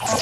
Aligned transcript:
Hola, 0.00 0.16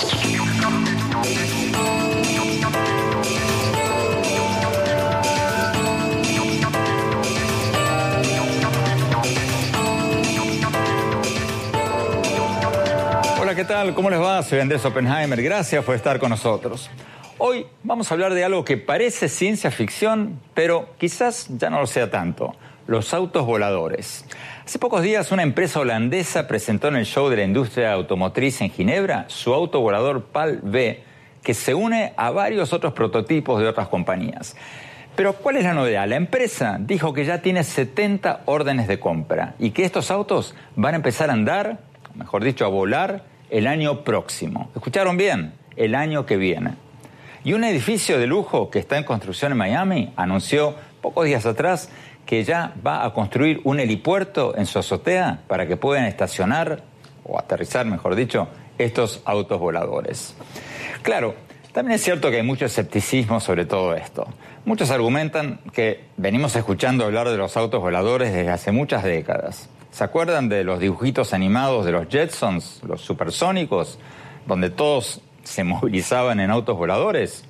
¿qué 13.55 13.65
tal? 13.65 13.95
¿Cómo 13.95 14.09
les 14.09 14.19
va? 14.19 14.43
Soy 14.43 14.61
Andrés 14.61 14.83
Oppenheimer. 14.87 15.43
Gracias 15.43 15.85
por 15.85 15.95
estar 15.95 16.19
con 16.19 16.31
nosotros. 16.31 16.89
Hoy 17.37 17.67
vamos 17.83 18.11
a 18.11 18.15
hablar 18.15 18.33
de 18.33 18.45
algo 18.45 18.65
que 18.65 18.79
parece 18.79 19.29
ciencia 19.29 19.71
ficción, 19.71 20.41
pero 20.55 20.89
quizás 20.99 21.49
ya 21.51 21.69
no 21.69 21.81
lo 21.81 21.87
sea 21.87 22.11
tanto, 22.11 22.57
los 22.87 23.13
autos 23.13 23.45
voladores. 23.45 24.25
Hace 24.67 24.81
pocos 24.81 25.03
días 25.03 25.31
una 25.31 25.45
empresa 25.45 25.79
holandesa 25.79 26.49
presentó 26.49 26.89
en 26.89 26.97
el 26.97 27.07
show 27.07 27.29
de 27.29 27.37
la 27.37 27.45
industria 27.45 27.93
automotriz 27.93 28.61
en 28.63 28.71
Ginebra 28.71 29.27
su 29.29 29.55
auto 29.55 29.81
volador 29.81 30.25
PAL 30.25 30.59
V, 30.61 31.05
que 31.41 31.55
se 31.55 31.73
une 31.73 32.13
a 32.17 32.33
varios 32.33 32.73
otros 32.73 32.93
prototipos 32.93 33.61
de 33.61 33.69
otras 33.69 33.87
compañías. 33.87 34.57
Pero 35.15 35.35
¿cuál 35.35 35.59
es 35.59 35.63
la 35.63 35.73
novedad? 35.73 36.09
La 36.09 36.17
empresa 36.17 36.79
dijo 36.81 37.13
que 37.13 37.25
ya 37.25 37.43
tiene 37.43 37.63
70 37.63 38.41
órdenes 38.47 38.89
de 38.89 38.99
compra 38.99 39.55
y 39.61 39.71
que 39.71 39.85
estos 39.85 40.11
autos 40.11 40.57
van 40.75 40.95
a 40.95 40.97
empezar 40.97 41.31
a 41.31 41.35
andar, 41.35 41.79
mejor 42.17 42.43
dicho, 42.43 42.65
a 42.65 42.69
volar 42.69 43.23
el 43.51 43.69
año 43.69 44.03
próximo. 44.03 44.73
¿Escucharon 44.75 45.17
bien? 45.17 45.53
El 45.77 45.95
año 45.95 46.27
que 46.27 46.37
viene. 46.37 46.73
Y 47.45 47.53
un 47.53 47.63
edificio 47.63 48.19
de 48.19 48.27
lujo 48.27 48.69
que 48.69 48.81
está 48.81 48.99
en 48.99 49.05
construcción 49.05 49.53
en 49.53 49.59
Miami 49.59 50.13
anunció 50.17 50.75
pocos 51.01 51.25
días 51.25 51.47
atrás 51.47 51.89
que 52.27 52.45
ya 52.45 52.75
va 52.85 53.05
a 53.05 53.15
construir 53.15 53.61
un 53.65 53.81
helipuerto 53.81 54.55
en 54.57 54.67
su 54.67 54.79
azotea 54.79 55.43
para 55.47 55.67
que 55.67 55.77
puedan 55.77 56.05
estacionar, 56.05 56.83
o 57.25 57.39
aterrizar, 57.39 57.87
mejor 57.87 58.15
dicho, 58.17 58.49
estos 58.79 59.23
autos 59.25 59.59
voladores. 59.59 60.35
Claro, 61.03 61.35
también 61.73 61.97
es 61.97 62.03
cierto 62.03 62.31
que 62.31 62.39
hay 62.39 62.43
mucho 62.43 62.65
escepticismo 62.65 63.39
sobre 63.41 63.65
todo 63.65 63.95
esto. 63.95 64.27
Muchos 64.65 64.91
argumentan 64.91 65.61
que 65.73 66.07
venimos 66.17 66.57
escuchando 66.57 67.05
hablar 67.05 67.29
de 67.29 67.37
los 67.37 67.57
autos 67.57 67.81
voladores 67.81 68.33
desde 68.33 68.51
hace 68.51 68.73
muchas 68.73 69.05
décadas. 69.05 69.69
¿Se 69.93 70.03
acuerdan 70.03 70.49
de 70.49 70.65
los 70.65 70.81
dibujitos 70.81 71.33
animados 71.33 71.87
de 71.87 71.93
los 71.93 72.09
Jetsons, 72.09 72.83
los 72.87 73.01
supersónicos, 73.01 73.99
donde 74.47 74.71
todos 74.71 75.21
se 75.45 75.65
movilizaban 75.65 76.41
en 76.41 76.51
autos 76.51 76.77
voladores? 76.77 77.45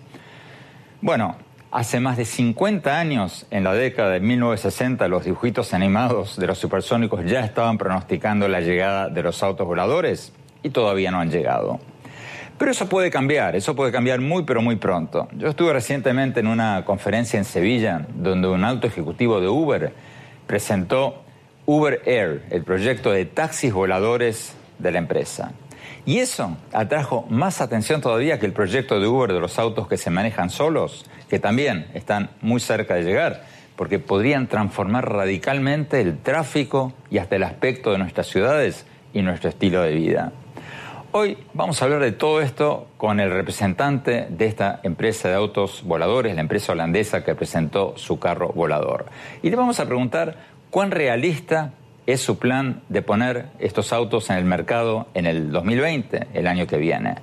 Bueno, 1.00 1.36
hace 1.76 2.00
más 2.00 2.16
de 2.16 2.24
50 2.24 2.98
años, 2.98 3.44
en 3.50 3.62
la 3.62 3.74
década 3.74 4.12
de 4.12 4.20
1960, 4.20 5.08
los 5.08 5.26
dibujitos 5.26 5.74
animados 5.74 6.38
de 6.38 6.46
los 6.46 6.56
supersónicos 6.56 7.26
ya 7.26 7.40
estaban 7.40 7.76
pronosticando 7.76 8.48
la 8.48 8.62
llegada 8.62 9.10
de 9.10 9.22
los 9.22 9.42
autos 9.42 9.66
voladores 9.66 10.32
y 10.62 10.70
todavía 10.70 11.10
no 11.10 11.20
han 11.20 11.30
llegado. 11.30 11.78
Pero 12.56 12.70
eso 12.70 12.88
puede 12.88 13.10
cambiar, 13.10 13.56
eso 13.56 13.76
puede 13.76 13.92
cambiar 13.92 14.22
muy 14.22 14.44
pero 14.44 14.62
muy 14.62 14.76
pronto. 14.76 15.28
Yo 15.36 15.48
estuve 15.48 15.74
recientemente 15.74 16.40
en 16.40 16.46
una 16.46 16.82
conferencia 16.86 17.38
en 17.38 17.44
Sevilla 17.44 18.06
donde 18.14 18.48
un 18.48 18.64
alto 18.64 18.86
ejecutivo 18.86 19.42
de 19.42 19.48
Uber 19.48 19.92
presentó 20.46 21.24
Uber 21.66 22.00
Air, 22.06 22.46
el 22.48 22.64
proyecto 22.64 23.12
de 23.12 23.26
taxis 23.26 23.74
voladores 23.74 24.56
de 24.78 24.92
la 24.92 24.98
empresa. 24.98 25.52
Y 26.06 26.20
eso 26.20 26.56
atrajo 26.72 27.26
más 27.28 27.60
atención 27.60 28.00
todavía 28.00 28.38
que 28.38 28.46
el 28.46 28.52
proyecto 28.54 28.98
de 28.98 29.06
Uber 29.08 29.30
de 29.30 29.40
los 29.40 29.58
autos 29.58 29.88
que 29.88 29.98
se 29.98 30.08
manejan 30.08 30.48
solos, 30.48 31.04
que 31.28 31.38
también 31.38 31.86
están 31.94 32.30
muy 32.40 32.60
cerca 32.60 32.94
de 32.94 33.02
llegar, 33.02 33.44
porque 33.76 33.98
podrían 33.98 34.46
transformar 34.46 35.10
radicalmente 35.10 36.00
el 36.00 36.18
tráfico 36.18 36.92
y 37.10 37.18
hasta 37.18 37.36
el 37.36 37.42
aspecto 37.42 37.92
de 37.92 37.98
nuestras 37.98 38.26
ciudades 38.26 38.86
y 39.12 39.22
nuestro 39.22 39.50
estilo 39.50 39.82
de 39.82 39.92
vida. 39.92 40.32
Hoy 41.12 41.38
vamos 41.54 41.80
a 41.80 41.86
hablar 41.86 42.02
de 42.02 42.12
todo 42.12 42.42
esto 42.42 42.88
con 42.98 43.20
el 43.20 43.30
representante 43.30 44.26
de 44.28 44.46
esta 44.46 44.80
empresa 44.82 45.28
de 45.28 45.34
autos 45.34 45.82
voladores, 45.84 46.34
la 46.34 46.42
empresa 46.42 46.72
holandesa 46.72 47.24
que 47.24 47.34
presentó 47.34 47.96
su 47.96 48.18
carro 48.18 48.48
volador. 48.48 49.06
Y 49.42 49.48
le 49.48 49.56
vamos 49.56 49.80
a 49.80 49.86
preguntar 49.86 50.36
cuán 50.68 50.90
realista 50.90 51.72
es 52.06 52.20
su 52.20 52.38
plan 52.38 52.82
de 52.88 53.02
poner 53.02 53.46
estos 53.58 53.92
autos 53.92 54.28
en 54.30 54.36
el 54.36 54.44
mercado 54.44 55.08
en 55.14 55.26
el 55.26 55.50
2020, 55.50 56.28
el 56.34 56.46
año 56.46 56.66
que 56.66 56.76
viene. 56.76 57.14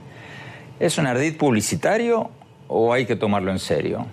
¿Es 0.80 0.97
un 0.97 1.06
ardid 1.06 1.38
publicitario 1.38 2.31
o 2.68 2.94
hay 2.94 3.06
que 3.06 3.16
tomarlo 3.16 3.51
en 3.51 3.59
serio? 3.59 4.06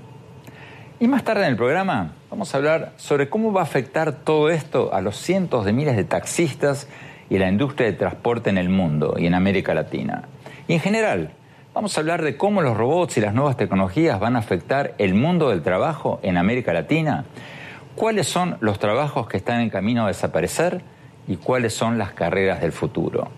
Y 0.99 1.09
más 1.09 1.25
tarde 1.25 1.45
en 1.45 1.51
el 1.51 1.57
programa 1.57 2.13
vamos 2.31 2.55
a 2.55 2.59
hablar 2.59 2.93
sobre 2.97 3.29
cómo 3.29 3.53
va 3.53 3.63
a 3.63 3.65
afectar 3.65 4.13
todo 4.13 4.51
esto 4.51 4.93
a 4.93 5.01
los 5.01 5.17
cientos 5.17 5.65
de 5.65 5.73
miles 5.73 5.97
de 5.97 6.05
taxistas 6.05 6.89
y 7.29 7.39
la 7.39 7.49
industria 7.49 7.87
de 7.87 7.97
transporte 7.97 8.51
en 8.51 8.59
el 8.59 8.69
mundo 8.69 9.15
y 9.19 9.27
en 9.27 9.35
América 9.35 9.73
Latina. 9.73 10.25
Y 10.69 10.75
en 10.75 10.81
general, 10.81 11.31
vamos 11.75 11.97
a 11.97 12.01
hablar 12.01 12.23
de 12.23 12.37
cómo 12.37 12.61
los 12.61 12.77
robots 12.77 13.17
y 13.17 13.21
las 13.21 13.35
nuevas 13.35 13.57
tecnologías 13.57 14.21
van 14.21 14.37
a 14.37 14.41
afectar 14.41 14.95
el 14.99 15.15
mundo 15.15 15.49
del 15.49 15.63
trabajo 15.63 16.21
en 16.23 16.37
América 16.37 16.73
Latina 16.73 17.25
cuáles 17.95 18.29
son 18.29 18.57
los 18.61 18.79
trabajos 18.79 19.29
que 19.29 19.37
están 19.37 19.61
en 19.61 19.71
camino 19.71 20.05
a 20.05 20.09
desaparecer 20.09 20.83
y 21.29 21.37
cuáles 21.37 21.75
son 21.75 21.99
las 21.99 22.13
carreras 22.13 22.61
del 22.61 22.73
futuro. 22.73 23.29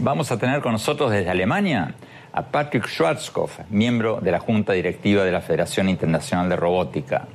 Vamos 0.00 0.32
a 0.32 0.38
tener 0.38 0.62
con 0.62 0.72
nosotros 0.72 1.10
desde 1.10 1.30
Alemania 1.30 1.94
a 2.32 2.42
Patrick 2.42 2.86
Schwarzkopf, 2.86 3.60
miembro 3.70 4.20
de 4.20 4.30
la 4.30 4.40
Junta 4.40 4.72
Directiva 4.72 5.24
de 5.24 5.32
la 5.32 5.40
Federación 5.40 5.88
Internacional 5.88 6.48
de 6.48 6.56
Robótica. 6.56 7.26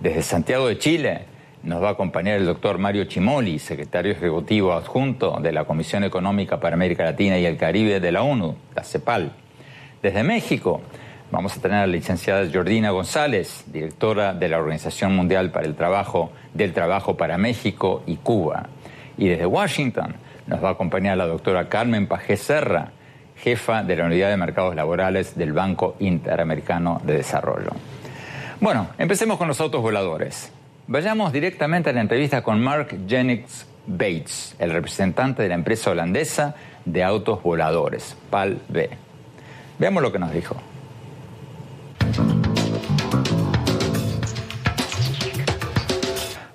Desde 0.00 0.22
Santiago 0.22 0.68
de 0.68 0.78
Chile 0.78 1.20
nos 1.62 1.82
va 1.82 1.88
a 1.88 1.92
acompañar 1.92 2.36
el 2.36 2.46
doctor 2.46 2.78
Mario 2.78 3.04
Chimoli, 3.04 3.58
secretario 3.58 4.12
ejecutivo 4.12 4.72
adjunto 4.72 5.38
de 5.40 5.52
la 5.52 5.64
Comisión 5.64 6.04
Económica 6.04 6.60
para 6.60 6.74
América 6.74 7.04
Latina 7.04 7.38
y 7.38 7.46
el 7.46 7.56
Caribe 7.56 8.00
de 8.00 8.12
la 8.12 8.22
ONU, 8.22 8.56
la 8.74 8.84
CEPAL. 8.84 9.32
Desde 10.02 10.22
México 10.22 10.80
Vamos 11.30 11.54
a 11.54 11.60
tener 11.60 11.76
a 11.76 11.86
la 11.86 11.92
licenciada 11.92 12.48
Jordina 12.50 12.90
González, 12.90 13.64
directora 13.66 14.32
de 14.32 14.48
la 14.48 14.58
Organización 14.58 15.14
Mundial 15.14 15.50
para 15.50 15.66
el 15.66 15.74
Trabajo 15.74 16.32
del 16.54 16.72
Trabajo 16.72 17.18
para 17.18 17.36
México 17.36 18.02
y 18.06 18.16
Cuba. 18.16 18.68
Y 19.18 19.28
desde 19.28 19.44
Washington 19.44 20.16
nos 20.46 20.64
va 20.64 20.70
a 20.70 20.72
acompañar 20.72 21.18
la 21.18 21.26
doctora 21.26 21.68
Carmen 21.68 22.06
Pajé 22.06 22.38
Serra, 22.38 22.92
jefa 23.42 23.82
de 23.82 23.96
la 23.96 24.04
Unidad 24.04 24.30
de 24.30 24.36
Mercados 24.36 24.74
Laborales 24.74 25.36
del 25.36 25.52
Banco 25.52 25.96
Interamericano 25.98 27.00
de 27.04 27.14
Desarrollo. 27.14 27.70
Bueno, 28.60 28.88
empecemos 28.98 29.38
con 29.38 29.48
los 29.48 29.60
autos 29.60 29.80
voladores. 29.80 30.52
Vayamos 30.86 31.32
directamente 31.32 31.90
a 31.90 31.92
la 31.92 32.00
entrevista 32.00 32.42
con 32.42 32.60
Mark 32.60 32.88
Jennings 33.06 33.66
Bates, 33.86 34.56
el 34.58 34.70
representante 34.70 35.42
de 35.42 35.48
la 35.48 35.54
empresa 35.54 35.90
holandesa 35.90 36.54
de 36.84 37.04
autos 37.04 37.42
voladores, 37.42 38.16
PAL-B. 38.30 38.90
Veamos 39.78 40.02
lo 40.02 40.12
que 40.12 40.18
nos 40.18 40.32
dijo. 40.32 40.56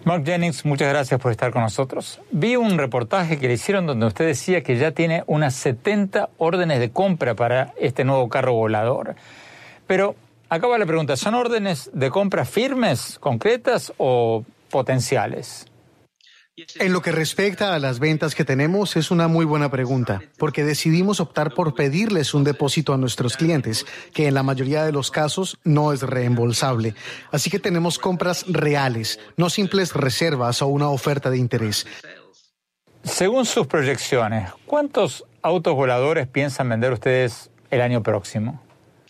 Mark 0.05 0.25
Jennings, 0.25 0.65
muchas 0.65 0.89
gracias 0.89 1.17
por 1.21 1.31
estar 1.31 1.51
con 1.51 1.61
nosotros. 1.61 2.19
Vi 2.29 2.57
un 2.57 2.77
reportaje 2.77 3.39
que 3.39 3.47
le 3.47 3.53
hicieron 3.53 3.87
donde 3.87 4.05
usted 4.05 4.25
decía 4.25 4.61
que 4.61 4.77
ya 4.77 4.91
tiene 4.91 5.23
unas 5.27 5.55
70 5.55 6.29
órdenes 6.37 6.81
de 6.81 6.91
compra 6.91 7.35
para 7.35 7.73
este 7.79 8.03
nuevo 8.03 8.27
carro 8.27 8.53
volador. 8.53 9.15
Pero 9.87 10.15
acaba 10.49 10.77
la 10.77 10.85
pregunta, 10.85 11.15
¿son 11.15 11.35
órdenes 11.35 11.89
de 11.93 12.09
compra 12.09 12.43
firmes, 12.43 13.17
concretas 13.19 13.93
o 13.97 14.43
potenciales? 14.69 15.67
En 16.55 16.93
lo 16.93 17.01
que 17.01 17.11
respecta 17.11 17.73
a 17.73 17.79
las 17.79 17.99
ventas 17.99 18.35
que 18.35 18.45
tenemos, 18.45 18.95
es 18.95 19.09
una 19.09 19.27
muy 19.27 19.43
buena 19.43 19.71
pregunta, 19.71 20.21
porque 20.37 20.63
decidimos 20.63 21.19
optar 21.19 21.55
por 21.55 21.73
pedirles 21.73 22.35
un 22.35 22.43
depósito 22.43 22.93
a 22.93 22.97
nuestros 22.97 23.37
clientes, 23.37 23.87
que 24.13 24.27
en 24.27 24.35
la 24.35 24.43
mayoría 24.43 24.83
de 24.85 24.91
los 24.91 25.09
casos 25.09 25.57
no 25.63 25.93
es 25.93 26.03
reembolsable. 26.03 26.93
Así 27.31 27.49
que 27.49 27.57
tenemos 27.57 27.97
compras 27.97 28.45
reales, 28.47 29.19
no 29.35 29.49
simples 29.49 29.93
reservas 29.93 30.61
o 30.61 30.67
una 30.67 30.89
oferta 30.89 31.31
de 31.31 31.39
interés. 31.39 31.87
Según 33.03 33.45
sus 33.45 33.65
proyecciones, 33.65 34.51
¿cuántos 34.67 35.25
autos 35.41 35.73
voladores 35.73 36.27
piensan 36.27 36.69
vender 36.69 36.93
ustedes 36.93 37.49
el 37.71 37.81
año 37.81 38.03
próximo? 38.03 38.62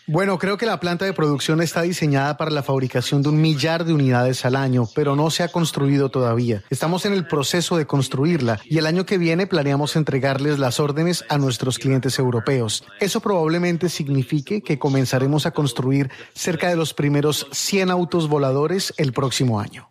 Bueno, 0.06 0.38
creo 0.38 0.58
que 0.58 0.66
la 0.66 0.82
planta 0.82 1.06
de 1.06 1.14
producción 1.14 1.62
está 1.62 1.82
diseñada 1.82 2.36
para 2.36 2.52
la 2.52 2.62
fabricación 2.62 3.22
de 3.22 3.30
un 3.30 3.40
millar 3.40 3.86
de 3.86 3.94
unidades 3.94 4.44
al 4.44 4.58
año, 4.58 4.84
pero 4.94 5.16
no 5.16 5.30
se 5.30 5.44
ha 5.44 5.48
construido 5.48 6.10
todavía. 6.10 6.62
Estamos 6.70 7.06
en 7.06 7.14
el 7.14 7.26
proceso 7.26 7.78
de 7.78 7.86
construirla 7.86 8.60
y 8.66 8.80
el 8.80 8.86
año 8.86 9.06
que 9.06 9.18
viene 9.18 9.48
planeamos 9.48 9.96
entregarles 9.96 10.60
las 10.60 10.82
órdenes 10.82 11.24
a 11.30 11.38
nuestros 11.38 11.80
clientes 11.80 12.20
europeos. 12.20 12.84
Eso 13.00 13.22
probablemente 13.22 13.88
signifique 13.88 14.62
que 14.62 14.78
comenzaremos 14.78 15.46
a 15.46 15.52
construir 15.52 16.12
cerca 16.34 16.68
de 16.68 16.76
los 16.76 16.94
primeros 16.94 17.48
100 17.54 17.90
autos 17.90 18.28
voladores 18.28 18.94
el 18.98 19.14
próximo 19.14 19.62
año. 19.62 19.90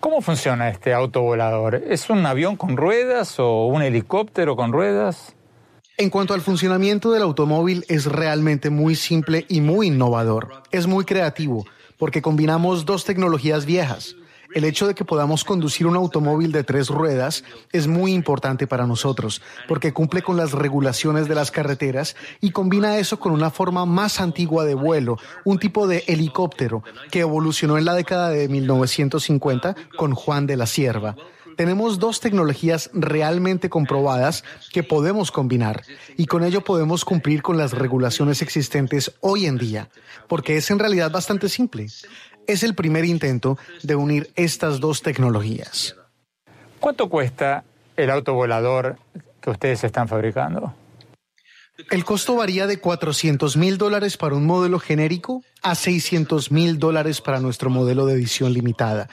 ¿Cómo 0.00 0.22
funciona 0.22 0.70
este 0.70 0.94
auto 0.94 1.20
volador? 1.20 1.74
¿Es 1.74 2.08
un 2.08 2.24
avión 2.24 2.56
con 2.56 2.78
ruedas 2.78 3.38
o 3.38 3.66
un 3.66 3.82
helicóptero 3.82 4.56
con 4.56 4.72
ruedas? 4.72 5.36
En 6.02 6.10
cuanto 6.10 6.34
al 6.34 6.40
funcionamiento 6.40 7.12
del 7.12 7.22
automóvil, 7.22 7.84
es 7.86 8.06
realmente 8.06 8.70
muy 8.70 8.96
simple 8.96 9.46
y 9.48 9.60
muy 9.60 9.86
innovador. 9.86 10.64
Es 10.72 10.88
muy 10.88 11.04
creativo 11.04 11.64
porque 11.96 12.20
combinamos 12.20 12.84
dos 12.84 13.04
tecnologías 13.04 13.66
viejas. 13.66 14.16
El 14.52 14.64
hecho 14.64 14.88
de 14.88 14.96
que 14.96 15.04
podamos 15.04 15.44
conducir 15.44 15.86
un 15.86 15.94
automóvil 15.94 16.50
de 16.50 16.64
tres 16.64 16.88
ruedas 16.88 17.44
es 17.70 17.86
muy 17.86 18.14
importante 18.14 18.66
para 18.66 18.84
nosotros 18.84 19.42
porque 19.68 19.92
cumple 19.92 20.22
con 20.22 20.36
las 20.36 20.50
regulaciones 20.50 21.28
de 21.28 21.36
las 21.36 21.52
carreteras 21.52 22.16
y 22.40 22.50
combina 22.50 22.98
eso 22.98 23.20
con 23.20 23.30
una 23.30 23.50
forma 23.50 23.86
más 23.86 24.20
antigua 24.20 24.64
de 24.64 24.74
vuelo, 24.74 25.18
un 25.44 25.60
tipo 25.60 25.86
de 25.86 26.02
helicóptero 26.08 26.82
que 27.12 27.20
evolucionó 27.20 27.78
en 27.78 27.84
la 27.84 27.94
década 27.94 28.30
de 28.30 28.48
1950 28.48 29.76
con 29.96 30.14
Juan 30.14 30.48
de 30.48 30.56
la 30.56 30.66
Sierva 30.66 31.14
tenemos 31.56 31.98
dos 31.98 32.20
tecnologías 32.20 32.90
realmente 32.92 33.68
comprobadas 33.68 34.44
que 34.72 34.82
podemos 34.82 35.30
combinar 35.30 35.82
y 36.16 36.26
con 36.26 36.44
ello 36.44 36.62
podemos 36.62 37.04
cumplir 37.04 37.42
con 37.42 37.56
las 37.56 37.72
regulaciones 37.72 38.42
existentes 38.42 39.12
hoy 39.20 39.46
en 39.46 39.58
día, 39.58 39.88
porque 40.28 40.56
es 40.56 40.70
en 40.70 40.78
realidad 40.78 41.10
bastante 41.10 41.48
simple. 41.48 41.86
Es 42.46 42.62
el 42.62 42.74
primer 42.74 43.04
intento 43.04 43.58
de 43.82 43.94
unir 43.94 44.30
estas 44.34 44.80
dos 44.80 45.02
tecnologías. 45.02 45.96
¿Cuánto 46.80 47.08
cuesta 47.08 47.64
el 47.96 48.10
auto 48.10 48.34
volador 48.34 48.96
que 49.40 49.50
ustedes 49.50 49.84
están 49.84 50.08
fabricando? 50.08 50.74
El 51.90 52.04
costo 52.04 52.36
varía 52.36 52.66
de 52.66 52.78
400 52.78 53.56
mil 53.56 53.78
dólares 53.78 54.16
para 54.16 54.34
un 54.34 54.46
modelo 54.46 54.78
genérico 54.78 55.42
a 55.62 55.74
600 55.74 56.50
mil 56.50 56.78
dólares 56.78 57.20
para 57.20 57.40
nuestro 57.40 57.70
modelo 57.70 58.06
de 58.06 58.14
edición 58.14 58.52
limitada. 58.52 59.08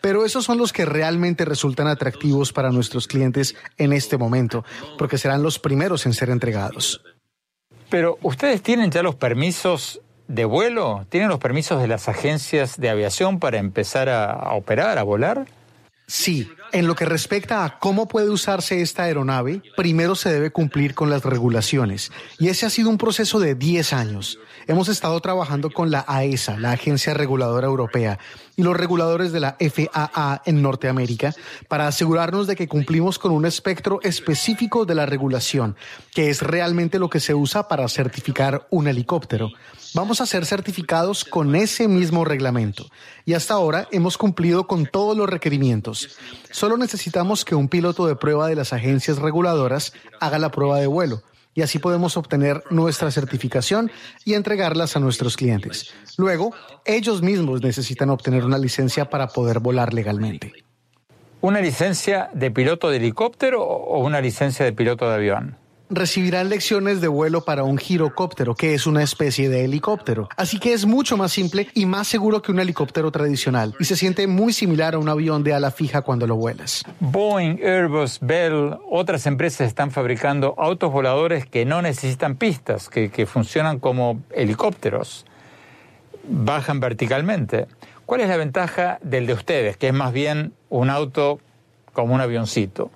Pero 0.00 0.24
esos 0.24 0.44
son 0.44 0.58
los 0.58 0.72
que 0.72 0.84
realmente 0.84 1.44
resultan 1.44 1.88
atractivos 1.88 2.52
para 2.52 2.70
nuestros 2.70 3.08
clientes 3.08 3.56
en 3.76 3.92
este 3.92 4.16
momento, 4.16 4.64
porque 4.98 5.18
serán 5.18 5.42
los 5.42 5.58
primeros 5.58 6.06
en 6.06 6.14
ser 6.14 6.30
entregados. 6.30 7.02
Pero 7.90 8.18
ustedes 8.22 8.62
tienen 8.62 8.90
ya 8.90 9.02
los 9.02 9.16
permisos 9.16 10.00
de 10.28 10.44
vuelo, 10.44 11.06
tienen 11.08 11.28
los 11.28 11.38
permisos 11.38 11.80
de 11.80 11.88
las 11.88 12.08
agencias 12.08 12.78
de 12.78 12.88
aviación 12.88 13.38
para 13.38 13.58
empezar 13.58 14.08
a, 14.08 14.54
operar, 14.54 14.98
a 14.98 15.02
volar. 15.02 15.46
Sí, 16.06 16.50
en 16.74 16.88
lo 16.88 16.96
que 16.96 17.04
respecta 17.04 17.64
a 17.64 17.78
cómo 17.78 18.08
puede 18.08 18.30
usarse 18.30 18.82
esta 18.82 19.04
aeronave, 19.04 19.62
primero 19.76 20.16
se 20.16 20.32
debe 20.32 20.50
cumplir 20.50 20.92
con 20.94 21.08
las 21.08 21.24
regulaciones. 21.24 22.10
Y 22.40 22.48
ese 22.48 22.66
ha 22.66 22.70
sido 22.70 22.90
un 22.90 22.98
proceso 22.98 23.38
de 23.38 23.54
10 23.54 23.92
años. 23.92 24.40
Hemos 24.66 24.88
estado 24.88 25.20
trabajando 25.20 25.70
con 25.70 25.92
la 25.92 26.04
AESA, 26.08 26.54
e 26.54 26.58
la 26.58 26.72
Agencia 26.72 27.14
Reguladora 27.14 27.68
Europea, 27.68 28.18
y 28.56 28.62
los 28.62 28.76
reguladores 28.76 29.30
de 29.30 29.38
la 29.38 29.56
FAA 29.60 30.42
en 30.46 30.62
Norteamérica 30.62 31.32
para 31.68 31.86
asegurarnos 31.86 32.48
de 32.48 32.56
que 32.56 32.66
cumplimos 32.66 33.20
con 33.20 33.30
un 33.30 33.46
espectro 33.46 34.00
específico 34.02 34.84
de 34.84 34.96
la 34.96 35.06
regulación, 35.06 35.76
que 36.12 36.28
es 36.28 36.42
realmente 36.42 36.98
lo 36.98 37.08
que 37.08 37.20
se 37.20 37.34
usa 37.34 37.68
para 37.68 37.88
certificar 37.88 38.66
un 38.70 38.88
helicóptero. 38.88 39.50
Vamos 39.94 40.20
a 40.20 40.26
ser 40.26 40.44
certificados 40.44 41.24
con 41.24 41.54
ese 41.54 41.86
mismo 41.86 42.24
reglamento 42.24 42.86
y 43.24 43.34
hasta 43.34 43.54
ahora 43.54 43.86
hemos 43.92 44.18
cumplido 44.18 44.66
con 44.66 44.86
todos 44.86 45.16
los 45.16 45.28
requerimientos. 45.30 46.16
Solo 46.64 46.78
necesitamos 46.78 47.44
que 47.44 47.54
un 47.54 47.68
piloto 47.68 48.06
de 48.06 48.16
prueba 48.16 48.48
de 48.48 48.54
las 48.54 48.72
agencias 48.72 49.18
reguladoras 49.18 49.92
haga 50.18 50.38
la 50.38 50.48
prueba 50.48 50.80
de 50.80 50.86
vuelo 50.86 51.20
y 51.52 51.60
así 51.60 51.78
podemos 51.78 52.16
obtener 52.16 52.64
nuestra 52.70 53.10
certificación 53.10 53.90
y 54.24 54.32
entregarlas 54.32 54.96
a 54.96 55.00
nuestros 55.00 55.36
clientes. 55.36 55.92
Luego, 56.16 56.54
ellos 56.86 57.20
mismos 57.20 57.60
necesitan 57.60 58.08
obtener 58.08 58.46
una 58.46 58.56
licencia 58.56 59.10
para 59.10 59.28
poder 59.28 59.60
volar 59.60 59.92
legalmente. 59.92 60.54
¿Una 61.42 61.60
licencia 61.60 62.30
de 62.32 62.50
piloto 62.50 62.88
de 62.88 62.96
helicóptero 62.96 63.62
o 63.62 64.02
una 64.02 64.22
licencia 64.22 64.64
de 64.64 64.72
piloto 64.72 65.06
de 65.06 65.16
avión? 65.16 65.58
Recibirán 65.94 66.48
lecciones 66.48 67.00
de 67.00 67.08
vuelo 67.08 67.44
para 67.44 67.64
un 67.64 67.78
girocóptero, 67.78 68.54
que 68.54 68.74
es 68.74 68.86
una 68.86 69.02
especie 69.02 69.48
de 69.48 69.64
helicóptero. 69.64 70.28
Así 70.36 70.58
que 70.58 70.72
es 70.72 70.86
mucho 70.86 71.16
más 71.16 71.32
simple 71.32 71.68
y 71.74 71.86
más 71.86 72.08
seguro 72.08 72.42
que 72.42 72.52
un 72.52 72.60
helicóptero 72.60 73.10
tradicional 73.10 73.74
y 73.78 73.84
se 73.84 73.96
siente 73.96 74.26
muy 74.26 74.52
similar 74.52 74.94
a 74.94 74.98
un 74.98 75.08
avión 75.08 75.44
de 75.44 75.54
ala 75.54 75.70
fija 75.70 76.02
cuando 76.02 76.26
lo 76.26 76.36
vuelas. 76.36 76.82
Boeing, 77.00 77.58
Airbus, 77.62 78.18
Bell, 78.20 78.78
otras 78.90 79.26
empresas 79.26 79.66
están 79.66 79.90
fabricando 79.90 80.54
autos 80.58 80.92
voladores 80.92 81.46
que 81.46 81.64
no 81.64 81.82
necesitan 81.82 82.36
pistas, 82.36 82.88
que, 82.88 83.10
que 83.10 83.26
funcionan 83.26 83.78
como 83.78 84.22
helicópteros. 84.30 85.26
Bajan 86.26 86.80
verticalmente. 86.80 87.66
¿Cuál 88.06 88.20
es 88.20 88.28
la 88.28 88.36
ventaja 88.36 88.98
del 89.02 89.26
de 89.26 89.32
ustedes, 89.32 89.76
que 89.76 89.88
es 89.88 89.94
más 89.94 90.12
bien 90.12 90.52
un 90.68 90.90
auto 90.90 91.40
como 91.92 92.14
un 92.14 92.20
avioncito? 92.20 92.90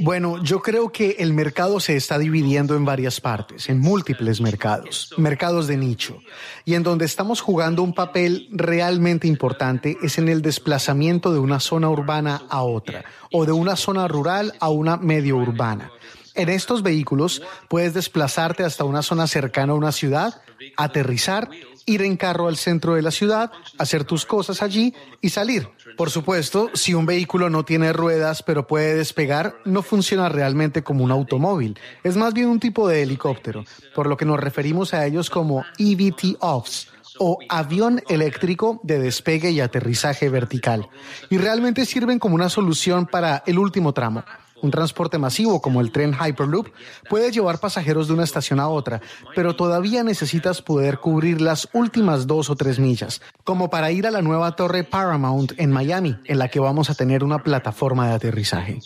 Bueno, 0.00 0.42
yo 0.42 0.60
creo 0.60 0.90
que 0.90 1.16
el 1.18 1.32
mercado 1.32 1.80
se 1.80 1.96
está 1.96 2.18
dividiendo 2.18 2.76
en 2.76 2.84
varias 2.84 3.20
partes, 3.20 3.68
en 3.68 3.80
múltiples 3.80 4.40
mercados, 4.40 5.14
mercados 5.16 5.66
de 5.66 5.76
nicho. 5.76 6.20
Y 6.64 6.74
en 6.74 6.82
donde 6.82 7.04
estamos 7.04 7.40
jugando 7.40 7.82
un 7.82 7.94
papel 7.94 8.48
realmente 8.50 9.26
importante 9.26 9.96
es 10.02 10.18
en 10.18 10.28
el 10.28 10.42
desplazamiento 10.42 11.32
de 11.32 11.38
una 11.38 11.60
zona 11.60 11.88
urbana 11.90 12.42
a 12.48 12.62
otra, 12.62 13.04
o 13.32 13.46
de 13.46 13.52
una 13.52 13.76
zona 13.76 14.08
rural 14.08 14.54
a 14.60 14.68
una 14.68 14.96
medio 14.96 15.36
urbana. 15.36 15.90
En 16.34 16.48
estos 16.48 16.82
vehículos 16.82 17.42
puedes 17.68 17.94
desplazarte 17.94 18.62
hasta 18.62 18.84
una 18.84 19.02
zona 19.02 19.26
cercana 19.26 19.72
a 19.72 19.76
una 19.76 19.92
ciudad, 19.92 20.40
aterrizar 20.76 21.50
ir 21.88 22.02
en 22.02 22.16
carro 22.16 22.48
al 22.48 22.56
centro 22.56 22.94
de 22.94 23.02
la 23.02 23.10
ciudad, 23.10 23.50
hacer 23.78 24.04
tus 24.04 24.26
cosas 24.26 24.62
allí 24.62 24.94
y 25.20 25.30
salir. 25.30 25.68
Por 25.96 26.10
supuesto, 26.10 26.70
si 26.74 26.94
un 26.94 27.06
vehículo 27.06 27.50
no 27.50 27.64
tiene 27.64 27.92
ruedas 27.92 28.42
pero 28.42 28.66
puede 28.66 28.94
despegar, 28.94 29.56
no 29.64 29.82
funciona 29.82 30.28
realmente 30.28 30.82
como 30.82 31.02
un 31.02 31.10
automóvil. 31.10 31.78
Es 32.04 32.16
más 32.16 32.34
bien 32.34 32.48
un 32.48 32.60
tipo 32.60 32.86
de 32.86 33.02
helicóptero, 33.02 33.64
por 33.94 34.06
lo 34.06 34.16
que 34.16 34.24
nos 34.24 34.38
referimos 34.38 34.94
a 34.94 35.06
ellos 35.06 35.30
como 35.30 35.64
EVT-OFFs 35.78 36.88
o 37.20 37.38
avión 37.48 38.02
eléctrico 38.08 38.80
de 38.84 38.98
despegue 38.98 39.50
y 39.50 39.60
aterrizaje 39.60 40.28
vertical. 40.28 40.88
Y 41.30 41.38
realmente 41.38 41.84
sirven 41.84 42.18
como 42.18 42.34
una 42.34 42.48
solución 42.48 43.06
para 43.06 43.42
el 43.46 43.58
último 43.58 43.92
tramo 43.92 44.24
un 44.62 44.70
transporte 44.70 45.18
masivo 45.18 45.60
como 45.60 45.80
el 45.80 45.92
tren 45.92 46.14
Hyperloop 46.14 46.68
puede 47.08 47.30
llevar 47.30 47.60
pasajeros 47.60 48.08
de 48.08 48.14
una 48.14 48.24
estación 48.24 48.60
a 48.60 48.68
otra, 48.68 49.00
pero 49.34 49.56
todavía 49.56 50.02
necesitas 50.04 50.62
poder 50.62 50.98
cubrir 50.98 51.40
las 51.40 51.68
últimas 51.72 52.26
dos 52.26 52.50
o 52.50 52.56
tres 52.56 52.78
millas, 52.78 53.20
como 53.44 53.70
para 53.70 53.90
ir 53.90 54.06
a 54.06 54.10
la 54.10 54.22
nueva 54.22 54.56
torre 54.56 54.84
Paramount 54.84 55.52
en 55.58 55.70
Miami, 55.70 56.16
en 56.24 56.38
la 56.38 56.48
que 56.48 56.60
vamos 56.60 56.90
a 56.90 56.94
tener 56.94 57.24
una 57.24 57.42
plataforma 57.42 58.08
de 58.08 58.14
aterrizaje. 58.14 58.80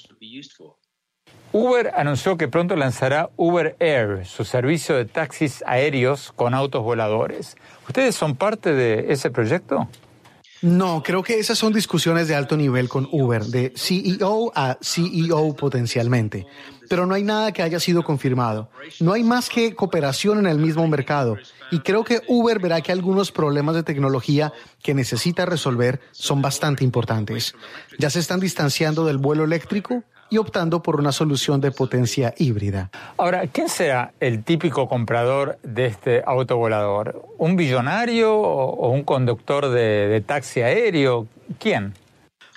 Uber 1.54 1.92
anunció 1.94 2.38
que 2.38 2.48
pronto 2.48 2.76
lanzará 2.76 3.28
Uber 3.36 3.76
Air, 3.78 4.24
su 4.24 4.44
servicio 4.44 4.96
de 4.96 5.04
taxis 5.04 5.62
aéreos 5.66 6.32
con 6.34 6.54
autos 6.54 6.82
voladores. 6.82 7.58
¿Ustedes 7.86 8.14
son 8.14 8.36
parte 8.36 8.72
de 8.72 9.12
ese 9.12 9.30
proyecto? 9.30 9.86
No, 10.62 11.02
creo 11.02 11.24
que 11.24 11.40
esas 11.40 11.58
son 11.58 11.72
discusiones 11.72 12.28
de 12.28 12.36
alto 12.36 12.56
nivel 12.56 12.88
con 12.88 13.08
Uber, 13.10 13.42
de 13.42 13.72
CEO 13.76 14.52
a 14.54 14.78
CEO 14.80 15.56
potencialmente. 15.56 16.46
Pero 16.88 17.04
no 17.04 17.14
hay 17.14 17.24
nada 17.24 17.52
que 17.52 17.62
haya 17.62 17.80
sido 17.80 18.04
confirmado. 18.04 18.70
No 19.00 19.12
hay 19.12 19.24
más 19.24 19.48
que 19.48 19.74
cooperación 19.74 20.38
en 20.38 20.46
el 20.46 20.58
mismo 20.58 20.86
mercado. 20.86 21.36
Y 21.72 21.80
creo 21.80 22.04
que 22.04 22.20
Uber 22.28 22.60
verá 22.60 22.82
que 22.82 22.92
algunos 22.92 23.32
problemas 23.32 23.74
de 23.74 23.82
tecnología 23.82 24.52
que 24.82 24.92
necesita 24.92 25.46
resolver 25.46 26.00
son 26.10 26.42
bastante 26.42 26.84
importantes. 26.84 27.54
Ya 27.98 28.10
se 28.10 28.18
están 28.18 28.40
distanciando 28.40 29.06
del 29.06 29.16
vuelo 29.16 29.44
eléctrico 29.44 30.04
y 30.28 30.36
optando 30.36 30.82
por 30.82 30.96
una 30.96 31.12
solución 31.12 31.62
de 31.62 31.70
potencia 31.70 32.34
híbrida. 32.36 32.90
Ahora, 33.16 33.46
¿quién 33.46 33.70
será 33.70 34.12
el 34.20 34.44
típico 34.44 34.86
comprador 34.86 35.58
de 35.62 35.86
este 35.86 36.22
auto 36.26 36.58
volador? 36.58 37.24
¿Un 37.38 37.56
billonario 37.56 38.38
o 38.38 38.90
un 38.90 39.02
conductor 39.02 39.70
de, 39.70 40.22
taxi 40.26 40.60
aéreo? 40.60 41.26
¿Quién? 41.58 41.94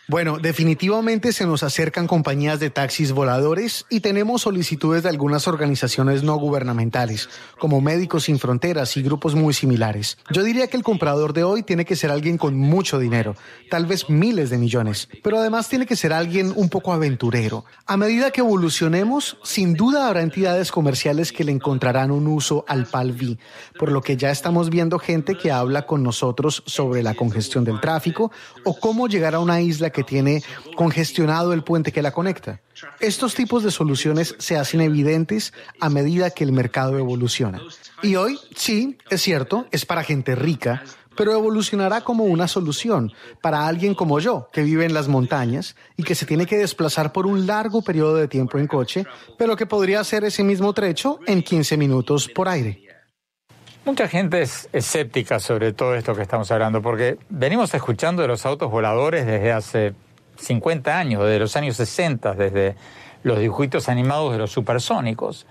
Bueno, 0.08 0.38
definitivamente 0.38 1.34
se 1.34 1.48
nos 1.48 1.64
acercan 1.64 2.06
compañías 2.06 2.60
de 2.60 2.70
taxis 2.70 3.12
voladores 3.12 3.88
y 3.90 4.02
tenemos 4.02 4.44
solicitudes 4.44 5.02
de 5.02 5.10
algunas 5.10 5.48
organizaciones 5.48 6.22
no 6.22 6.36
gubernamentales, 6.36 7.28
como 7.58 7.82
Médicos 7.82 8.26
Sin 8.26 8.38
Fronteras 8.38 8.98
y 8.98 9.02
grupos 9.02 9.34
muy 9.34 9.56
similares. 9.56 10.20
Yo 10.30 10.44
diría 10.44 10.68
que 10.68 10.78
el 10.78 10.84
comprador 10.84 11.34
de 11.34 11.44
hoy 11.44 11.64
tiene 11.64 11.86
que 11.86 11.96
ser 11.96 12.12
alguien 12.12 12.38
con 12.38 12.56
mucho 12.56 13.00
dinero, 13.00 13.36
tal 13.72 13.88
vez 13.88 14.08
miles 14.08 14.52
de 14.52 14.60
millones, 14.60 15.10
pero 15.24 15.40
además 15.40 15.70
tiene 15.70 15.88
que 15.88 15.96
ser 15.96 16.14
alguien 16.14 16.54
un 16.56 16.70
poco 16.70 16.94
aventurero. 16.94 17.66
A 17.88 17.98
medida 17.98 18.30
que 18.30 18.42
evolucionemos, 18.42 19.40
sin 19.44 19.74
duda 19.74 20.08
habrá 20.08 20.22
entidades 20.22 20.72
comerciales 20.72 21.32
que 21.32 21.44
le 21.44 21.52
encontrarán 21.52 22.12
un 22.12 22.28
uso 22.28 22.64
al 22.68 22.86
PAL-V, 22.86 23.40
por 23.80 23.92
lo 23.92 24.04
que 24.04 24.18
ya 24.18 24.30
estamos 24.30 24.70
viendo 24.70 25.00
gente 25.00 25.36
que 25.36 25.52
habla 25.52 25.88
con 25.88 26.04
nosotros 26.04 26.62
sobre 26.68 27.02
la 27.02 27.16
congestión 27.16 27.64
del 27.64 27.80
tráfico 27.80 28.32
o 28.66 28.80
cómo 28.80 29.08
llegar 29.08 29.34
a 29.34 29.40
una 29.40 29.62
isla 29.62 29.95
que 29.96 30.04
tiene 30.04 30.44
congestionado 30.76 31.54
el 31.54 31.64
puente 31.64 31.94
que 31.94 32.02
la 32.02 32.12
conecta. 32.12 32.62
Estos 33.00 33.34
tipos 33.34 33.64
de 33.64 33.72
soluciones 33.72 34.36
se 34.38 34.58
hacen 34.58 34.82
evidentes 34.82 35.54
a 35.80 35.90
medida 35.90 36.30
que 36.30 36.44
el 36.44 36.52
mercado 36.52 37.00
evoluciona. 37.00 37.62
Y 38.04 38.18
hoy, 38.18 38.38
sí, 38.56 38.98
es 39.10 39.22
cierto, 39.22 39.68
es 39.72 39.86
para 39.86 40.04
gente 40.04 40.36
rica, 40.36 40.84
pero 41.16 41.32
evolucionará 41.32 42.02
como 42.02 42.26
una 42.26 42.50
solución 42.50 43.14
para 43.42 43.66
alguien 43.68 43.96
como 43.96 44.20
yo, 44.20 44.50
que 44.52 44.64
vive 44.64 44.86
en 44.86 44.94
las 44.94 45.08
montañas 45.08 45.78
y 45.96 46.04
que 46.04 46.14
se 46.14 46.26
tiene 46.26 46.46
que 46.46 46.58
desplazar 46.58 47.14
por 47.14 47.26
un 47.26 47.48
largo 47.48 47.82
periodo 47.82 48.16
de 48.16 48.28
tiempo 48.28 48.60
en 48.60 48.68
coche, 48.68 49.06
pero 49.38 49.56
que 49.56 49.66
podría 49.66 50.02
hacer 50.02 50.26
ese 50.26 50.44
mismo 50.44 50.74
trecho 50.74 51.20
en 51.26 51.42
15 51.42 51.78
minutos 51.78 52.28
por 52.28 52.50
aire. 52.50 52.86
Mucha 53.86 54.08
gente 54.08 54.42
es 54.42 54.68
escéptica 54.74 55.40
sobre 55.40 55.72
todo 55.72 55.94
esto 55.94 56.16
que 56.16 56.24
estamos 56.24 56.50
hablando, 56.52 56.82
porque 56.82 57.20
venimos 57.30 57.72
escuchando 57.76 58.24
de 58.24 58.28
los 58.28 58.44
autos 58.44 58.72
voladores 58.72 59.28
desde 59.28 59.52
hace 59.52 59.94
50 60.38 60.98
años, 60.98 61.22
desde 61.22 61.38
los 61.38 61.56
años 61.56 61.76
60, 61.78 62.34
desde 62.34 62.76
los 63.22 63.40
dibujitos 63.40 63.88
animados 63.88 64.32
de 64.32 64.40
los 64.40 64.52
supersónicos. 64.52 65.46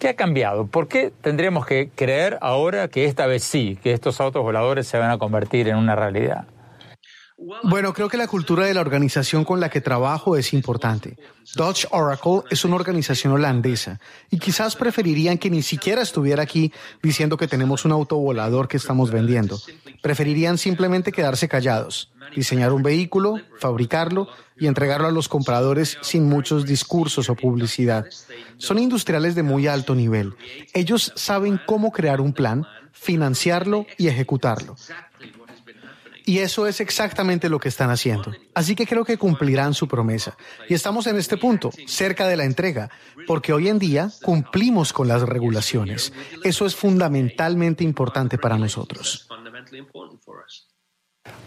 ¿Qué 0.00 0.08
ha 0.08 0.16
cambiado? 0.16 0.66
¿Por 0.66 0.88
qué 0.88 1.12
tendríamos 1.20 1.66
que 1.66 1.88
creer 1.94 2.36
ahora 2.40 2.88
que 2.88 3.04
esta 3.04 3.28
vez 3.28 3.44
sí, 3.44 3.78
que 3.80 3.92
estos 3.92 4.20
autos 4.20 4.42
voladores 4.42 4.88
se 4.88 4.98
van 4.98 5.12
a 5.12 5.18
convertir 5.18 5.68
en 5.68 5.76
una 5.76 5.94
realidad? 5.94 6.46
Bueno, 7.62 7.92
creo 7.92 8.08
que 8.08 8.16
la 8.16 8.26
cultura 8.26 8.66
de 8.66 8.74
la 8.74 8.80
organización 8.80 9.44
con 9.44 9.60
la 9.60 9.70
que 9.70 9.80
trabajo 9.80 10.36
es 10.36 10.52
importante. 10.52 11.16
Dutch 11.54 11.86
Oracle 11.92 12.42
es 12.50 12.64
una 12.64 12.74
organización 12.74 13.32
holandesa 13.32 14.00
y 14.28 14.40
quizás 14.40 14.74
preferirían 14.74 15.38
que 15.38 15.48
ni 15.48 15.62
siquiera 15.62 16.02
estuviera 16.02 16.42
aquí 16.42 16.72
diciendo 17.00 17.36
que 17.36 17.46
tenemos 17.46 17.84
un 17.84 17.92
auto 17.92 18.16
volador 18.16 18.66
que 18.66 18.76
estamos 18.76 19.12
vendiendo. 19.12 19.56
Preferirían 20.02 20.58
simplemente 20.58 21.12
quedarse 21.12 21.48
callados, 21.48 22.10
diseñar 22.34 22.72
un 22.72 22.82
vehículo, 22.82 23.36
fabricarlo 23.60 24.26
y 24.58 24.66
entregarlo 24.66 25.06
a 25.06 25.12
los 25.12 25.28
compradores 25.28 25.96
sin 26.00 26.28
muchos 26.28 26.66
discursos 26.66 27.30
o 27.30 27.36
publicidad. 27.36 28.04
Son 28.56 28.80
industriales 28.80 29.36
de 29.36 29.44
muy 29.44 29.68
alto 29.68 29.94
nivel. 29.94 30.34
Ellos 30.74 31.12
saben 31.14 31.60
cómo 31.66 31.92
crear 31.92 32.20
un 32.20 32.32
plan, 32.32 32.66
financiarlo 32.90 33.86
y 33.96 34.08
ejecutarlo. 34.08 34.74
Y 36.28 36.40
eso 36.40 36.66
es 36.66 36.82
exactamente 36.82 37.48
lo 37.48 37.58
que 37.58 37.70
están 37.70 37.88
haciendo. 37.88 38.34
Así 38.52 38.74
que 38.74 38.86
creo 38.86 39.02
que 39.02 39.16
cumplirán 39.16 39.72
su 39.72 39.88
promesa. 39.88 40.36
Y 40.68 40.74
estamos 40.74 41.06
en 41.06 41.16
este 41.16 41.38
punto, 41.38 41.70
cerca 41.86 42.28
de 42.28 42.36
la 42.36 42.44
entrega, 42.44 42.90
porque 43.26 43.54
hoy 43.54 43.68
en 43.68 43.78
día 43.78 44.10
cumplimos 44.22 44.92
con 44.92 45.08
las 45.08 45.22
regulaciones. 45.22 46.12
Eso 46.44 46.66
es 46.66 46.76
fundamentalmente 46.76 47.82
importante 47.82 48.36
para 48.36 48.58
nosotros. 48.58 49.26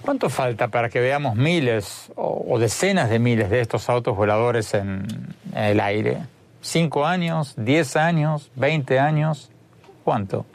¿Cuánto 0.01 0.31
falta 0.31 0.69
para 0.69 0.89
que 0.89 0.99
veamos 0.99 1.35
miles 1.35 2.11
o, 2.15 2.57
decenas 2.57 3.11
de 3.11 3.19
miles 3.19 3.51
de 3.51 3.61
estos 3.61 3.87
autos 3.87 4.17
voladores 4.17 4.73
en, 4.73 5.05
en 5.53 5.63
el 5.63 5.79
aire? 5.79 6.25
¿Cinco 6.59 7.05
años? 7.05 7.53
¿Diez 7.55 7.95
años? 7.95 8.49
¿Veinte 8.55 8.97
años? 8.97 9.51
¿Cuánto? 10.03 10.47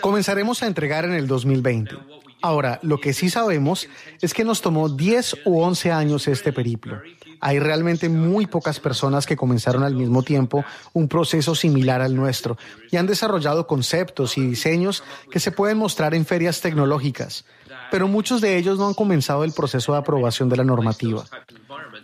Comenzaremos 0.00 0.62
a 0.62 0.66
entregar 0.66 1.04
en 1.04 1.12
el 1.12 1.26
2020. 1.26 1.96
Ahora, 2.42 2.78
lo 2.82 2.98
que 2.98 3.12
sí 3.12 3.30
sabemos 3.30 3.88
es 4.20 4.34
que 4.34 4.44
nos 4.44 4.62
tomó 4.62 4.88
10 4.88 5.42
u 5.44 5.60
11 5.60 5.92
años 5.92 6.28
este 6.28 6.52
periplo. 6.52 7.00
Hay 7.40 7.58
realmente 7.58 8.08
muy 8.08 8.46
pocas 8.46 8.80
personas 8.80 9.26
que 9.26 9.36
comenzaron 9.36 9.82
al 9.82 9.94
mismo 9.94 10.22
tiempo 10.22 10.64
un 10.92 11.08
proceso 11.08 11.54
similar 11.54 12.02
al 12.02 12.14
nuestro 12.14 12.58
y 12.90 12.96
han 12.96 13.06
desarrollado 13.06 13.66
conceptos 13.66 14.36
y 14.36 14.46
diseños 14.46 15.02
que 15.30 15.40
se 15.40 15.50
pueden 15.50 15.78
mostrar 15.78 16.14
en 16.14 16.26
ferias 16.26 16.60
tecnológicas, 16.60 17.46
pero 17.90 18.08
muchos 18.08 18.42
de 18.42 18.58
ellos 18.58 18.78
no 18.78 18.86
han 18.86 18.94
comenzado 18.94 19.44
el 19.44 19.52
proceso 19.52 19.92
de 19.92 19.98
aprobación 19.98 20.50
de 20.50 20.58
la 20.58 20.64
normativa. 20.64 21.24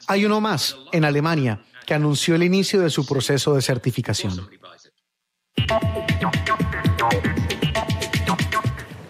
Hay 0.06 0.24
uno 0.24 0.40
más, 0.40 0.76
en 0.92 1.04
Alemania, 1.04 1.60
que 1.86 1.94
anunció 1.94 2.34
el 2.34 2.42
inicio 2.42 2.80
de 2.80 2.90
su 2.90 3.06
proceso 3.06 3.54
de 3.54 3.62
certificación. 3.62 4.48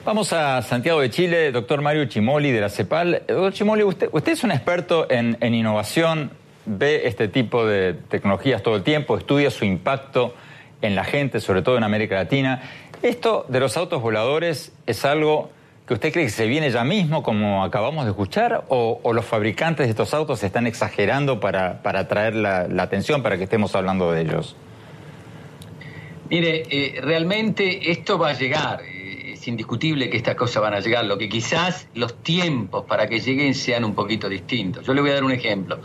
Vamos 0.06 0.32
a 0.32 0.62
Santiago 0.62 1.00
de 1.00 1.10
Chile, 1.10 1.50
doctor 1.50 1.82
Mario 1.82 2.04
Chimoli 2.04 2.52
de 2.52 2.60
la 2.60 2.68
CEPAL. 2.68 3.24
Doctor 3.26 3.52
Chimoli, 3.52 3.82
usted, 3.82 4.08
usted 4.12 4.34
es 4.34 4.44
un 4.44 4.52
experto 4.52 5.10
en, 5.10 5.36
innovación, 5.52 6.30
ve 6.64 7.08
este 7.08 7.26
tipo 7.26 7.66
de 7.66 7.94
tecnologías 7.94 8.62
todo 8.62 8.76
el 8.76 8.84
tiempo, 8.84 9.18
estudia 9.18 9.50
su 9.50 9.64
impacto 9.64 10.32
en 10.80 10.94
la 10.94 11.02
gente, 11.02 11.40
sobre 11.40 11.62
todo 11.62 11.76
en 11.76 11.82
América 11.82 12.14
Latina. 12.14 12.62
¿Esto 13.02 13.46
de 13.48 13.58
los 13.58 13.76
autos 13.76 14.00
voladores 14.00 14.70
es 14.86 15.04
algo 15.04 15.50
que 15.88 15.94
usted 15.94 16.12
cree 16.12 16.26
que 16.26 16.30
se 16.30 16.46
viene 16.46 16.70
ya 16.70 16.84
mismo, 16.84 17.24
como 17.24 17.64
acabamos 17.64 18.04
de 18.04 18.12
escuchar, 18.12 18.62
o, 18.68 19.00
los 19.12 19.24
fabricantes 19.24 19.88
de 19.88 19.90
estos 19.90 20.14
autos 20.14 20.40
están 20.44 20.68
exagerando 20.68 21.40
para, 21.40 21.80
atraer 21.82 22.36
la, 22.36 22.68
atención, 22.78 23.24
para 23.24 23.38
que 23.38 23.42
estemos 23.42 23.74
hablando 23.74 24.12
de 24.12 24.20
ellos? 24.20 24.54
Mire, 26.30 26.62
eh, 26.70 27.00
realmente 27.02 27.90
esto 27.90 28.20
va 28.20 28.28
a 28.28 28.34
llegar 28.34 28.78
indiscutible 29.48 30.10
que 30.10 30.16
estas 30.16 30.34
cosas 30.34 30.62
van 30.62 30.74
a 30.74 30.80
llegar, 30.80 31.04
lo 31.04 31.18
que 31.18 31.28
quizás 31.28 31.88
los 31.94 32.22
tiempos 32.22 32.84
para 32.84 33.08
que 33.08 33.20
lleguen 33.20 33.54
sean 33.54 33.84
un 33.84 33.94
poquito 33.94 34.28
distintos. 34.28 34.86
Yo 34.86 34.94
le 34.94 35.00
voy 35.00 35.10
a 35.10 35.14
dar 35.14 35.24
un 35.24 35.32
ejemplo. 35.32 35.80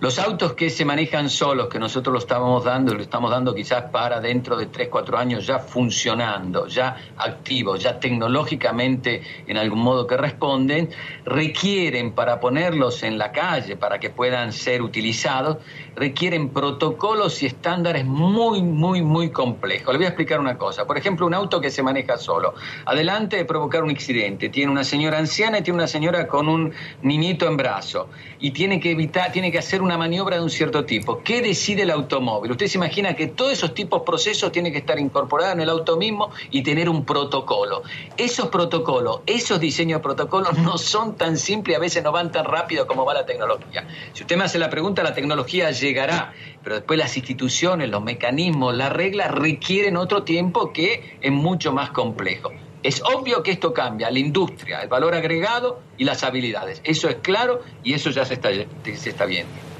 Los 0.00 0.18
autos 0.18 0.54
que 0.54 0.70
se 0.70 0.84
manejan 0.84 1.30
solos, 1.30 1.68
que 1.68 1.78
nosotros 1.78 2.12
lo 2.12 2.18
estamos 2.18 2.64
dando, 2.64 2.94
lo 2.94 3.02
estamos 3.02 3.30
dando 3.30 3.54
quizás 3.54 3.84
para 3.90 4.20
dentro 4.20 4.56
de 4.56 4.66
3, 4.66 4.88
4 4.88 5.16
años 5.16 5.46
ya 5.46 5.58
funcionando, 5.60 6.66
ya 6.66 6.96
activos, 7.16 7.82
ya 7.82 7.98
tecnológicamente 8.00 9.22
en 9.46 9.56
algún 9.56 9.80
modo 9.80 10.06
que 10.06 10.16
responden, 10.16 10.90
requieren 11.24 12.12
para 12.12 12.40
ponerlos 12.40 13.02
en 13.02 13.18
la 13.18 13.30
calle, 13.32 13.76
para 13.76 13.98
que 14.00 14.10
puedan 14.10 14.52
ser 14.52 14.82
utilizados, 14.82 15.58
requieren 15.94 16.50
protocolos 16.50 17.42
y 17.42 17.46
estándares 17.46 18.04
muy, 18.04 18.62
muy, 18.62 19.00
muy 19.02 19.30
complejos. 19.30 19.92
Le 19.92 19.98
voy 19.98 20.06
a 20.06 20.08
explicar 20.08 20.40
una 20.40 20.58
cosa. 20.58 20.86
Por 20.86 20.98
ejemplo, 20.98 21.26
un 21.26 21.34
auto 21.34 21.60
que 21.60 21.70
se 21.70 21.82
maneja 21.82 22.16
solo. 22.16 22.54
Adelante 22.84 23.36
de 23.36 23.44
provocar 23.44 23.84
un 23.84 23.90
accidente. 23.90 24.48
Tiene 24.48 24.72
una 24.72 24.84
señora 24.84 25.18
anciana 25.18 25.58
y 25.58 25.62
tiene 25.62 25.78
una 25.78 25.86
señora 25.86 26.26
con 26.26 26.48
un 26.48 26.72
niñito 27.02 27.46
en 27.46 27.56
brazo. 27.56 28.08
Y 28.40 28.50
tiene 28.50 28.80
que 28.80 28.90
evitar, 28.90 29.30
tiene 29.32 29.52
que 29.52 29.58
hacer 29.58 29.82
una 29.84 29.98
maniobra 29.98 30.36
de 30.36 30.42
un 30.42 30.50
cierto 30.50 30.84
tipo. 30.84 31.22
¿Qué 31.22 31.42
decide 31.42 31.82
el 31.82 31.90
automóvil? 31.90 32.52
Usted 32.52 32.66
se 32.66 32.78
imagina 32.78 33.14
que 33.14 33.28
todos 33.28 33.52
esos 33.52 33.74
tipos 33.74 34.00
de 34.00 34.06
procesos 34.06 34.50
tienen 34.50 34.72
que 34.72 34.78
estar 34.78 34.98
incorporados 34.98 35.54
en 35.54 35.60
el 35.60 35.68
auto 35.68 35.96
mismo 35.96 36.30
y 36.50 36.62
tener 36.62 36.88
un 36.88 37.04
protocolo. 37.04 37.82
Esos 38.16 38.48
protocolos, 38.48 39.20
esos 39.26 39.60
diseños 39.60 40.00
de 40.00 40.02
protocolos 40.02 40.58
no 40.58 40.78
son 40.78 41.16
tan 41.16 41.36
simples, 41.36 41.76
a 41.76 41.80
veces 41.80 42.02
no 42.02 42.12
van 42.12 42.32
tan 42.32 42.44
rápido 42.44 42.86
como 42.86 43.04
va 43.04 43.14
la 43.14 43.26
tecnología. 43.26 43.86
Si 44.12 44.22
usted 44.22 44.36
me 44.36 44.44
hace 44.44 44.58
la 44.58 44.70
pregunta, 44.70 45.02
la 45.02 45.14
tecnología 45.14 45.70
llegará, 45.70 46.32
pero 46.62 46.76
después 46.76 46.98
las 46.98 47.16
instituciones, 47.16 47.90
los 47.90 48.02
mecanismos, 48.02 48.74
las 48.74 48.92
reglas 48.92 49.30
requieren 49.30 49.96
otro 49.96 50.22
tiempo 50.22 50.72
que 50.72 51.18
es 51.20 51.32
mucho 51.32 51.72
más 51.72 51.90
complejo. 51.90 52.50
Es 52.82 53.02
obvio 53.02 53.42
que 53.42 53.50
esto 53.50 53.72
cambia 53.72 54.10
la 54.10 54.18
industria, 54.18 54.82
el 54.82 54.88
valor 54.88 55.14
agregado 55.14 55.80
y 55.96 56.04
las 56.04 56.22
habilidades. 56.22 56.82
Eso 56.84 57.08
es 57.08 57.16
claro 57.16 57.62
y 57.82 57.94
eso 57.94 58.10
ya 58.10 58.26
se 58.26 58.34
está, 58.34 58.50
se 58.50 59.08
está 59.08 59.24
viendo. 59.24 59.73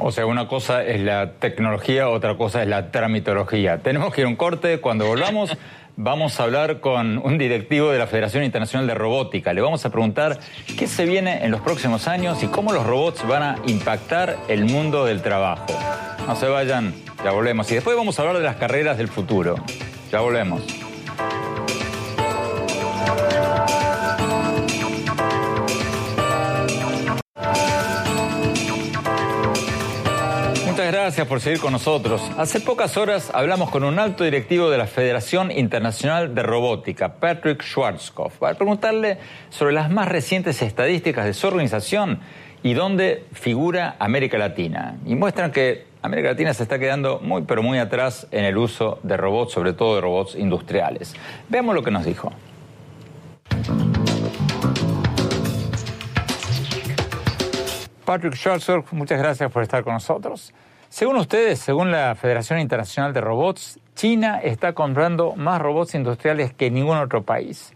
O 0.00 0.12
sea, 0.12 0.26
una 0.26 0.46
cosa 0.46 0.84
es 0.84 1.00
la 1.00 1.32
tecnología, 1.32 2.08
otra 2.08 2.36
cosa 2.36 2.62
es 2.62 2.68
la 2.68 2.92
tramitología. 2.92 3.78
Tenemos 3.78 4.14
que 4.14 4.20
ir 4.20 4.26
a 4.26 4.30
un 4.30 4.36
corte. 4.36 4.80
Cuando 4.80 5.06
volvamos, 5.06 5.56
vamos 5.96 6.38
a 6.38 6.44
hablar 6.44 6.78
con 6.78 7.18
un 7.18 7.36
directivo 7.36 7.90
de 7.90 7.98
la 7.98 8.06
Federación 8.06 8.44
Internacional 8.44 8.86
de 8.86 8.94
Robótica. 8.94 9.52
Le 9.52 9.60
vamos 9.60 9.84
a 9.84 9.90
preguntar 9.90 10.38
qué 10.78 10.86
se 10.86 11.04
viene 11.04 11.44
en 11.44 11.50
los 11.50 11.60
próximos 11.60 12.06
años 12.06 12.44
y 12.44 12.46
cómo 12.46 12.72
los 12.72 12.86
robots 12.86 13.26
van 13.26 13.42
a 13.42 13.56
impactar 13.66 14.36
el 14.46 14.66
mundo 14.66 15.04
del 15.04 15.20
trabajo. 15.20 15.66
No 16.28 16.36
se 16.36 16.46
vayan, 16.46 16.94
ya 17.24 17.32
volvemos. 17.32 17.68
Y 17.72 17.74
después 17.74 17.96
vamos 17.96 18.18
a 18.18 18.22
hablar 18.22 18.38
de 18.38 18.44
las 18.44 18.56
carreras 18.56 18.98
del 18.98 19.08
futuro. 19.08 19.56
Ya 20.12 20.20
volvemos. 20.20 20.62
Gracias 31.02 31.28
por 31.28 31.40
seguir 31.40 31.60
con 31.60 31.72
nosotros. 31.72 32.20
Hace 32.36 32.60
pocas 32.60 32.96
horas 32.96 33.30
hablamos 33.32 33.70
con 33.70 33.84
un 33.84 34.00
alto 34.00 34.24
directivo 34.24 34.68
de 34.68 34.78
la 34.78 34.88
Federación 34.88 35.52
Internacional 35.52 36.34
de 36.34 36.42
Robótica, 36.42 37.14
Patrick 37.14 37.62
Schwarzkopf, 37.62 38.38
para 38.38 38.54
preguntarle 38.54 39.18
sobre 39.48 39.72
las 39.72 39.90
más 39.90 40.08
recientes 40.08 40.60
estadísticas 40.60 41.24
de 41.24 41.34
su 41.34 41.46
organización 41.46 42.18
y 42.64 42.74
dónde 42.74 43.24
figura 43.32 43.94
América 44.00 44.38
Latina. 44.38 44.96
Y 45.06 45.14
muestran 45.14 45.52
que 45.52 45.86
América 46.02 46.30
Latina 46.30 46.52
se 46.52 46.64
está 46.64 46.80
quedando 46.80 47.20
muy, 47.20 47.42
pero 47.42 47.62
muy 47.62 47.78
atrás 47.78 48.26
en 48.32 48.44
el 48.44 48.58
uso 48.58 48.98
de 49.04 49.16
robots, 49.16 49.52
sobre 49.52 49.74
todo 49.74 49.94
de 49.94 50.00
robots 50.00 50.34
industriales. 50.34 51.14
Veamos 51.48 51.76
lo 51.76 51.82
que 51.84 51.92
nos 51.92 52.04
dijo. 52.04 52.32
Patrick 58.04 58.34
Schwarzkopf, 58.34 58.92
muchas 58.92 59.18
gracias 59.20 59.50
por 59.52 59.62
estar 59.62 59.84
con 59.84 59.94
nosotros. 59.94 60.52
Según 60.90 61.16
ustedes, 61.16 61.58
según 61.58 61.90
la 61.90 62.14
Federación 62.14 62.58
Internacional 62.60 63.12
de 63.12 63.20
Robots, 63.20 63.78
China 63.94 64.40
está 64.42 64.72
comprando 64.72 65.36
más 65.36 65.60
robots 65.60 65.94
industriales 65.94 66.54
que 66.54 66.70
ningún 66.70 66.96
otro 66.96 67.24
país. 67.24 67.74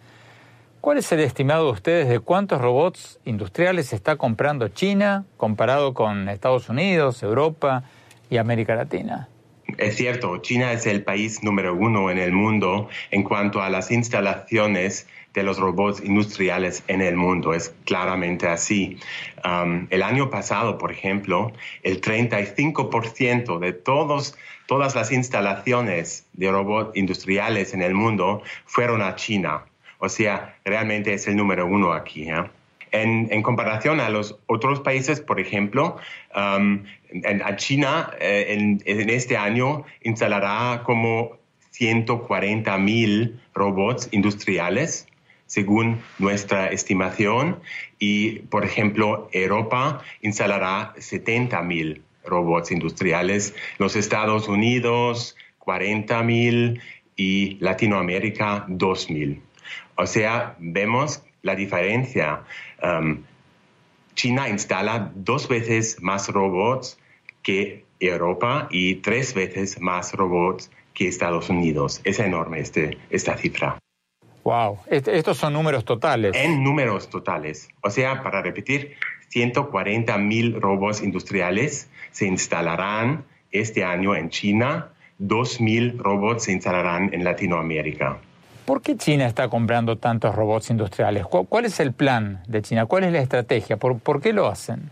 ¿Cuál 0.81 0.97
es 0.97 1.13
el 1.13 1.21
estimado 1.21 1.67
de 1.67 1.73
ustedes 1.73 2.09
de 2.09 2.21
cuántos 2.21 2.61
robots 2.61 3.21
industriales 3.27 3.93
está 3.93 4.17
comprando 4.17 4.69
China 4.69 5.27
comparado 5.37 5.93
con 5.93 6.31
Estados 6.31 6.71
Unidos, 6.71 7.23
Europa 7.23 7.85
y 8.31 8.39
América 8.39 8.75
Latina? 8.75 9.29
Es 9.77 9.97
cierto, 9.97 10.39
China 10.39 10.73
es 10.73 10.87
el 10.87 11.05
país 11.05 11.43
número 11.43 11.75
uno 11.75 12.11
en 12.11 12.19
el 12.19 12.33
mundo 12.33 12.89
en 13.11 13.25
cuanto 13.25 13.61
a 13.61 13.69
las 13.69 13.91
instalaciones 13.91 15.07
de 15.35 15.43
los 15.43 15.59
robots 15.59 16.03
industriales 16.05 16.83
en 16.89 17.01
el 17.01 17.17
mundo. 17.17 17.55
Es 17.55 17.75
claramente 17.85 18.47
así. 18.49 18.99
Um, 19.45 19.87
el 19.91 20.03
año 20.03 20.31
pasado, 20.31 20.79
por 20.79 20.93
ejemplo, 20.93 21.53
el 21.83 22.01
35% 22.01 23.59
de 23.59 23.73
todos, 23.73 24.37
todas 24.67 24.95
las 24.95 25.13
instalaciones 25.13 26.27
de 26.35 26.51
robots 26.51 26.97
industriales 26.97 27.75
en 27.75 27.83
el 27.83 27.95
mundo 27.95 28.43
fueron 28.67 29.03
a 29.03 29.17
China. 29.17 29.65
O 29.99 30.09
sea, 30.09 30.57
realmente 30.65 31.15
es 31.15 31.27
el 31.29 31.37
número 31.37 31.67
uno 31.67 31.93
aquí. 31.93 32.29
¿eh? 32.29 32.45
En, 32.91 33.43
comparación 33.43 34.01
a 34.01 34.11
los 34.11 34.39
otros 34.47 34.81
países, 34.81 35.21
por 35.21 35.41
ejemplo, 35.41 35.97
um, 36.37 36.85
en, 37.11 37.57
China 37.57 38.11
eh, 38.21 38.47
en, 38.49 38.83
en, 38.85 39.09
este 39.09 39.37
año 39.37 39.85
instalará 40.03 40.83
como 40.85 41.39
140 41.71 42.77
mil 42.79 43.41
robots 43.55 44.09
industriales 44.13 45.07
según 45.53 46.01
nuestra 46.19 46.69
estimación. 46.69 47.61
Y, 47.99 48.39
por 48.49 48.65
ejemplo, 48.65 49.29
Europa 49.33 50.03
instalará 50.23 50.95
70.000 50.97 52.01
robots 52.25 52.71
industriales, 52.71 53.55
los 53.77 53.95
Estados 53.95 54.49
Unidos 54.49 55.37
40.000 55.59 56.81
y 57.17 57.59
Latinoamérica 57.61 58.67
2.000. 58.67 59.41
O 59.97 60.07
sea, 60.07 60.57
vemos 60.59 61.23
la 61.43 61.55
diferencia. 61.55 62.45
Um, 62.83 63.25
China 64.15 64.49
instala 64.49 65.13
dos 65.15 65.49
veces 65.49 65.99
más 66.01 66.29
robots 66.29 66.99
que 67.43 67.85
Europa 68.01 68.69
y 68.71 68.95
tres 68.97 69.35
veces 69.35 69.79
más 69.83 70.15
robots 70.15 70.71
que 70.95 71.09
Estados 71.09 71.51
Unidos. 71.51 72.01
Es 72.05 72.21
enorme 72.21 72.61
este, 72.61 72.97
esta 73.11 73.37
cifra. 73.37 73.82
Wow, 74.45 74.79
estos 74.89 75.37
son 75.37 75.53
números 75.53 75.85
totales. 75.85 76.35
En 76.37 76.65
números 76.65 77.09
totales. 77.09 77.69
O 77.81 77.91
sea, 77.91 78.23
para 78.23 78.43
repetir, 78.43 78.97
140 79.29 80.19
mil 80.19 80.61
robots 80.61 81.03
industriales 81.03 81.89
se 82.11 82.27
instalarán 82.27 83.25
este 83.53 83.85
año 83.85 84.17
en 84.17 84.31
China, 84.31 84.89
2 85.19 85.61
mil 85.61 85.99
robots 85.99 86.45
se 86.45 86.53
instalarán 86.53 87.15
en 87.15 87.23
Latinoamérica. 87.23 88.19
¿Por 88.65 88.83
qué 88.83 88.97
China 88.97 89.27
está 89.27 89.49
comprando 89.49 89.99
tantos 89.99 90.35
robots 90.35 90.71
industriales? 90.71 91.27
¿Cuál 91.27 91.65
es 91.65 91.81
el 91.81 91.93
plan 91.93 92.43
de 92.47 92.63
China? 92.63 92.87
¿Cuál 92.87 93.05
es 93.05 93.13
la 93.13 93.21
estrategia? 93.21 93.77
¿Por, 93.77 93.99
¿Por, 93.99 94.21
qué 94.21 94.33
lo 94.33 94.47
hacen? 94.47 94.91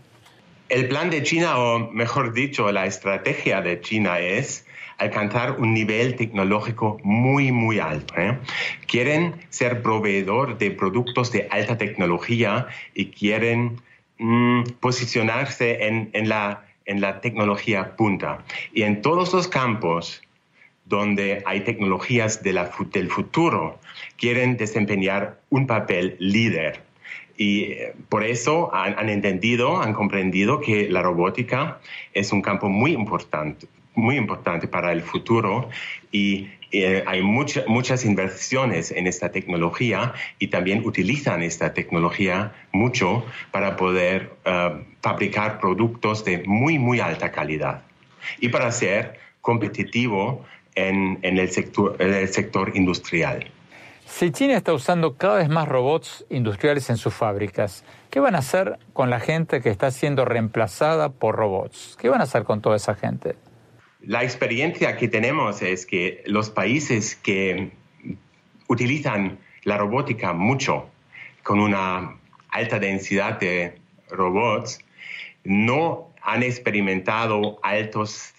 El 0.69 0.87
plan 0.87 1.09
de 1.09 1.23
China, 1.23 1.57
o 1.57 1.79
mejor 1.91 2.33
dicho, 2.33 2.71
la 2.71 2.85
estrategia 2.85 3.61
de 3.61 3.79
China 3.81 4.19
es 4.19 4.65
alcanzar 5.01 5.59
un 5.59 5.73
nivel 5.73 6.15
tecnológico 6.15 6.99
muy, 7.03 7.51
muy 7.51 7.79
alto. 7.79 8.13
¿eh? 8.17 8.37
Quieren 8.85 9.33
ser 9.49 9.81
proveedor 9.81 10.59
de 10.59 10.69
productos 10.71 11.31
de 11.31 11.47
alta 11.49 11.77
tecnología 11.77 12.67
y 12.93 13.07
quieren 13.07 13.81
mm, 14.19 14.63
posicionarse 14.79 15.87
en, 15.87 16.29
la, 16.29 16.65
en 16.85 17.01
la 17.01 17.19
tecnología 17.19 17.95
punta. 17.95 18.43
Y 18.73 18.83
en 18.83 19.01
todos 19.01 19.33
los 19.33 19.47
campos 19.47 20.21
donde 20.85 21.41
hay 21.45 21.61
tecnologías 21.61 22.43
de 22.43 22.53
la, 22.53 22.71
del 22.93 23.09
futuro, 23.09 23.79
quieren 24.17 24.57
desempeñar 24.57 25.39
un 25.49 25.65
papel 25.65 26.15
líder. 26.19 26.83
Y 27.37 27.63
eh, 27.63 27.93
por 28.09 28.23
eso 28.23 28.73
han, 28.73 28.99
han, 28.99 29.09
entendido, 29.09 29.81
han 29.81 29.93
comprendido 29.93 30.59
que 30.59 30.89
la 30.89 31.01
robótica 31.01 31.79
es 32.13 32.31
un 32.31 32.41
campo 32.41 32.69
muy 32.69 32.91
importante, 32.91 33.67
muy 33.93 34.17
importante 34.17 34.67
para 34.67 34.91
el 34.91 35.01
futuro 35.01 35.69
y 36.11 36.49
eh, 36.71 37.03
hay 37.05 37.21
muchas 37.21 38.05
inversiones 38.05 38.91
en 38.91 39.05
esta 39.05 39.29
tecnología 39.29 40.13
y 40.39 40.47
también 40.47 40.85
utilizan 40.85 41.43
esta 41.43 41.73
tecnología 41.73 42.53
mucho 42.71 43.25
para 43.51 43.75
poder 43.75 44.33
eh, 44.45 44.85
fabricar 45.01 45.59
productos 45.59 46.23
de 46.23 46.43
muy, 46.45 46.79
muy 46.79 47.01
alta 47.01 47.31
calidad 47.31 47.83
y 48.39 48.49
para 48.49 48.71
ser 48.71 49.19
competitivo 49.41 50.45
en, 50.75 51.19
el, 51.23 51.49
sector, 51.49 51.97
en 51.99 52.13
el 52.13 52.29
sector 52.29 52.71
industrial. 52.75 53.51
Si 54.05 54.31
China 54.31 54.55
está 54.55 54.73
usando 54.73 55.15
cada 55.15 55.37
vez 55.37 55.49
más 55.49 55.67
robots 55.67 56.25
industriales 56.29 56.89
en 56.89 56.97
sus 56.97 57.13
fábricas, 57.13 57.83
¿qué 58.09 58.19
van 58.19 58.35
a 58.35 58.39
hacer 58.39 58.77
con 58.93 59.09
la 59.09 59.19
gente 59.19 59.61
que 59.61 59.69
está 59.69 59.91
siendo 59.91 60.25
reemplazada 60.25 61.09
por 61.09 61.35
robots? 61.35 61.97
¿Qué 61.99 62.09
van 62.09 62.21
a 62.21 62.25
hacer 62.25 62.43
con 62.43 62.61
toda 62.61 62.75
esa 62.75 62.95
gente? 62.95 63.35
La 64.01 64.23
experiencia 64.23 64.97
que 64.97 65.07
tenemos 65.07 65.61
es 65.61 65.85
que 65.85 66.23
los 66.25 66.49
países 66.49 67.15
que 67.15 67.71
utilizan 68.67 69.37
la 69.63 69.77
robótica 69.77 70.33
mucho, 70.33 70.89
con 71.43 71.59
una 71.59 72.17
alta 72.49 72.79
densidad 72.79 73.39
de 73.39 73.75
robots, 74.09 74.79
no 75.43 76.11
han 76.23 76.43
experimentado 76.43 77.59
altos, 77.63 78.33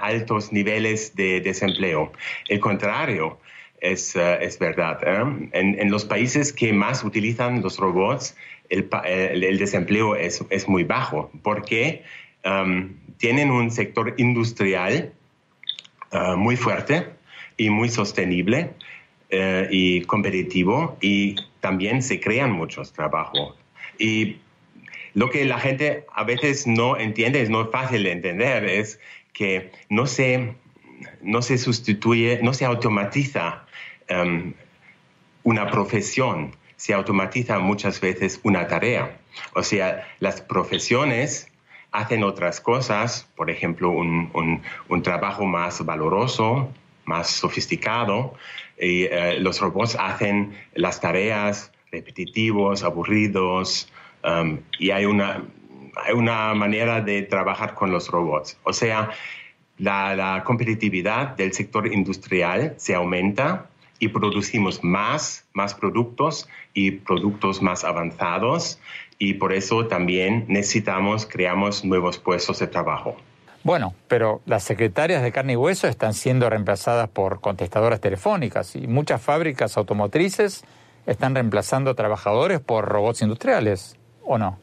altos 0.00 0.52
niveles 0.52 1.14
de 1.14 1.40
desempleo. 1.40 2.12
El 2.48 2.60
contrario 2.60 3.38
es, 3.80 4.16
eh, 4.16 4.38
es 4.40 4.58
verdad. 4.58 4.98
¿eh? 5.02 5.50
En, 5.52 5.90
los 5.90 6.04
países 6.04 6.52
que 6.52 6.72
más 6.72 7.04
utilizan 7.04 7.62
los 7.62 7.78
robots, 7.78 8.36
el, 8.70 8.88
desempleo 9.58 10.16
es, 10.16 10.44
es, 10.50 10.68
muy 10.68 10.84
bajo, 10.84 11.30
porque 11.42 12.02
um, 12.44 12.94
tienen 13.18 13.50
un 13.50 13.70
sector 13.70 14.14
industrial 14.18 15.12
uh, 16.12 16.36
muy 16.36 16.56
fuerte 16.56 17.08
y 17.56 17.70
muy 17.70 17.88
sostenible 17.88 18.74
uh, 19.32 19.66
y 19.70 20.02
competitivo 20.02 20.96
y 21.00 21.36
también 21.60 22.02
se 22.02 22.20
crean 22.20 22.52
muchos 22.52 22.92
trabajos. 22.92 23.54
Y 23.98 24.36
lo 25.14 25.30
que 25.30 25.44
la 25.44 25.58
gente 25.58 26.06
a 26.12 26.24
veces 26.24 26.66
no 26.66 26.96
entiende, 26.96 27.40
es 27.40 27.48
no 27.48 27.70
fácil 27.70 28.02
de 28.02 28.12
entender, 28.12 28.64
es 28.64 28.98
que 29.32 29.70
no 29.88 30.06
se, 30.06 30.54
no 31.22 31.40
se 31.40 31.56
sustituye, 31.58 32.40
no 32.42 32.52
se 32.52 32.64
automatiza 32.64 33.64
um, 34.10 34.52
una 35.44 35.70
profesión, 35.70 36.56
se 36.76 36.94
automatiza 36.94 37.60
muchas 37.60 38.00
veces 38.00 38.40
una 38.42 38.66
tarea. 38.66 39.16
O 39.54 39.62
sea, 39.62 40.06
las 40.18 40.40
profesiones 40.40 41.48
hacen 41.94 42.24
otras 42.24 42.60
cosas, 42.60 43.30
por 43.36 43.50
ejemplo, 43.50 43.90
un, 43.90 44.60
trabajo 45.02 45.46
más 45.46 45.84
valoroso, 45.86 46.68
más 47.04 47.28
sofisticado, 47.28 48.34
y 48.78 49.04
eh, 49.04 49.38
los 49.38 49.60
robots 49.60 49.96
hacen 49.98 50.56
las 50.74 51.00
tareas 51.00 51.70
repetitivos, 51.92 52.82
aburridos, 52.82 53.88
um, 54.24 54.58
y 54.80 54.90
hay 54.90 55.04
una, 55.04 55.44
una 56.12 56.52
manera 56.54 57.00
de 57.00 57.22
trabajar 57.22 57.74
con 57.74 57.92
los 57.92 58.08
robots. 58.08 58.58
O 58.64 58.72
sea, 58.72 59.10
la 59.78 60.42
competitividad 60.44 61.36
del 61.36 61.52
sector 61.52 61.86
industrial 61.86 62.74
se 62.76 62.96
aumenta 62.96 63.70
y 63.98 64.08
producimos 64.08 64.82
más, 64.82 65.44
más 65.52 65.74
productos 65.74 66.48
y 66.72 66.92
productos 66.92 67.62
más 67.62 67.84
avanzados 67.84 68.78
y 69.18 69.34
por 69.34 69.52
eso 69.52 69.86
también 69.86 70.44
necesitamos, 70.48 71.26
creamos 71.26 71.84
nuevos 71.84 72.18
puestos 72.18 72.58
de 72.58 72.66
trabajo. 72.66 73.16
Bueno, 73.62 73.94
pero 74.08 74.42
las 74.44 74.62
secretarias 74.62 75.22
de 75.22 75.32
carne 75.32 75.54
y 75.54 75.56
hueso 75.56 75.88
están 75.88 76.12
siendo 76.12 76.50
reemplazadas 76.50 77.08
por 77.08 77.40
contestadoras 77.40 78.00
telefónicas 78.00 78.76
y 78.76 78.86
muchas 78.86 79.22
fábricas 79.22 79.78
automotrices 79.78 80.64
están 81.06 81.34
reemplazando 81.34 81.94
trabajadores 81.94 82.60
por 82.60 82.86
robots 82.86 83.22
industriales, 83.22 83.96
¿o 84.22 84.36
no? 84.36 84.58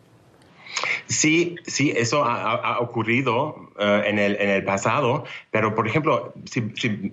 Sí, 1.07 1.55
sí, 1.65 1.93
eso 1.95 2.23
ha, 2.23 2.79
ocurrido 2.79 3.69
eh, 3.79 4.03
en, 4.05 4.19
el, 4.19 4.37
en, 4.39 4.49
el, 4.49 4.63
pasado, 4.63 5.25
pero 5.51 5.75
por 5.75 5.87
ejemplo, 5.87 6.33
si, 6.45 6.61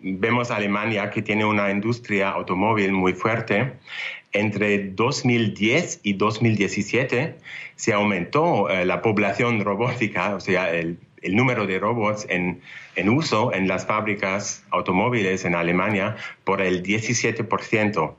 vemos 0.02 0.50
a 0.50 0.56
Alemania 0.56 1.10
que 1.10 1.22
tiene 1.22 1.44
una 1.44 1.70
industria 1.70 2.30
automóvil 2.30 2.92
muy 2.92 3.12
fuerte, 3.12 3.72
entre 4.32 4.90
2010 4.90 6.00
y 6.02 6.12
2017 6.14 7.36
se 7.76 7.92
aumentó 7.92 8.68
eh, 8.68 8.84
la 8.84 9.02
población 9.02 9.60
robótica, 9.64 10.34
o 10.34 10.40
sea, 10.40 10.72
el, 10.72 10.98
número 11.30 11.66
de 11.66 11.80
robots 11.80 12.26
en, 12.28 12.60
en, 12.94 13.08
uso 13.08 13.52
en 13.52 13.66
las 13.66 13.86
fábricas 13.86 14.64
automóviles 14.70 15.44
en 15.44 15.56
Alemania 15.56 16.16
por 16.44 16.62
el 16.62 16.82
17% 16.84 18.14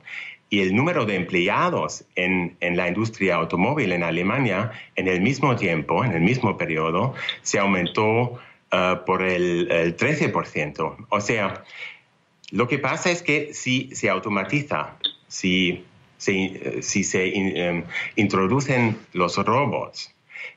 y 0.50 0.60
el 0.60 0.74
número 0.74 1.06
de 1.06 1.14
empleados 1.14 2.04
en, 2.16 2.56
en, 2.60 2.76
la 2.76 2.88
industria 2.88 3.36
automóvil 3.36 3.92
en 3.92 4.02
Alemania 4.02 4.72
en 4.96 5.06
el 5.06 5.20
mismo 5.20 5.54
tiempo, 5.54 6.04
en 6.04 6.12
el 6.12 6.20
mismo 6.20 6.58
periodo, 6.58 7.14
se 7.42 7.60
aumentó 7.60 8.32
uh, 8.72 9.04
por 9.06 9.22
el, 9.22 9.70
el, 9.70 9.96
13%. 9.96 11.06
O 11.08 11.20
sea, 11.20 11.64
lo 12.50 12.66
que 12.66 12.78
pasa 12.78 13.12
es 13.12 13.22
que 13.22 13.54
si 13.54 13.90
se 13.94 14.10
automatiza, 14.10 14.96
si, 15.28 15.84
se 16.18 17.70
um, 17.70 17.84
introducen 18.16 18.98
los 19.12 19.36
robots, 19.36 20.12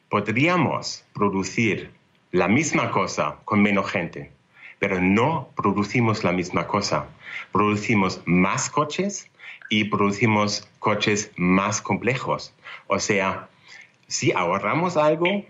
podríamos 0.09 1.05
producir 1.13 1.91
la 2.31 2.47
misma 2.47 2.89
cosa 2.89 3.37
con 3.45 3.61
menos 3.61 3.91
gente, 3.91 4.31
pero 4.83 4.99
no 4.99 5.47
producimos 5.55 6.25
la 6.25 6.33
misma 6.33 6.67
cosa. 6.67 7.05
Producimos 7.53 8.21
más 8.25 8.69
coches 8.69 9.31
y 9.69 9.85
producimos 9.85 10.67
coches 10.79 11.31
más 11.37 11.81
complejos. 11.81 12.53
O 12.87 12.99
sea, 12.99 13.47
si 14.07 14.33
ahorramos 14.33 14.97
algo, 14.97 15.45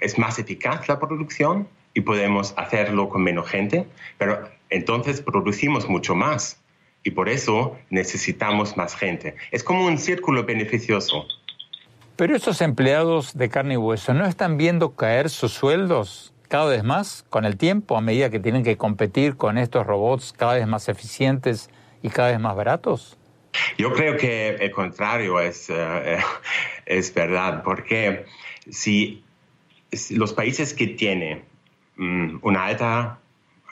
es 0.00 0.18
más 0.18 0.38
eficaz 0.40 0.88
la 0.88 0.98
producción 0.98 1.68
y 1.94 2.00
podemos 2.00 2.54
hacerlo 2.56 3.08
con 3.08 3.22
menos 3.22 3.48
gente, 3.48 3.86
pero 4.18 4.50
entonces 4.68 5.20
producimos 5.20 5.88
mucho 5.88 6.16
más 6.16 6.60
y 7.04 7.12
por 7.12 7.28
eso 7.28 7.76
necesitamos 7.90 8.76
más 8.76 8.96
gente. 8.96 9.36
Es 9.52 9.62
como 9.62 9.86
un 9.86 9.96
círculo 9.96 10.42
beneficioso. 10.42 11.24
Pero 12.16 12.34
esos 12.34 12.60
empleados 12.60 13.38
de 13.38 13.48
carne 13.48 13.74
y 13.74 13.76
hueso 13.76 14.12
no 14.12 14.26
están 14.26 14.56
viendo 14.56 14.96
caer 14.96 15.30
sus 15.30 15.52
sueldos 15.52 16.33
cada 16.54 16.66
vez 16.66 16.84
más 16.84 17.24
con 17.30 17.44
el 17.44 17.56
tiempo, 17.56 17.96
a 17.96 18.00
medida 18.00 18.30
que 18.30 18.38
tienen 18.38 18.62
que 18.62 18.76
competir 18.76 19.36
con 19.36 19.58
estos 19.58 19.84
robots 19.84 20.32
cada 20.32 20.54
vez 20.54 20.68
más 20.68 20.88
eficientes 20.88 21.68
y 22.00 22.10
cada 22.10 22.28
vez 22.28 22.38
más 22.38 22.54
baratos? 22.54 23.18
Yo 23.76 23.92
creo 23.92 24.16
que 24.16 24.50
el 24.50 24.70
contrario 24.70 25.40
es, 25.40 25.68
eh, 25.68 26.18
es 26.86 27.12
verdad, 27.12 27.64
porque 27.64 28.26
si, 28.70 29.24
los 30.10 30.32
países 30.32 30.74
que 30.74 30.86
tienen 30.86 31.42
mm, 31.96 32.36
una 32.42 32.66
alta 32.66 33.18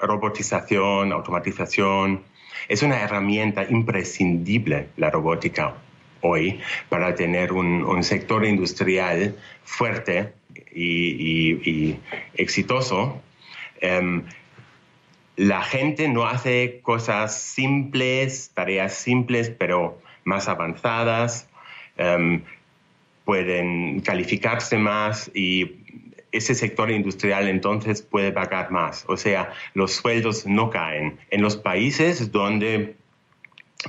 robotización, 0.01 1.13
automatización, 1.13 2.25
es 2.67 2.83
una 2.83 3.01
herramienta 3.01 3.63
imprescindible 3.63 4.89
la 4.97 5.09
robótica 5.09 5.77
hoy 6.23 6.61
para 6.89 7.15
tener 7.15 7.53
un, 7.53 8.03
sector 8.03 8.45
industrial 8.45 9.37
fuerte 9.63 10.33
y, 10.75 11.97
exitoso. 12.35 13.21
Em, 13.81 14.25
la 15.37 15.63
gente 15.63 16.09
no 16.09 16.27
hace 16.27 16.81
cosas 16.83 17.41
simples, 17.41 18.51
tareas 18.55 18.95
simples, 18.95 19.51
pero 19.51 20.01
más 20.25 20.49
avanzadas, 20.49 21.49
em, 21.97 22.43
pueden 23.25 24.01
calificarse 24.01 24.79
más 24.79 25.31
y 25.35 25.79
ese 26.33 26.55
sector 26.55 26.91
industrial 26.91 27.49
entonces 27.49 28.03
puede 28.03 28.33
pagar 28.33 28.71
más. 28.71 29.05
O 29.09 29.17
sea, 29.17 29.53
los 29.75 29.93
sueldos 29.93 30.47
no 30.47 30.71
caen. 30.71 31.19
En 31.31 31.43
los 31.43 31.57
países 31.57 32.33
donde 32.33 32.97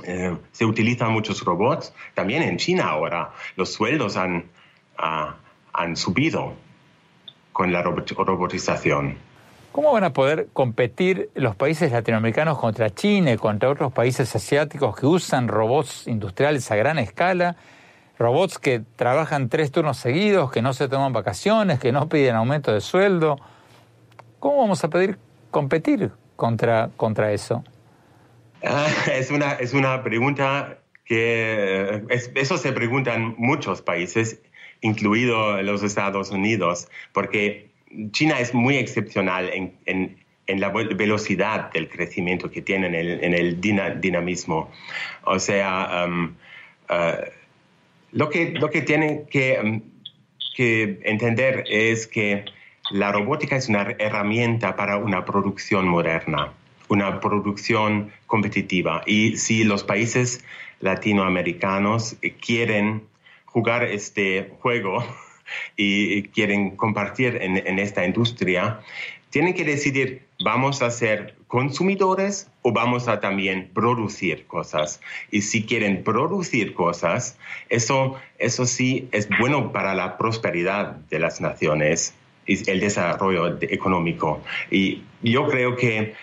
eh, 0.02 0.36
se 0.52 0.64
utilizan 0.64 1.12
muchos 1.12 1.44
robots. 1.44 1.94
También 2.14 2.42
en 2.42 2.56
China 2.56 2.88
ahora 2.88 3.32
los 3.56 3.72
sueldos 3.72 4.16
han, 4.16 4.44
ah, 4.98 5.36
han 5.74 5.96
subido 5.96 6.54
con 7.52 7.72
la 7.72 7.82
robotización. 7.82 9.18
¿Cómo 9.72 9.92
van 9.92 10.04
a 10.04 10.12
poder 10.12 10.48
competir 10.52 11.30
los 11.34 11.56
países 11.56 11.90
latinoamericanos 11.90 12.58
contra 12.58 12.94
China 12.94 13.32
y 13.32 13.36
contra 13.36 13.68
otros 13.68 13.92
países 13.92 14.34
asiáticos 14.34 14.96
que 14.96 15.04
usan 15.04 15.48
robots 15.48 16.06
industriales 16.06 16.70
a 16.70 16.76
gran 16.76 16.98
escala? 16.98 17.56
Robots 18.16 18.60
que 18.60 18.82
trabajan 18.94 19.48
tres 19.48 19.72
turnos 19.72 19.96
seguidos, 19.96 20.52
que 20.52 20.62
no 20.62 20.72
se 20.72 20.86
toman 20.86 21.12
vacaciones, 21.12 21.80
que 21.80 21.90
no 21.90 22.08
piden 22.08 22.36
aumento 22.36 22.72
de 22.72 22.80
sueldo. 22.80 23.36
¿Cómo 24.38 24.58
vamos 24.58 24.84
a 24.84 24.88
pedir 24.88 25.18
competir 25.50 26.12
contra, 26.36 26.90
contra 26.96 27.32
eso? 27.32 27.64
Ah, 28.64 28.86
es, 29.12 29.32
una, 29.32 29.54
es 29.54 29.74
una 29.74 30.04
pregunta 30.04 30.78
que 31.04 32.04
eso 32.34 32.58
se 32.58 32.72
preguntan 32.72 33.34
muchos 33.36 33.82
países, 33.82 34.40
incluido 34.80 35.60
los 35.62 35.82
Estados 35.82 36.30
Unidos, 36.30 36.88
porque 37.12 37.70
China 38.10 38.40
es 38.40 38.54
muy 38.54 38.76
excepcional 38.76 39.50
en, 39.52 39.74
en, 39.86 40.60
la 40.60 40.68
velocidad 40.68 41.72
del 41.72 41.88
crecimiento 41.88 42.50
que 42.50 42.60
tiene 42.60 42.88
en 42.88 42.94
el, 42.94 43.24
en 43.24 43.34
el 43.34 43.60
dinamismo. 44.00 44.70
O 45.22 45.38
sea, 45.38 46.04
um, 46.06 46.34
uh, 46.90 47.24
lo, 48.12 48.28
que, 48.28 48.50
lo 48.50 48.68
que 48.68 48.82
tienen 48.82 49.24
que, 49.26 49.58
um, 49.62 49.80
que 50.54 51.00
entender 51.04 51.64
es 51.66 52.06
que 52.06 52.44
la 52.90 53.10
robótica 53.10 53.56
es 53.56 53.70
una 53.70 53.94
herramienta 53.98 54.76
para 54.76 54.98
una 54.98 55.24
producción 55.24 55.88
moderna 55.88 56.52
una 56.88 57.20
producción 57.20 58.12
competitiva. 58.26 59.02
Y 59.06 59.36
si 59.36 59.64
los 59.64 59.84
países 59.84 60.44
latinoamericanos 60.80 62.16
quieren 62.40 63.02
jugar 63.54 63.84
este 63.84 64.50
juego 64.60 65.04
y 65.76 66.24
quieren 66.24 66.74
compartir 66.74 67.38
en, 67.40 67.78
esta 67.78 68.04
industria, 68.04 68.80
tienen 69.30 69.54
que 69.54 69.64
decidir, 69.64 70.26
¿vamos 70.44 70.82
a 70.82 70.90
ser 70.90 71.36
consumidores 71.46 72.50
o 72.62 72.72
vamos 72.72 73.06
a 73.06 73.20
también 73.20 73.70
producir 73.72 74.46
cosas? 74.48 75.00
Y 75.30 75.42
si 75.42 75.64
quieren 75.64 76.02
producir 76.02 76.74
cosas, 76.74 77.38
eso, 77.68 78.16
eso 78.38 78.66
sí 78.66 79.08
es 79.12 79.28
bueno 79.38 79.70
para 79.70 79.94
la 79.94 80.18
prosperidad 80.18 80.96
de 81.08 81.20
las 81.20 81.40
naciones 81.40 82.12
y 82.46 82.68
el 82.68 82.80
desarrollo 82.80 83.56
económico. 83.62 84.42
Y 84.68 85.04
yo 85.22 85.46
creo 85.46 85.76
que 85.76 86.14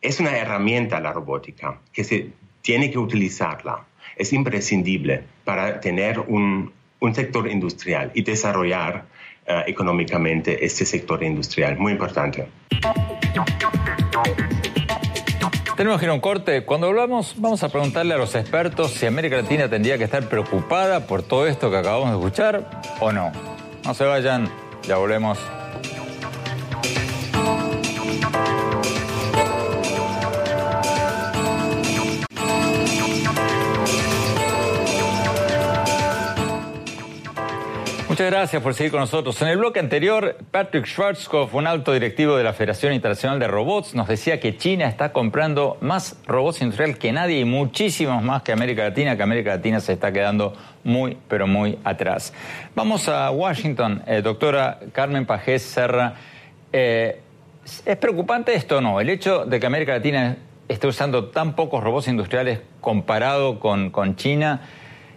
es 0.00 0.20
una 0.20 0.38
herramienta 0.38 1.00
la 1.00 1.12
robótica 1.12 1.80
que 1.92 2.04
se 2.04 2.30
tiene 2.62 2.92
que 2.92 2.98
utilizarla. 2.98 3.86
Es 4.16 4.32
imprescindible 4.32 5.22
para 5.44 5.80
tener 5.80 6.20
un, 6.20 6.72
sector 7.14 7.50
industrial 7.50 8.10
y 8.14 8.22
desarrollar 8.22 9.04
eh, 9.46 9.64
económicamente 9.66 10.64
este 10.64 10.84
sector 10.84 11.22
industrial. 11.22 11.78
Muy 11.78 11.92
importante. 11.92 12.46
Tenemos 15.76 15.98
que 15.98 16.04
ir 16.04 16.10
a 16.10 16.14
un 16.14 16.20
corte. 16.20 16.64
Cuando 16.66 16.88
hablamos, 16.88 17.34
vamos 17.38 17.62
a 17.62 17.70
preguntarle 17.70 18.12
a 18.12 18.18
los 18.18 18.34
expertos 18.34 18.92
si 18.92 19.06
América 19.06 19.36
Latina 19.36 19.68
tendría 19.68 19.96
que 19.96 20.04
estar 20.04 20.28
preocupada 20.28 21.06
por 21.06 21.22
todo 21.22 21.46
esto 21.46 21.70
que 21.70 21.78
acabamos 21.78 22.10
de 22.10 22.16
escuchar 22.16 22.82
o 23.00 23.12
no. 23.12 23.32
No 23.84 23.94
se 23.94 24.04
vayan, 24.04 24.46
ya 24.82 24.98
volvemos. 24.98 25.38
Muchas 38.20 38.32
gracias 38.32 38.62
por 38.62 38.74
seguir 38.74 38.90
con 38.90 39.00
nosotros. 39.00 39.40
En 39.40 39.48
el 39.48 39.56
bloque 39.56 39.80
anterior, 39.80 40.36
Patrick 40.50 40.84
Schwarzkopf, 40.84 41.54
un 41.54 41.66
alto 41.66 41.94
directivo 41.94 42.36
de 42.36 42.44
la 42.44 42.52
Federación 42.52 42.92
Internacional 42.92 43.38
de 43.38 43.48
Robots, 43.48 43.94
nos 43.94 44.08
decía 44.08 44.38
que 44.38 44.58
China 44.58 44.86
está 44.88 45.10
comprando 45.10 45.78
más 45.80 46.18
robots 46.26 46.60
industriales 46.60 46.98
que 46.98 47.12
nadie 47.12 47.40
y 47.40 47.46
muchísimos 47.46 48.22
más 48.22 48.42
que 48.42 48.52
América 48.52 48.82
Latina, 48.82 49.16
que 49.16 49.22
América 49.22 49.52
Latina 49.52 49.80
se 49.80 49.94
está 49.94 50.12
quedando 50.12 50.52
muy, 50.84 51.16
pero 51.28 51.46
muy 51.46 51.78
atrás. 51.82 52.34
Vamos 52.74 53.08
a 53.08 53.30
Washington, 53.30 54.02
eh, 54.06 54.20
doctora 54.20 54.80
Carmen 54.92 55.24
Pajés 55.24 55.62
Serra. 55.62 56.12
Eh, 56.74 57.22
¿Es 57.86 57.96
preocupante 57.96 58.54
esto 58.54 58.76
o 58.76 58.80
no? 58.82 59.00
El 59.00 59.08
hecho 59.08 59.46
de 59.46 59.58
que 59.58 59.64
América 59.64 59.92
Latina 59.92 60.36
esté 60.68 60.86
usando 60.86 61.28
tan 61.28 61.54
pocos 61.54 61.82
robots 61.82 62.06
industriales 62.06 62.60
comparado 62.82 63.58
con, 63.58 63.88
con 63.88 64.16
China, 64.16 64.68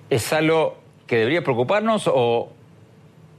¿es 0.09 0.31
algo 0.31 0.81
que 1.05 1.17
debería 1.17 1.43
preocuparnos 1.43 2.07
o, 2.07 2.52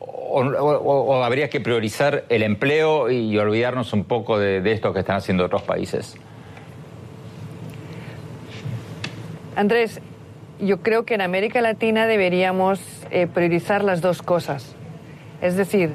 o, 0.07 1.23
habría 1.23 1.49
que 1.49 1.61
priorizar 1.61 2.25
el 2.29 2.43
empleo 2.43 3.11
y 3.11 3.37
olvidarnos 3.39 3.93
un 3.93 4.05
poco 4.05 4.39
de, 4.39 4.73
esto 4.73 4.93
que 4.93 5.01
están 5.01 5.17
haciendo 5.17 5.45
otros 5.45 5.63
países? 5.63 6.17
Andrés, 9.57 10.01
yo 10.61 10.81
creo 10.81 11.05
que 11.05 11.15
en 11.15 11.21
América 11.21 11.61
Latina 11.61 12.07
deberíamos 12.07 12.81
eh, 13.11 13.27
priorizar 13.27 13.85
las 13.85 14.01
dos 14.01 14.23
cosas. 14.23 14.75
Es 15.41 15.57
decir, 15.57 15.95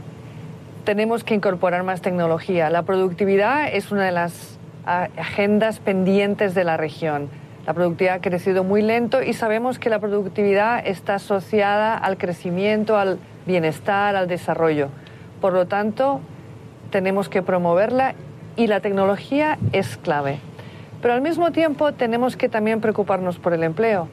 tenemos 0.85 1.23
que 1.23 1.33
incorporar 1.33 1.83
más 1.83 2.01
tecnología. 2.01 2.69
La 2.69 2.83
productividad 2.83 3.73
es 3.73 3.91
una 3.91 4.05
de 4.05 4.11
las 4.11 4.57
agendas 4.85 5.79
pendientes 5.79 6.55
de 6.55 6.63
la 6.63 6.77
región. 6.77 7.29
La 7.67 7.73
productividad 7.73 8.15
ha 8.15 8.21
crecido 8.21 8.63
muy 8.63 8.81
lento 8.81 9.21
y 9.21 9.33
sabemos 9.33 9.77
que 9.77 9.89
la 9.89 9.99
productividad 9.99 10.87
está 10.87 11.15
asociada 11.15 11.95
al 11.95 12.17
crecimiento, 12.17 12.97
al 12.97 13.19
bienestar, 13.49 14.15
al 14.15 14.27
desarrollo. 14.27 14.89
Por 15.41 15.53
lo 15.53 15.65
tanto, 15.65 16.21
tenemos 16.91 17.29
que 17.29 17.41
promoverla 17.41 18.13
y 18.55 18.67
la 18.67 18.79
tecnología 18.79 19.57
es 19.73 19.97
clave. 19.97 20.39
Pero 21.01 21.15
al 21.15 21.21
mismo 21.21 21.51
tiempo 21.51 21.93
tenemos 21.93 22.37
que 22.37 22.47
también 22.47 22.79
preocuparnos 22.79 23.39
por 23.39 23.53
el 23.53 23.63
empleo. 23.63 24.07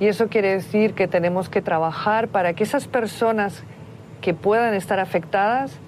Y 0.00 0.08
eso 0.08 0.28
quiere 0.28 0.52
decir 0.52 0.92
que 0.92 1.08
tenemos 1.08 1.48
que 1.48 1.62
trabajar 1.62 2.28
para 2.28 2.52
que 2.52 2.64
esas 2.64 2.86
personas 2.86 3.64
que 4.20 4.34
puedan 4.34 4.74
estar 4.74 5.00
afectadas 5.00 5.78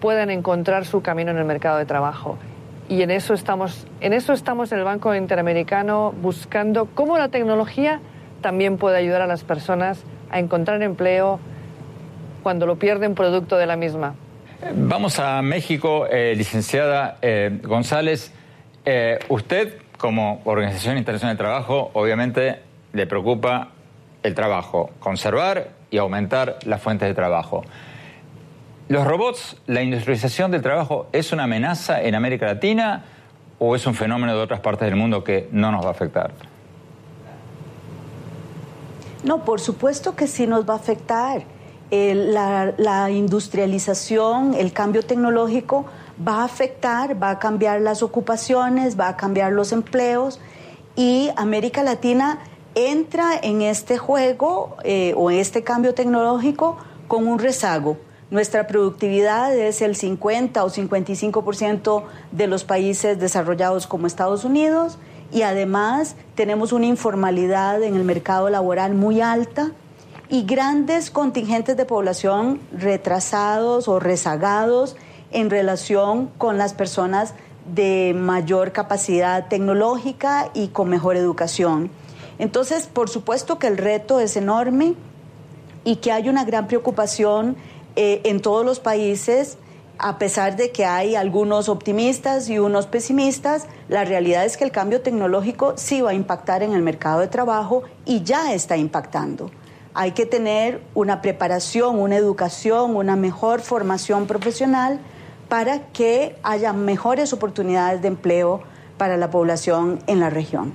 puedan 0.00 0.30
encontrar 0.30 0.86
su 0.86 1.02
camino 1.02 1.30
en 1.30 1.38
el 1.38 1.44
mercado 1.44 1.78
de 1.78 1.84
trabajo. 1.84 2.36
Y 2.88 3.02
en 3.02 3.12
eso 3.12 3.32
estamos, 3.32 3.86
en 4.00 4.12
eso 4.12 4.32
estamos 4.32 4.72
el 4.72 4.82
Banco 4.82 5.14
Interamericano 5.14 6.12
buscando 6.20 6.86
cómo 6.86 7.16
la 7.16 7.28
tecnología 7.28 8.00
también 8.40 8.78
puede 8.78 8.96
ayudar 8.96 9.22
a 9.22 9.28
las 9.28 9.44
personas 9.44 10.02
a 10.30 10.40
encontrar 10.40 10.82
empleo 10.82 11.38
cuando 12.40 12.66
lo 12.66 12.76
pierden 12.76 13.14
producto 13.14 13.56
de 13.56 13.66
la 13.66 13.76
misma. 13.76 14.14
Vamos 14.74 15.18
a 15.18 15.40
México, 15.40 16.06
eh, 16.10 16.34
licenciada 16.36 17.16
eh, 17.22 17.60
González. 17.62 18.32
Eh, 18.84 19.18
usted, 19.28 19.78
como 19.96 20.42
Organización 20.44 20.98
Internacional 20.98 21.36
de 21.36 21.38
Trabajo, 21.38 21.90
obviamente 21.94 22.60
le 22.92 23.06
preocupa 23.06 23.68
el 24.22 24.34
trabajo, 24.34 24.90
conservar 25.00 25.70
y 25.90 25.96
aumentar 25.96 26.58
las 26.64 26.82
fuentes 26.82 27.08
de 27.08 27.14
trabajo. 27.14 27.64
¿Los 28.88 29.06
robots, 29.06 29.56
la 29.66 29.82
industrialización 29.82 30.50
del 30.50 30.62
trabajo, 30.62 31.06
es 31.12 31.32
una 31.32 31.44
amenaza 31.44 32.02
en 32.02 32.14
América 32.14 32.46
Latina 32.46 33.04
o 33.58 33.76
es 33.76 33.86
un 33.86 33.94
fenómeno 33.94 34.34
de 34.34 34.42
otras 34.42 34.60
partes 34.60 34.88
del 34.88 34.96
mundo 34.96 35.24
que 35.24 35.48
no 35.52 35.70
nos 35.70 35.84
va 35.84 35.88
a 35.88 35.92
afectar? 35.92 36.32
No, 39.24 39.44
por 39.44 39.60
supuesto 39.60 40.16
que 40.16 40.26
sí 40.26 40.46
nos 40.46 40.68
va 40.68 40.74
a 40.74 40.76
afectar 40.76 41.44
la, 41.90 43.10
industrialización, 43.10 44.54
el 44.54 44.72
cambio 44.72 45.02
tecnológico 45.02 45.86
va 46.26 46.42
a 46.42 46.44
afectar, 46.44 47.20
va 47.20 47.30
a 47.30 47.38
cambiar 47.38 47.80
las 47.80 48.02
ocupaciones, 48.02 48.98
va 48.98 49.08
a 49.08 49.16
cambiar 49.16 49.52
los 49.52 49.72
empleos 49.72 50.40
y 50.94 51.30
América 51.36 51.82
Latina 51.82 52.38
entra 52.74 53.32
en 53.42 53.62
este 53.62 53.98
juego 53.98 54.76
eh, 54.84 55.14
o 55.16 55.30
en 55.30 55.38
este 55.38 55.64
cambio 55.64 55.94
tecnológico 55.94 56.76
con 57.08 57.26
un 57.26 57.38
rezago. 57.38 57.96
Nuestra 58.30 58.68
productividad 58.68 59.56
es 59.56 59.82
el 59.82 59.96
50 59.96 60.64
o 60.64 60.70
55% 60.70 62.04
de 62.30 62.46
los 62.46 62.62
países 62.62 63.18
desarrollados 63.18 63.88
como 63.88 64.06
Estados 64.06 64.44
Unidos 64.44 64.98
y 65.32 65.42
además 65.42 66.14
tenemos 66.36 66.72
una 66.72 66.86
informalidad 66.86 67.82
en 67.82 67.96
el 67.96 68.04
mercado 68.04 68.48
laboral 68.48 68.94
muy 68.94 69.20
alta 69.20 69.72
y 70.30 70.44
grandes 70.44 71.10
contingentes 71.10 71.76
de 71.76 71.84
población 71.84 72.60
retrasados 72.72 73.88
o 73.88 73.98
rezagados 73.98 74.96
en 75.32 75.50
relación 75.50 76.28
con 76.38 76.56
las 76.56 76.72
personas 76.72 77.34
de 77.74 78.14
mayor 78.16 78.72
capacidad 78.72 79.48
tecnológica 79.48 80.50
y 80.54 80.68
con 80.68 80.88
mejor 80.88 81.16
educación. 81.16 81.90
Entonces, 82.38 82.86
por 82.86 83.10
supuesto 83.10 83.58
que 83.58 83.66
el 83.66 83.76
reto 83.76 84.20
es 84.20 84.36
enorme 84.36 84.94
y 85.84 85.96
que 85.96 86.12
hay 86.12 86.28
una 86.28 86.44
gran 86.44 86.68
preocupación 86.68 87.56
eh, 87.96 88.22
en 88.24 88.40
todos 88.40 88.64
los 88.64 88.80
países, 88.80 89.58
a 89.98 90.16
pesar 90.18 90.56
de 90.56 90.70
que 90.70 90.86
hay 90.86 91.16
algunos 91.16 91.68
optimistas 91.68 92.48
y 92.48 92.58
unos 92.58 92.86
pesimistas, 92.86 93.66
la 93.88 94.04
realidad 94.04 94.46
es 94.46 94.56
que 94.56 94.64
el 94.64 94.70
cambio 94.70 95.02
tecnológico 95.02 95.74
sí 95.76 96.00
va 96.00 96.10
a 96.10 96.14
impactar 96.14 96.62
en 96.62 96.72
el 96.72 96.82
mercado 96.82 97.20
de 97.20 97.28
trabajo 97.28 97.82
y 98.06 98.22
ya 98.22 98.54
está 98.54 98.76
impactando. 98.76 99.50
Hay 99.94 100.12
que 100.12 100.26
tener 100.26 100.80
una 100.94 101.20
preparación, 101.20 101.98
una 101.98 102.16
educación, 102.16 102.96
una 102.96 103.16
mejor 103.16 103.60
formación 103.60 104.26
profesional 104.26 105.00
para 105.48 105.88
que 105.88 106.36
haya 106.42 106.72
mejores 106.72 107.32
oportunidades 107.32 108.00
de 108.02 108.08
empleo 108.08 108.62
para 108.96 109.16
la 109.16 109.30
población 109.30 109.98
en 110.06 110.20
la 110.20 110.30
región. 110.30 110.72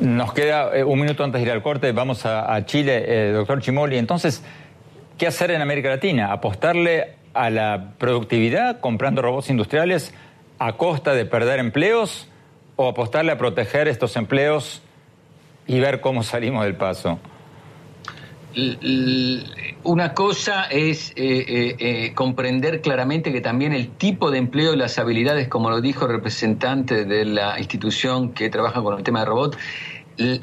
Nos 0.00 0.32
queda 0.32 0.76
eh, 0.76 0.84
un 0.84 1.00
minuto 1.00 1.24
antes 1.24 1.40
de 1.40 1.46
ir 1.46 1.52
al 1.52 1.62
corte. 1.62 1.92
Vamos 1.92 2.26
a, 2.26 2.64
Chile, 2.66 3.04
eh, 3.06 3.32
doctor 3.32 3.60
Chimoli. 3.60 3.96
Entonces, 3.96 4.42
¿qué 5.18 5.26
hacer 5.26 5.50
en 5.50 5.60
América 5.60 5.88
Latina? 5.88 6.32
¿Apostarle 6.32 7.14
a 7.34 7.50
la 7.50 7.94
productividad 7.98 8.80
comprando 8.80 9.22
robots 9.22 9.50
industriales 9.50 10.12
a 10.58 10.74
costa 10.74 11.14
de 11.14 11.24
perder 11.24 11.58
empleos 11.58 12.28
o 12.76 12.88
apostarle 12.88 13.32
a 13.32 13.38
proteger 13.38 13.88
estos 13.88 14.16
empleos 14.16 14.82
y 15.66 15.80
ver 15.80 16.00
cómo 16.00 16.22
salimos 16.22 16.64
del 16.64 16.76
paso. 16.76 17.18
Una 19.82 20.12
cosa 20.12 20.64
es 20.64 21.10
eh, 21.12 21.14
eh, 21.16 21.76
eh, 21.78 22.14
comprender 22.14 22.82
claramente 22.82 23.32
que 23.32 23.40
también 23.40 23.72
el 23.72 23.88
tipo 23.92 24.30
de 24.30 24.38
empleo 24.38 24.74
y 24.74 24.76
las 24.76 24.98
habilidades, 24.98 25.48
como 25.48 25.70
lo 25.70 25.80
dijo 25.80 26.04
el 26.04 26.12
representante 26.12 27.06
de 27.06 27.24
la 27.24 27.58
institución 27.58 28.32
que 28.32 28.50
trabaja 28.50 28.82
con 28.82 28.98
el 28.98 29.02
tema 29.02 29.20
de 29.20 29.26
robot, 29.26 29.56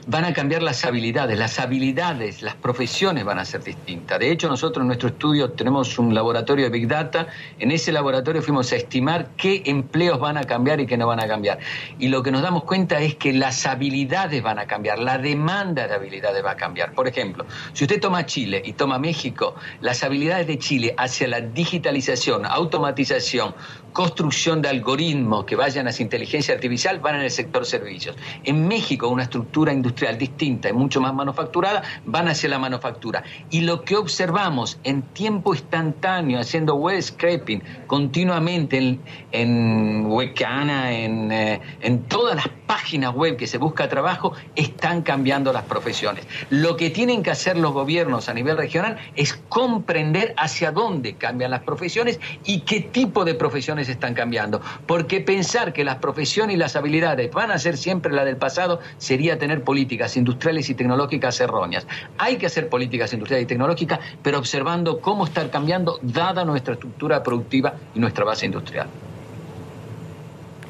van 0.08 0.26
a 0.26 0.34
cambiar 0.34 0.64
las 0.64 0.86
habilidades, 0.86 1.38
las 1.38 1.60
habilidades, 1.60 2.42
las 2.42 2.56
profesiones 2.56 3.26
van 3.26 3.40
a 3.40 3.46
ser 3.46 3.64
distintas. 3.64 4.20
De 4.20 4.32
hecho, 4.32 4.48
nosotros 4.48 4.82
en 4.84 4.88
nuestro 4.88 5.10
estudio 5.10 5.52
tenemos 5.52 5.98
un 6.00 6.14
laboratorio 6.14 6.66
de 6.66 6.72
Big 6.72 6.88
Data. 6.88 7.28
En 7.60 7.72
ese 7.72 7.92
laboratorio 7.92 8.42
fuimos 8.42 8.72
a 8.72 8.76
estimar 8.76 9.30
qué 9.38 9.64
empleos 9.66 10.20
van 10.20 10.38
a 10.38 10.44
cambiar 10.44 10.80
y 10.80 10.86
qué 10.86 10.98
no 10.98 11.08
van 11.08 11.20
a 11.20 11.28
cambiar. 11.28 11.60
Y 11.98 12.08
lo 12.08 12.24
que 12.24 12.32
nos 12.32 12.42
damos 12.42 12.64
cuenta 12.64 13.00
es 13.00 13.16
que 13.16 13.34
las 13.34 13.66
habilidades 13.66 14.42
van 14.42 14.60
a 14.60 14.66
cambiar, 14.66 15.00
la 15.00 15.18
demanda 15.18 15.88
de 15.88 15.94
habilidades 15.94 16.44
va 16.44 16.52
a 16.52 16.58
cambiar. 16.58 16.94
Por 16.94 17.08
ejemplo, 17.08 17.46
si 17.74 17.84
usted 17.84 18.00
toma 18.00 18.26
Chile 18.26 18.62
y 18.64 18.74
toma 18.74 19.00
México, 19.00 19.56
las 19.82 20.04
habilidades 20.04 20.48
de 20.48 20.58
Chile 20.58 20.94
hacia 20.98 21.28
la 21.28 21.42
digitalización, 21.42 22.46
automatización, 22.46 23.54
construcción 23.94 24.62
de 24.62 24.70
algoritmos 24.70 25.46
que 25.46 25.56
vayan 25.56 25.88
hacia 25.88 26.04
inteligencia 26.04 26.54
artificial 26.54 27.00
van 27.00 27.16
en 27.16 27.22
el 27.22 27.32
sector 27.32 27.66
servicios. 27.66 28.16
En 28.44 28.68
México, 28.68 29.08
una 29.08 29.24
estructura 29.24 29.74
industrial 29.74 30.18
distinta 30.18 30.70
y 30.70 30.74
mucho 30.74 31.02
más 31.02 31.14
manufacturada 31.14 31.84
van 32.06 32.28
hacia 32.28 32.50
la 32.50 32.60
manufactura. 32.60 33.24
Y 33.50 33.62
lo 33.62 33.84
que 33.84 33.96
observamos 33.96 34.80
en 34.84 35.02
tiempo 35.02 35.54
instantáneo, 35.54 36.40
haciendo 36.40 36.76
web 36.76 37.02
scraping 37.02 37.62
continuamente 37.88 38.78
en, 38.78 39.02
en 39.32 40.10
en, 40.10 41.32
eh, 41.32 41.62
en 41.82 42.04
todas 42.04 42.36
las 42.36 42.48
páginas 42.70 43.16
web 43.16 43.36
que 43.36 43.48
se 43.48 43.58
busca 43.58 43.90
trabajo, 43.90 44.34
están 44.56 45.02
cambiando 45.02 45.52
las 45.52 45.64
profesiones. 45.64 46.28
Lo 46.52 46.78
que 46.78 46.92
tienen 46.92 47.24
que 47.24 47.32
hacer 47.32 47.58
los 47.58 47.74
gobiernos 47.74 48.30
a 48.30 48.34
nivel 48.36 48.58
regional 48.58 49.00
es 49.16 49.34
comprender 49.50 50.36
hacia 50.38 50.72
dónde 50.72 51.16
cambian 51.16 51.50
las 51.50 51.62
profesiones 51.62 52.20
y 52.46 52.60
qué 52.60 52.82
tipo 52.82 53.26
de 53.26 53.34
profesiones 53.34 53.90
están 53.90 54.14
cambiando. 54.14 54.62
Porque 54.86 55.20
pensar 55.20 55.74
que 55.74 55.84
las 55.84 55.96
profesiones 55.96 56.56
y 56.56 56.60
las 56.60 56.76
habilidades 56.76 57.32
van 57.32 57.50
a 57.50 57.58
ser 57.58 57.76
siempre 57.76 58.14
la 58.14 58.24
del 58.24 58.38
pasado 58.38 58.82
sería 59.00 59.40
tener 59.40 59.64
políticas 59.64 60.16
industriales 60.16 60.70
y 60.70 60.76
tecnológicas 60.76 61.40
erróneas. 61.40 61.88
Hay 62.20 62.38
que 62.38 62.46
hacer 62.46 62.70
políticas 62.70 63.12
industriales 63.14 63.46
y 63.46 63.48
tecnológicas, 63.48 64.00
pero 64.22 64.38
observando 64.38 65.02
cómo 65.02 65.26
estar 65.26 65.50
cambiando 65.50 65.98
dada 66.04 66.46
nuestra 66.46 66.76
estructura 66.76 67.24
productiva 67.24 67.74
y 67.96 68.00
nuestra 68.00 68.26
base 68.26 68.46
industrial. 68.46 68.90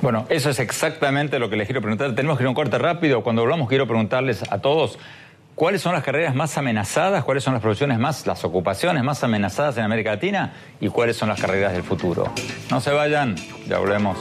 Bueno, 0.02 0.26
eso 0.30 0.50
es 0.50 0.60
exactamente 0.60 1.40
lo 1.40 1.50
que 1.50 1.58
les 1.58 1.68
quiero 1.68 1.82
preguntar. 1.82 2.16
Tenemos 2.16 2.38
que 2.38 2.44
ir 2.44 2.48
a 2.48 2.50
un 2.50 2.56
corte 2.56 2.78
rápido. 2.78 3.22
Cuando 3.22 3.42
volvamos 3.42 3.68
quiero 3.68 3.86
preguntarles 3.86 4.44
a 4.50 4.60
todos 4.60 4.98
cuáles 5.56 5.82
son 5.82 5.94
las 5.94 6.06
carreras 6.06 6.34
más 6.34 6.58
amenazadas, 6.58 7.26
cuáles 7.26 7.44
son 7.44 7.54
las 7.54 7.62
profesiones 7.62 8.00
más, 8.00 8.26
las 8.26 8.46
ocupaciones 8.46 9.04
más 9.04 9.24
amenazadas 9.26 9.78
en 9.78 9.84
América 9.84 10.12
Latina 10.12 10.54
y 10.80 10.88
cuáles 10.88 11.18
son 11.18 11.28
las 11.28 11.42
carreras 11.42 11.74
del 11.74 11.84
futuro. 11.84 12.32
No 12.72 12.80
se 12.80 12.92
vayan, 12.92 13.36
ya 13.68 13.78
volvemos. 13.80 14.18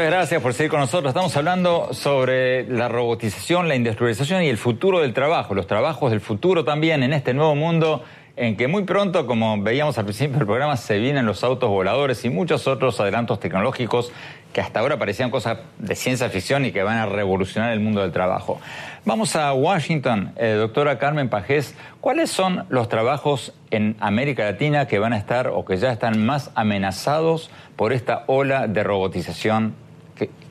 Muchas 0.00 0.12
gracias 0.12 0.42
por 0.42 0.54
seguir 0.54 0.70
con 0.70 0.80
nosotros. 0.80 1.10
Estamos 1.10 1.36
hablando 1.36 1.92
sobre 1.92 2.66
la 2.66 2.88
robotización, 2.88 3.68
la 3.68 3.74
industrialización 3.74 4.42
y 4.42 4.48
el 4.48 4.56
futuro 4.56 5.00
del 5.00 5.12
trabajo, 5.12 5.54
los 5.54 5.66
trabajos 5.66 6.10
del 6.10 6.22
futuro 6.22 6.64
también 6.64 7.02
en 7.02 7.12
este 7.12 7.34
nuevo 7.34 7.54
mundo 7.54 8.02
en 8.34 8.56
que 8.56 8.66
muy 8.66 8.84
pronto, 8.84 9.26
como 9.26 9.60
veíamos 9.60 9.98
al 9.98 10.04
principio 10.04 10.38
del 10.38 10.46
programa, 10.46 10.78
se 10.78 10.98
vienen 10.98 11.26
los 11.26 11.44
autos 11.44 11.68
voladores 11.68 12.24
y 12.24 12.30
muchos 12.30 12.66
otros 12.66 12.98
adelantos 12.98 13.40
tecnológicos 13.40 14.10
que 14.54 14.62
hasta 14.62 14.80
ahora 14.80 14.98
parecían 14.98 15.30
cosas 15.30 15.58
de 15.76 15.94
ciencia 15.94 16.30
ficción 16.30 16.64
y 16.64 16.72
que 16.72 16.82
van 16.82 16.96
a 16.96 17.04
revolucionar 17.04 17.70
el 17.74 17.80
mundo 17.80 18.00
del 18.00 18.10
trabajo. 18.10 18.58
Vamos 19.04 19.36
a 19.36 19.52
Washington, 19.52 20.32
eh, 20.36 20.54
doctora 20.54 20.98
Carmen 20.98 21.28
Pajés, 21.28 21.74
¿cuáles 22.00 22.30
son 22.30 22.64
los 22.70 22.88
trabajos 22.88 23.52
en 23.70 23.96
América 24.00 24.44
Latina 24.44 24.86
que 24.86 24.98
van 24.98 25.12
a 25.12 25.18
estar 25.18 25.48
o 25.48 25.66
que 25.66 25.76
ya 25.76 25.92
están 25.92 26.24
más 26.24 26.52
amenazados 26.54 27.50
por 27.76 27.92
esta 27.92 28.24
ola 28.26 28.66
de 28.66 28.82
robotización 28.82 29.74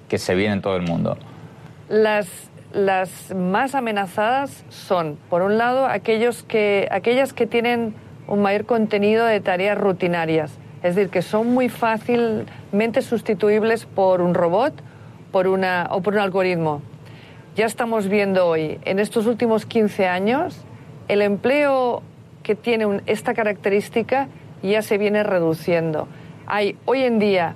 que, 0.09 0.17
se 0.17 0.35
viene 0.35 0.55
en 0.55 0.61
todo 0.61 0.75
el 0.75 0.83
mundo? 0.83 1.17
Las, 1.87 2.27
las 2.73 3.33
más 3.33 3.75
amenazadas 3.75 4.65
son, 4.69 5.17
por 5.29 5.41
un 5.41 5.57
lado, 5.57 5.85
aquellos 5.85 6.43
que, 6.43 6.87
aquellas 6.91 7.33
que 7.33 7.47
tienen 7.47 7.93
un 8.27 8.41
mayor 8.41 8.65
contenido 8.65 9.25
de 9.25 9.39
tareas 9.39 9.77
rutinarias 9.77 10.59
es 10.83 10.95
decir, 10.95 11.09
que 11.09 11.21
son 11.21 11.53
muy 11.53 11.67
fácilmente 11.67 13.01
sustituibles 13.01 13.85
por 13.85 14.21
un 14.21 14.33
robot 14.33 14.73
por 15.31 15.47
una, 15.47 15.87
o 15.91 16.01
por 16.01 16.13
un 16.13 16.21
algoritmo. 16.21 16.81
Ya 17.55 17.65
estamos 17.65 18.07
viendo 18.07 18.47
hoy, 18.47 18.79
en 18.85 18.99
estos 18.99 19.25
últimos 19.25 19.65
15 19.65 20.07
años, 20.07 20.63
el 21.07 21.21
empleo 21.21 22.01
que 22.43 22.55
tiene 22.55 23.01
esta 23.05 23.33
característica 23.33 24.27
ya 24.63 24.81
se 24.81 24.97
viene 24.97 25.23
reduciendo. 25.23 26.07
Hay 26.47 26.77
hoy 26.85 27.03
en 27.03 27.19
día 27.19 27.55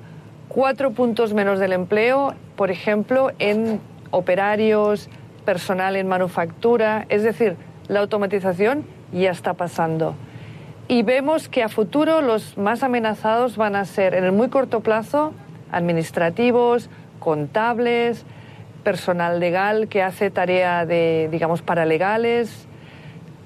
cuatro 0.54 0.92
puntos 0.92 1.34
menos 1.34 1.60
del 1.60 1.74
empleo, 1.74 2.36
por 2.56 2.72
ejemplo, 2.72 3.32
en 3.40 3.82
operarios, 4.12 5.10
personal 5.46 5.96
en 5.96 6.08
manufactura, 6.08 7.06
es 7.10 7.24
decir, 7.24 7.58
la 7.88 8.00
automatización 8.00 8.86
ya 9.12 9.32
está 9.32 9.56
pasando. 9.56 10.16
Y 10.88 11.02
vemos 11.02 11.50
que 11.50 11.64
a 11.64 11.70
futuro 11.70 12.22
los 12.22 12.58
más 12.58 12.84
amenazados 12.84 13.58
van 13.58 13.76
a 13.76 13.86
ser 13.86 14.14
en 14.14 14.24
el 14.24 14.32
muy 14.32 14.50
corto 14.50 14.82
plazo 14.82 15.34
administrativos, 15.72 16.90
contables, 17.20 18.26
personal 18.84 19.40
legal 19.40 19.88
que 19.88 20.04
hace 20.04 20.30
tarea 20.30 20.86
de, 20.86 21.30
digamos, 21.32 21.64
paralegales, 21.64 22.68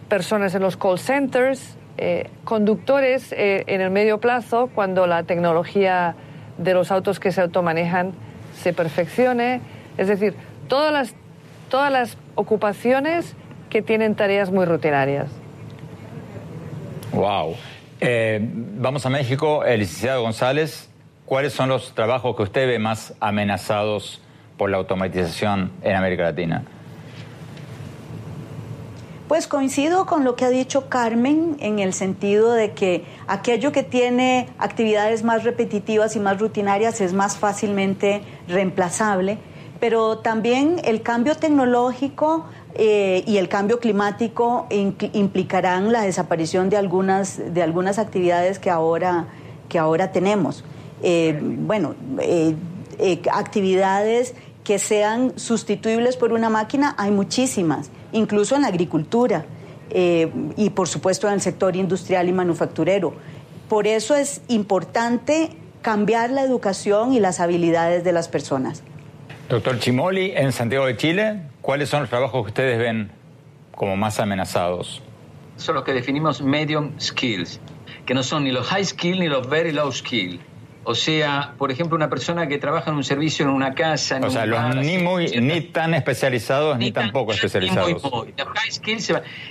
personas 0.09 0.53
en 0.55 0.61
los 0.61 0.75
call 0.75 0.99
centers, 0.99 1.77
eh, 1.97 2.29
conductores 2.43 3.31
eh, 3.31 3.63
en 3.67 3.81
el 3.81 3.91
medio 3.91 4.19
plazo 4.19 4.69
cuando 4.75 5.07
la 5.07 5.23
tecnología 5.23 6.15
de 6.57 6.73
los 6.73 6.91
autos 6.91 7.19
que 7.19 7.31
se 7.31 7.41
automanejan 7.41 8.13
se 8.61 8.73
perfeccione. 8.73 9.61
Es 9.97 10.07
decir, 10.07 10.35
todas 10.67 10.91
las, 10.91 11.15
todas 11.69 11.91
las 11.91 12.17
ocupaciones 12.35 13.35
que 13.69 13.81
tienen 13.81 14.15
tareas 14.15 14.51
muy 14.51 14.65
rutinarias. 14.65 15.29
Wow. 17.11 17.55
Eh, 17.99 18.39
vamos 18.41 19.05
a 19.05 19.09
México, 19.09 19.63
el 19.63 19.79
licenciado 19.79 20.21
González, 20.21 20.89
¿cuáles 21.25 21.53
son 21.53 21.69
los 21.69 21.93
trabajos 21.93 22.35
que 22.35 22.43
usted 22.43 22.67
ve 22.67 22.79
más 22.79 23.15
amenazados 23.19 24.21
por 24.57 24.69
la 24.69 24.77
automatización 24.77 25.71
en 25.81 25.95
América 25.95 26.23
Latina? 26.23 26.63
Pues 29.27 29.47
coincido 29.47 30.05
con 30.05 30.23
lo 30.23 30.37
que 30.37 30.45
ha 30.45 30.49
dicho 30.49 30.87
Carmen 30.87 31.57
en 31.59 31.79
el 31.79 31.91
sentido 31.91 32.53
de 32.53 32.71
que 32.71 33.03
aquello 33.27 33.73
que 33.73 33.83
tiene 33.83 34.47
actividades 34.57 35.25
más 35.25 35.43
repetitivas 35.43 36.15
y 36.15 36.21
más 36.21 36.39
rutinarias 36.39 37.01
es 37.01 37.11
más 37.11 37.35
fácilmente 37.35 38.21
reemplazable, 38.47 39.37
pero 39.81 40.19
también 40.19 40.77
el 40.85 41.01
cambio 41.01 41.35
tecnológico 41.35 42.45
eh, 42.75 43.25
y 43.27 43.35
el 43.35 43.49
cambio 43.49 43.81
climático 43.81 44.65
implicarán 44.69 45.91
la 45.91 46.03
desaparición 46.03 46.69
de 46.69 46.77
algunas, 46.77 47.53
de 47.53 47.61
algunas 47.61 47.99
actividades 47.99 48.59
que 48.59 48.69
ahora, 48.69 49.27
que 49.67 49.77
ahora 49.77 50.13
tenemos. 50.13 50.63
Eh, 51.03 51.37
bueno, 51.41 51.95
eh, 52.21 52.55
actividades 53.31 54.35
que 54.67 54.79
sean 54.79 55.39
sustituibles 55.39 56.17
por 56.17 56.33
una 56.33 56.49
máquina, 56.49 56.93
hay 56.97 57.09
muchísimas, 57.09 57.89
incluso 58.11 58.53
en 58.57 58.63
la 58.63 58.67
agricultura 58.67 59.45
y 59.89 60.69
por 60.71 60.89
supuesto 60.89 61.25
en 61.29 61.35
el 61.35 61.41
sector 61.41 61.77
industrial 61.77 62.27
y 62.27 62.33
manufacturero. 62.33 63.13
Por 63.69 63.87
eso 63.87 64.13
es 64.13 64.41
importante 64.49 65.51
cambiar 65.81 66.31
la 66.31 66.41
educación 66.41 67.13
y 67.13 67.21
las 67.21 67.39
habilidades 67.39 68.03
de 68.03 68.11
las 68.11 68.27
personas. 68.27 68.83
Doctor 69.47 69.79
Chimoli, 69.79 70.33
en 70.35 70.51
Santiago 70.51 70.85
de 70.85 70.97
Chile, 70.97 71.43
¿cuáles 71.61 71.87
son 71.87 72.01
los 72.01 72.09
trabajos 72.09 72.43
que 72.43 72.49
ustedes 72.49 72.77
ven 72.77 73.09
como 73.73 73.95
más 73.95 74.19
amenazados? 74.19 75.01
Son 75.55 75.75
los 75.75 75.85
que 75.85 75.93
definimos 75.93 76.41
medium 76.41 76.91
skills, 76.99 77.61
que 78.05 78.13
no 78.13 78.21
son 78.21 78.43
ni 78.43 78.51
los 78.51 78.67
high 78.67 78.83
skill 78.83 79.21
ni 79.21 79.29
los 79.29 79.47
very 79.47 79.71
low 79.71 79.93
skill. 79.93 80.41
O 80.89 80.95
sea, 80.95 81.53
por 81.57 81.69
ejemplo, 81.69 81.97
una 81.97 82.09
persona 82.09 82.47
que 82.47 82.59
trabaja 82.59 82.91
en 82.91 82.95
un 82.95 83.03
servicio 83.03 83.43
en 83.43 83.51
una 83.51 83.75
casa. 83.75 84.15
En 84.15 84.23
o 84.23 84.29
sea, 84.29 84.45
los 84.45 84.77
ni, 84.77 84.97
muy, 84.97 85.27
ni 85.31 85.59
tan 85.59 85.93
especializados 85.93 86.77
ni, 86.77 86.93
tampoco 86.93 87.33
especializados. 87.33 88.01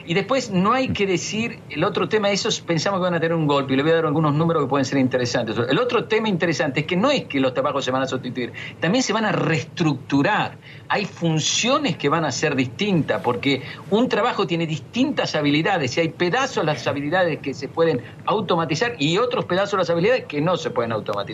Y 0.07 0.15
después 0.15 0.51
no 0.51 0.73
hay 0.73 0.89
que 0.95 1.07
decir, 1.07 1.59
el 1.69 1.85
otro 1.85 2.09
tema, 2.09 2.31
esos 2.31 2.63
pensamos 2.63 3.01
que 3.01 3.05
van 3.05 3.15
a 3.17 3.21
tener 3.21 3.37
un 3.37 3.47
golpe, 3.47 3.75
y 3.75 3.77
le 3.77 3.83
voy 3.83 3.93
a 3.93 3.97
dar 3.97 4.07
algunos 4.07 4.33
números 4.33 4.63
que 4.63 4.69
pueden 4.71 4.87
ser 4.87 4.97
interesantes. 4.97 5.59
El 5.69 5.79
otro 5.79 6.07
tema 6.07 6.27
interesante 6.31 6.81
es 6.81 6.87
que 6.87 6.97
no 6.97 7.11
es 7.11 7.25
que 7.25 7.39
los 7.39 7.53
trabajos 7.53 7.85
se 7.85 7.91
van 7.91 8.01
a 8.01 8.07
sustituir, 8.07 8.55
también 8.81 9.03
se 9.03 9.13
van 9.13 9.27
a 9.27 9.33
reestructurar. 9.33 10.57
Hay 10.89 11.05
funciones 11.05 11.99
que 11.99 12.09
van 12.09 12.25
a 12.25 12.33
ser 12.33 12.57
distintas, 12.57 13.21
porque 13.21 13.61
un 13.91 14.09
trabajo 14.09 14.47
tiene 14.47 14.67
distintas 14.67 15.35
habilidades, 15.35 15.99
y 15.99 16.01
hay 16.01 16.09
pedazos 16.09 16.65
de 16.65 16.73
las 16.73 16.87
habilidades 16.87 17.41
que 17.41 17.53
se 17.53 17.69
pueden 17.69 18.01
automatizar 18.25 18.95
y 18.99 19.19
otros 19.19 19.45
pedazos 19.45 19.73
de 19.73 19.79
las 19.79 19.91
habilidades 19.91 20.25
que 20.25 20.41
no 20.41 20.57
se 20.57 20.71
pueden 20.71 20.93
automatizar. 20.93 21.26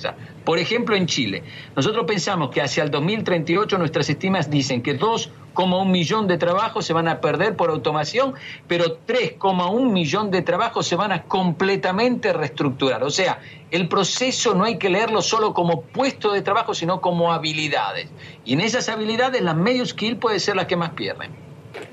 Por 0.44 0.58
ejemplo, 0.58 0.96
en 0.96 1.06
Chile, 1.06 1.42
nosotros 1.76 2.04
pensamos 2.06 2.50
que 2.50 2.60
hacia 2.60 2.82
el 2.82 2.90
2038 2.90 3.78
nuestras 3.78 4.08
estimas 4.08 4.50
dicen 4.50 4.82
que 4.82 4.98
2,1 4.98 5.86
millón 5.86 6.26
de 6.26 6.38
trabajos 6.38 6.84
se 6.84 6.92
van 6.92 7.08
a 7.08 7.20
perder 7.20 7.56
por 7.56 7.70
automación, 7.70 8.34
pero 8.66 8.98
3,1 9.06 9.90
millón 9.90 10.30
de 10.30 10.42
trabajos 10.42 10.86
se 10.86 10.96
van 10.96 11.12
a 11.12 11.22
completamente 11.24 12.32
reestructurar. 12.32 13.02
O 13.04 13.10
sea, 13.10 13.40
el 13.70 13.88
proceso 13.88 14.54
no 14.54 14.64
hay 14.64 14.78
que 14.78 14.90
leerlo 14.90 15.22
solo 15.22 15.54
como 15.54 15.82
puesto 15.82 16.32
de 16.32 16.42
trabajo, 16.42 16.74
sino 16.74 17.00
como 17.00 17.32
habilidades. 17.32 18.08
Y 18.44 18.54
en 18.54 18.60
esas 18.60 18.88
habilidades, 18.88 19.42
las 19.42 19.56
medio 19.56 19.84
skill 19.86 20.16
puede 20.16 20.40
ser 20.40 20.56
las 20.56 20.66
que 20.66 20.76
más 20.76 20.90
pierden. 20.90 21.42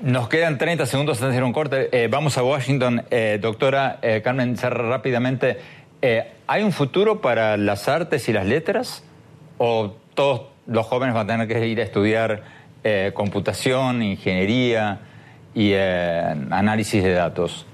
Nos 0.02 0.28
quedan 0.28 0.58
30 0.58 0.86
segundos 0.86 1.18
antes 1.18 1.28
de 1.28 1.32
hacer 1.32 1.44
un 1.44 1.52
corte. 1.52 1.88
Eh, 1.92 2.08
vamos 2.08 2.36
a 2.38 2.42
Washington. 2.42 3.04
Eh, 3.10 3.38
doctora 3.40 3.98
eh, 4.02 4.20
Carmen, 4.22 4.56
cerra 4.56 4.88
rápidamente. 4.88 5.58
Eh, 6.02 6.32
¿Hay 6.46 6.62
un 6.62 6.72
futuro 6.72 7.20
para 7.20 7.56
las 7.56 7.88
artes 7.88 8.28
y 8.28 8.32
las 8.32 8.46
letras? 8.46 9.04
¿O 9.58 9.92
todos 10.14 10.42
los 10.66 10.86
jóvenes 10.86 11.14
van 11.14 11.28
a 11.28 11.32
tener 11.32 11.48
que 11.48 11.66
ir 11.66 11.80
a 11.80 11.84
estudiar 11.84 12.42
eh, 12.82 13.12
computación, 13.14 14.02
ingeniería 14.02 15.00
y 15.54 15.72
eh, 15.72 16.34
análisis 16.50 17.02
de 17.02 17.12
datos? 17.12 17.66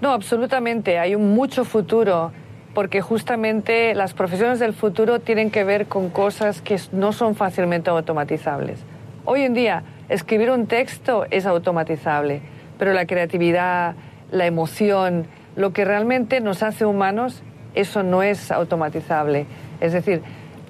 No, 0.00 0.12
absolutamente. 0.12 0.98
Hay 0.98 1.14
un 1.14 1.34
mucho 1.34 1.64
futuro 1.64 2.32
porque 2.74 3.02
justamente 3.02 3.94
las 3.94 4.14
profesiones 4.14 4.58
del 4.58 4.72
futuro 4.72 5.20
tienen 5.20 5.50
que 5.50 5.64
ver 5.64 5.86
con 5.86 6.08
cosas 6.08 6.62
que 6.62 6.80
no 6.92 7.12
son 7.12 7.34
fácilmente 7.34 7.90
automatizables. 7.90 8.80
Hoy 9.26 9.42
en 9.42 9.52
día, 9.52 9.84
escribir 10.08 10.50
un 10.50 10.66
texto 10.66 11.26
es 11.30 11.44
automatizable, 11.44 12.40
pero 12.78 12.94
la 12.94 13.06
creatividad, 13.06 13.94
la 14.30 14.46
emoción, 14.46 15.26
lo 15.56 15.72
que 15.72 15.84
realmente 15.84 16.40
nos 16.40 16.62
hace 16.62 16.84
humanos, 16.84 17.42
eso 17.74 18.02
no 18.02 18.22
es 18.22 18.50
automatizable. 18.50 19.46
Es 19.80 19.92
decir, 19.92 20.22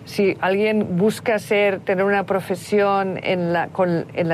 si 0.05 0.37
alguien 0.41 0.97
busca 0.97 1.39
ser, 1.39 1.81
tener 1.81 2.05
una 2.05 2.25
profesión 2.25 3.19
en 3.23 3.53
la, 3.53 3.69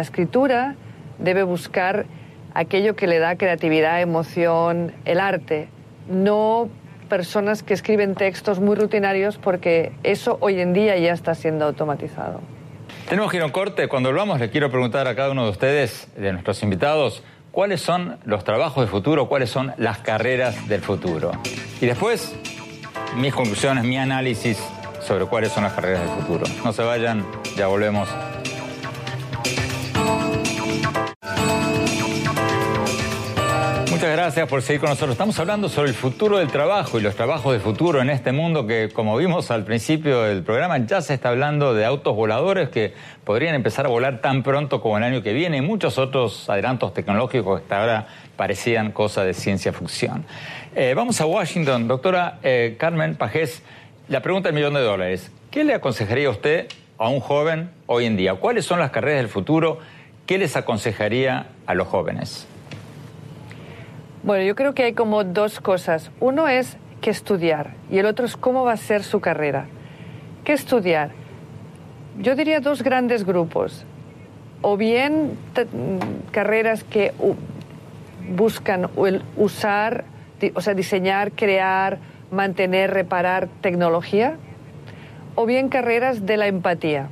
escritura, 0.01 0.77
debe 1.19 1.43
buscar 1.43 2.07
aquello 2.55 2.97
que 2.97 3.07
le 3.07 3.19
da 3.19 3.37
creatividad, 3.37 4.01
emoción, 4.01 4.93
el 5.05 5.21
arte, 5.21 5.69
no 6.09 6.69
personas 7.09 7.63
que 7.63 7.75
escriben 7.75 8.15
textos 8.15 8.61
muy 8.61 8.77
rutinarios 8.77 9.39
porque 9.39 9.93
eso 10.03 10.37
hoy 10.41 10.61
en 10.61 10.73
día 10.73 10.97
ya 10.99 11.13
está 11.13 11.35
siendo 11.35 11.65
automatizado. 11.65 12.41
Tenemos 13.09 13.31
que 13.31 13.41
corte. 13.51 13.89
Cuando 13.89 14.11
volvamos, 14.11 14.39
le 14.39 14.51
quiero 14.51 14.71
preguntar 14.71 15.09
a 15.09 15.15
cada 15.15 15.31
uno 15.31 15.45
de 15.45 15.51
ustedes, 15.51 16.09
de 16.17 16.33
nuestros 16.33 16.63
invitados, 16.63 17.23
cuáles 17.59 17.81
son 17.81 18.19
los 18.25 18.45
trabajos 18.45 18.85
del 18.85 18.89
futuro, 18.89 19.29
cuáles 19.29 19.51
son 19.51 19.73
las 19.79 19.99
carreras 19.99 20.69
del 20.69 20.81
futuro. 20.81 21.33
Y 21.81 21.87
después, 21.87 22.33
mis 23.17 23.35
conclusiones, 23.35 23.83
mi 23.83 23.99
análisis 23.99 24.57
sobre 25.01 25.25
cuáles 25.25 25.51
son 25.51 25.65
las 25.65 25.73
carreras 25.73 26.03
del 26.03 26.21
futuro. 26.21 26.45
No 26.65 26.73
se 26.73 26.85
vayan, 26.85 27.27
ya 27.57 27.67
volvemos. 27.67 28.09
Muchas 33.99 34.13
gracias 34.13 34.49
por 34.49 34.63
seguir 34.63 34.81
con 34.81 34.91
nosotros. 34.91 35.11
Estamos 35.11 35.41
hablando 35.41 35.69
sobre 35.69 35.89
el 35.89 35.95
futuro 35.97 36.39
del 36.39 36.47
trabajo 36.47 37.01
y 37.01 37.03
los 37.03 37.17
trabajos 37.17 37.53
de 37.53 37.59
futuro 37.59 38.01
en 38.01 38.11
este 38.11 38.31
mundo 38.31 38.65
que, 38.65 38.91
como 38.91 39.17
vimos 39.17 39.51
al 39.51 39.65
principio 39.65 40.23
del 40.23 40.45
programa, 40.45 40.79
ya 40.79 41.03
se 41.03 41.15
está 41.15 41.31
hablando 41.31 41.75
de 41.75 41.85
autos 41.85 42.15
voladores 42.15 42.69
que 42.69 42.95
podrían 43.25 43.57
empezar 43.57 43.87
a 43.87 43.89
volar 43.89 44.21
tan 44.21 44.45
pronto 44.45 44.81
como 44.81 44.99
el 44.99 45.03
año 45.03 45.21
que 45.21 45.33
viene 45.33 45.57
y 45.57 45.63
muchos 45.63 45.99
otros 45.99 46.49
adelantos 46.49 46.95
tecnológicos 46.95 47.59
que 47.59 47.65
hasta 47.65 47.81
ahora 47.81 48.07
parecían 48.37 48.93
cosas 48.93 49.27
de 49.27 49.35
ciencia 49.35 49.73
ficción. 49.73 50.25
Eh, 50.77 50.95
vamos 50.95 51.21
a 51.21 51.27
Washington. 51.27 51.89
Doctora 51.89 52.39
eh, 52.45 52.77
Carmen 52.79 53.17
Pajés, 53.17 53.65
La 54.09 54.23
pregunta 54.23 54.51
del 54.51 54.55
millón 54.55 54.75
de 54.75 54.81
dólares. 54.83 55.33
¿Qué 55.51 55.65
le 55.65 55.75
aconsejaría 55.75 56.31
usted 56.31 56.69
a 56.99 57.09
un 57.09 57.19
joven 57.19 57.73
hoy 57.87 58.05
en 58.05 58.17
día? 58.17 58.35
¿Cuáles 58.35 58.65
son 58.65 58.79
las 58.79 58.93
carreras 58.93 59.23
del 59.23 59.29
futuro? 59.29 59.81
¿Qué 60.25 60.39
les 60.39 60.55
aconsejaría 60.55 61.49
a 61.67 61.75
los 61.75 61.89
jóvenes? 61.89 62.47
Bueno, 64.29 64.45
yo 64.45 64.55
creo 64.55 64.75
que 64.75 64.83
hay 64.83 64.93
como 64.93 65.25
dos 65.25 65.59
cosas. 65.59 66.11
Uno 66.21 66.49
es 66.49 66.77
qué 67.01 67.09
estudiar 67.09 67.71
y 67.91 67.97
el 67.97 68.05
otro 68.05 68.27
es 68.27 68.37
cómo 68.37 68.63
va 68.63 68.73
a 68.73 68.77
ser 68.77 69.03
su 69.03 69.21
carrera. 69.21 69.69
¿Qué 70.45 70.53
estudiar? 70.53 71.13
Yo 72.19 72.37
diría 72.37 72.61
dos 72.61 72.83
grandes 72.83 73.25
grupos. 73.25 73.87
O 74.61 74.77
bien 74.77 75.39
carreras 76.31 76.85
que 76.85 77.15
buscan 78.37 78.91
usar, 79.35 80.05
o 80.53 80.61
sea, 80.61 80.75
diseñar, 80.75 81.33
crear, 81.33 81.97
mantener, 82.31 82.93
reparar 82.93 83.49
tecnología, 83.63 84.37
o 85.37 85.47
bien 85.47 85.71
carreras 85.71 86.27
de 86.27 86.37
la 86.37 86.49
empatía. 86.49 87.09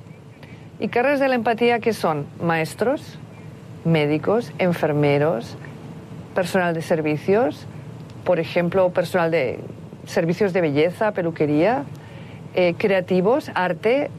¿Y 0.80 0.88
carreras 0.88 1.20
de 1.20 1.28
la 1.28 1.36
empatía 1.36 1.78
que 1.78 1.94
son? 1.94 2.26
Maestros, 2.42 3.18
médicos, 3.86 4.52
enfermeros, 4.58 5.56
personal 6.36 6.74
de 6.74 6.82
servicios, 6.82 7.66
por 8.22 8.38
ejemplo, 8.38 8.90
personal 8.90 9.32
de 9.32 9.58
servicios 10.04 10.52
de 10.52 10.60
belleza, 10.60 11.10
peluquería, 11.10 11.84
eh, 12.54 12.74
creativos, 12.78 13.50
arte, 13.54 14.10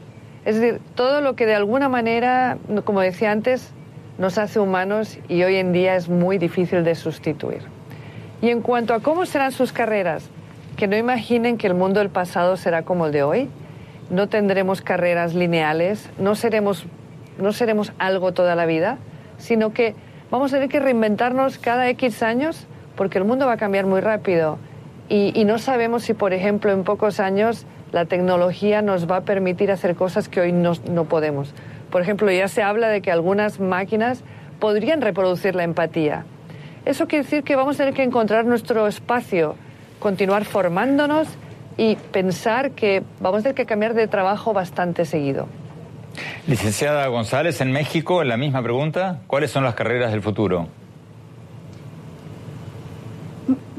es 0.44 0.60
decir, 0.60 0.80
todo 0.96 1.20
lo 1.20 1.36
que 1.36 1.46
de 1.46 1.54
alguna 1.54 1.88
manera, 1.88 2.58
como 2.84 3.00
decía 3.00 3.30
antes, 3.30 3.72
nos 4.18 4.36
hace 4.36 4.58
humanos 4.58 5.18
y 5.28 5.44
hoy 5.44 5.56
en 5.56 5.72
día 5.72 5.94
es 5.94 6.08
muy 6.08 6.38
difícil 6.38 6.82
de 6.84 6.96
sustituir. 6.96 7.62
Y 8.42 8.50
en 8.50 8.62
cuanto 8.62 8.94
a 8.94 9.00
cómo 9.00 9.24
serán 9.24 9.52
sus 9.52 9.72
carreras, 9.72 10.28
que 10.76 10.88
no 10.88 10.96
imaginen 10.96 11.56
que 11.56 11.68
el 11.68 11.74
mundo 11.74 12.00
del 12.00 12.10
pasado 12.10 12.56
será 12.56 12.82
como 12.82 13.06
el 13.06 13.12
de 13.12 13.22
hoy, 13.22 13.48
no 14.10 14.28
tendremos 14.28 14.82
carreras 14.82 15.34
lineales, 15.34 16.10
no 16.18 16.34
seremos, 16.34 16.84
no 17.38 17.52
seremos 17.52 17.92
algo 17.98 18.32
toda 18.32 18.56
la 18.56 18.66
vida, 18.66 18.98
sino 19.38 19.72
que 19.72 19.94
vamos 20.30 20.52
a 20.52 20.56
tener 20.56 20.68
que 20.68 20.80
reinventarnos 20.80 21.58
cada 21.58 21.88
X 21.90 22.22
años 22.22 22.66
porque 22.96 23.18
el 23.18 23.24
mundo 23.24 23.46
va 23.46 23.54
a 23.54 23.56
cambiar 23.56 23.86
muy 23.86 24.00
rápido 24.00 24.58
y, 25.08 25.44
no 25.46 25.58
sabemos 25.58 26.02
si, 26.02 26.12
por 26.12 26.34
ejemplo, 26.34 26.70
en 26.70 26.84
pocos 26.84 27.18
años 27.18 27.64
la 27.92 28.04
tecnología 28.04 28.82
nos 28.82 29.10
va 29.10 29.16
a 29.16 29.20
permitir 29.22 29.70
hacer 29.70 29.96
cosas 29.96 30.28
que 30.28 30.40
hoy 30.40 30.52
no, 30.52 30.72
no 30.90 31.06
podemos. 31.06 31.54
Por 31.90 32.02
ejemplo, 32.02 32.30
ya 32.30 32.46
se 32.48 32.62
habla 32.62 32.88
de 32.88 33.00
que 33.00 33.10
algunas 33.10 33.58
máquinas 33.58 34.22
podrían 34.60 35.00
reproducir 35.00 35.54
la 35.54 35.64
empatía. 35.64 36.26
Eso 36.84 37.06
quiere 37.06 37.24
decir 37.24 37.42
que 37.42 37.56
vamos 37.56 37.76
a 37.76 37.78
tener 37.78 37.94
que 37.94 38.02
encontrar 38.02 38.44
nuestro 38.44 38.86
espacio, 38.86 39.56
continuar 39.98 40.44
formándonos 40.44 41.28
y 41.78 41.96
pensar 41.96 42.72
que 42.72 43.02
vamos 43.20 43.40
a 43.40 43.42
tener 43.44 43.54
que 43.54 43.64
cambiar 43.64 43.94
de 43.94 44.08
trabajo 44.08 44.52
bastante 44.52 45.06
seguido. 45.06 45.48
Licenciada 46.46 47.06
González, 47.08 47.60
en 47.60 47.72
México, 47.72 48.24
la 48.24 48.36
misma 48.36 48.62
pregunta, 48.62 49.20
¿cuáles 49.26 49.50
son 49.50 49.64
las 49.64 49.74
carreras 49.74 50.10
del 50.10 50.22
futuro? 50.22 50.68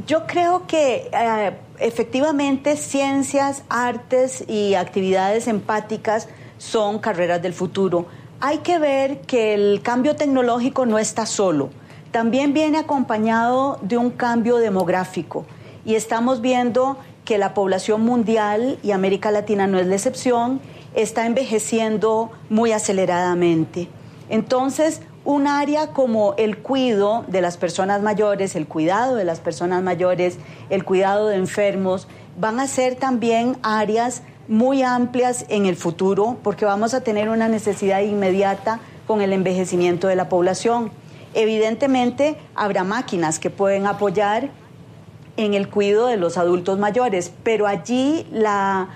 Yo 0.07 0.25
creo 0.25 0.65
que 0.65 1.09
eh, 1.11 1.51
efectivamente 1.79 2.75
ciencias, 2.77 3.63
artes 3.69 4.43
y 4.47 4.73
actividades 4.73 5.47
empáticas 5.47 6.27
son 6.57 6.99
carreras 6.99 7.41
del 7.41 7.53
futuro. 7.53 8.07
Hay 8.41 8.59
que 8.59 8.79
ver 8.79 9.21
que 9.21 9.53
el 9.53 9.81
cambio 9.83 10.15
tecnológico 10.15 10.85
no 10.85 10.97
está 10.97 11.25
solo, 11.25 11.69
también 12.11 12.53
viene 12.53 12.79
acompañado 12.79 13.77
de 13.81 13.97
un 13.97 14.09
cambio 14.09 14.57
demográfico 14.57 15.45
y 15.85 15.95
estamos 15.95 16.41
viendo 16.41 16.97
que 17.23 17.37
la 17.37 17.53
población 17.53 18.01
mundial, 18.01 18.79
y 18.81 18.91
América 18.91 19.29
Latina 19.29 19.67
no 19.67 19.77
es 19.77 19.85
la 19.85 19.95
excepción, 19.95 20.59
está 20.95 21.25
envejeciendo 21.25 22.31
muy 22.49 22.71
aceleradamente. 22.71 23.87
Entonces, 24.29 25.01
un 25.25 25.47
área 25.47 25.87
como 25.87 26.33
el 26.37 26.57
cuidado 26.57 27.25
de 27.27 27.41
las 27.41 27.57
personas 27.57 28.01
mayores, 28.01 28.55
el 28.55 28.67
cuidado 28.67 29.15
de 29.15 29.25
las 29.25 29.39
personas 29.39 29.83
mayores, 29.83 30.37
el 30.69 30.83
cuidado 30.83 31.27
de 31.27 31.35
enfermos, 31.35 32.07
van 32.39 32.59
a 32.59 32.67
ser 32.67 32.95
también 32.95 33.57
áreas 33.61 34.23
muy 34.47 34.81
amplias 34.81 35.45
en 35.49 35.65
el 35.65 35.75
futuro 35.75 36.37
porque 36.41 36.65
vamos 36.65 36.93
a 36.93 37.01
tener 37.01 37.29
una 37.29 37.47
necesidad 37.47 38.01
inmediata 38.01 38.79
con 39.05 39.21
el 39.21 39.33
envejecimiento 39.33 40.07
de 40.07 40.15
la 40.15 40.29
población. 40.29 40.91
Evidentemente 41.33 42.37
habrá 42.55 42.83
máquinas 42.83 43.37
que 43.37 43.49
pueden 43.49 43.85
apoyar 43.85 44.49
en 45.37 45.53
el 45.53 45.69
cuidado 45.69 46.07
de 46.07 46.17
los 46.17 46.37
adultos 46.37 46.79
mayores, 46.79 47.31
pero 47.43 47.67
allí 47.67 48.25
la, 48.31 48.89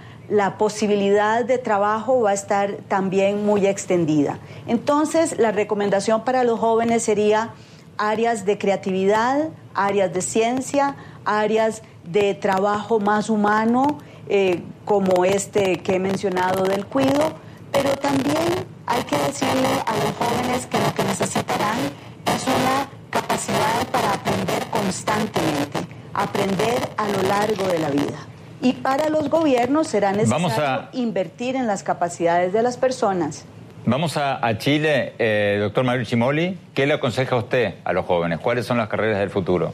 posibilidad 0.57 1.45
de 1.45 1.57
trabajo 1.57 2.21
va 2.21 2.31
a 2.31 2.33
estar 2.33 2.77
también 2.87 3.45
muy 3.45 3.67
extendida. 3.67 4.39
Entonces, 4.67 5.37
la 5.37 5.51
recomendación 5.51 6.23
para 6.23 6.43
los 6.43 6.59
jóvenes 6.59 7.03
sería 7.03 7.53
áreas 7.97 8.45
de 8.45 8.57
creatividad, 8.57 9.49
áreas 9.73 10.13
de 10.13 10.21
ciencia, 10.21 10.95
áreas 11.25 11.81
de 12.03 12.33
trabajo 12.33 12.99
más 12.99 13.29
humano, 13.29 13.99
eh, 14.29 14.63
como 14.85 15.25
este 15.25 15.77
que 15.77 15.95
he 15.95 15.99
mencionado 15.99 16.63
del 16.63 16.85
cuido, 16.85 17.33
pero 17.71 17.91
también 17.97 18.65
hay 18.85 19.03
que 19.03 19.17
decirle 19.17 19.69
a 19.85 19.93
los 19.95 20.13
jóvenes 20.17 20.65
que 20.67 20.79
lo 20.79 20.93
que 20.93 21.03
necesitarán 21.03 21.77
es 22.25 22.45
una 22.47 22.89
capacidad 23.09 23.87
para 23.91 24.13
aprender 24.13 24.63
constantemente 24.69 25.93
aprender 26.13 26.89
a 26.97 27.07
lo 27.07 27.21
largo 27.23 27.67
de 27.67 27.79
la 27.79 27.89
vida. 27.89 28.32
Y 28.63 28.73
para 28.73 29.09
los 29.09 29.29
gobiernos 29.29 29.87
será 29.87 30.13
necesario 30.13 30.87
invertir 30.93 31.57
en 31.57 31.67
las 31.67 31.83
capacidades 31.83 32.53
de 32.53 32.63
las 32.63 32.77
personas. 32.77 33.43
Vamos 33.85 34.15
a, 34.15 34.57
Chile, 34.57 35.13
eh, 35.19 35.57
doctor 35.59 35.83
Mario 35.83 36.05
Chimoli. 36.05 36.57
¿Qué 36.73 36.87
le 36.87 36.93
aconseja 36.93 37.35
a 37.35 37.39
usted 37.39 37.73
a 37.83 37.91
los 37.91 38.05
jóvenes? 38.05 38.39
¿Cuáles 38.39 38.65
son 38.65 38.77
las 38.77 38.87
carreras 38.87 39.19
del 39.19 39.29
futuro? 39.29 39.73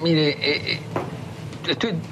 Mire, 0.00 0.30
eh, 0.30 0.38
eh 0.40 0.80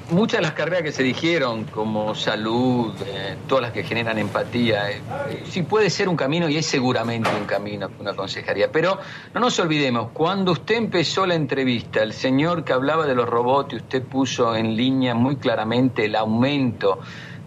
muchas 0.09 0.39
de 0.39 0.41
las 0.41 0.53
carreras 0.53 0.83
que 0.83 0.91
se 0.91 1.03
dijeron, 1.03 1.65
como 1.65 2.15
salud, 2.15 2.93
eh, 3.05 3.35
todas 3.47 3.63
las 3.63 3.71
que 3.71 3.83
generan 3.83 4.17
empatía, 4.17 4.91
eh, 4.91 5.01
eh, 5.29 5.43
sí 5.45 5.63
puede 5.63 5.89
ser 5.89 6.09
un 6.09 6.15
camino 6.15 6.49
y 6.49 6.57
es 6.57 6.65
seguramente 6.65 7.29
un 7.29 7.45
camino 7.45 7.89
que 7.89 7.95
uno 7.99 8.11
aconsejaría. 8.11 8.71
Pero 8.71 8.99
no 9.33 9.39
nos 9.39 9.59
olvidemos, 9.59 10.11
cuando 10.11 10.53
usted 10.53 10.75
empezó 10.75 11.25
la 11.25 11.35
entrevista, 11.35 12.01
el 12.01 12.13
señor 12.13 12.63
que 12.63 12.73
hablaba 12.73 13.05
de 13.05 13.15
los 13.15 13.27
robots 13.27 13.73
y 13.73 13.77
usted 13.77 14.03
puso 14.03 14.55
en 14.55 14.75
línea 14.75 15.13
muy 15.13 15.37
claramente 15.37 16.05
el 16.05 16.15
aumento 16.15 16.99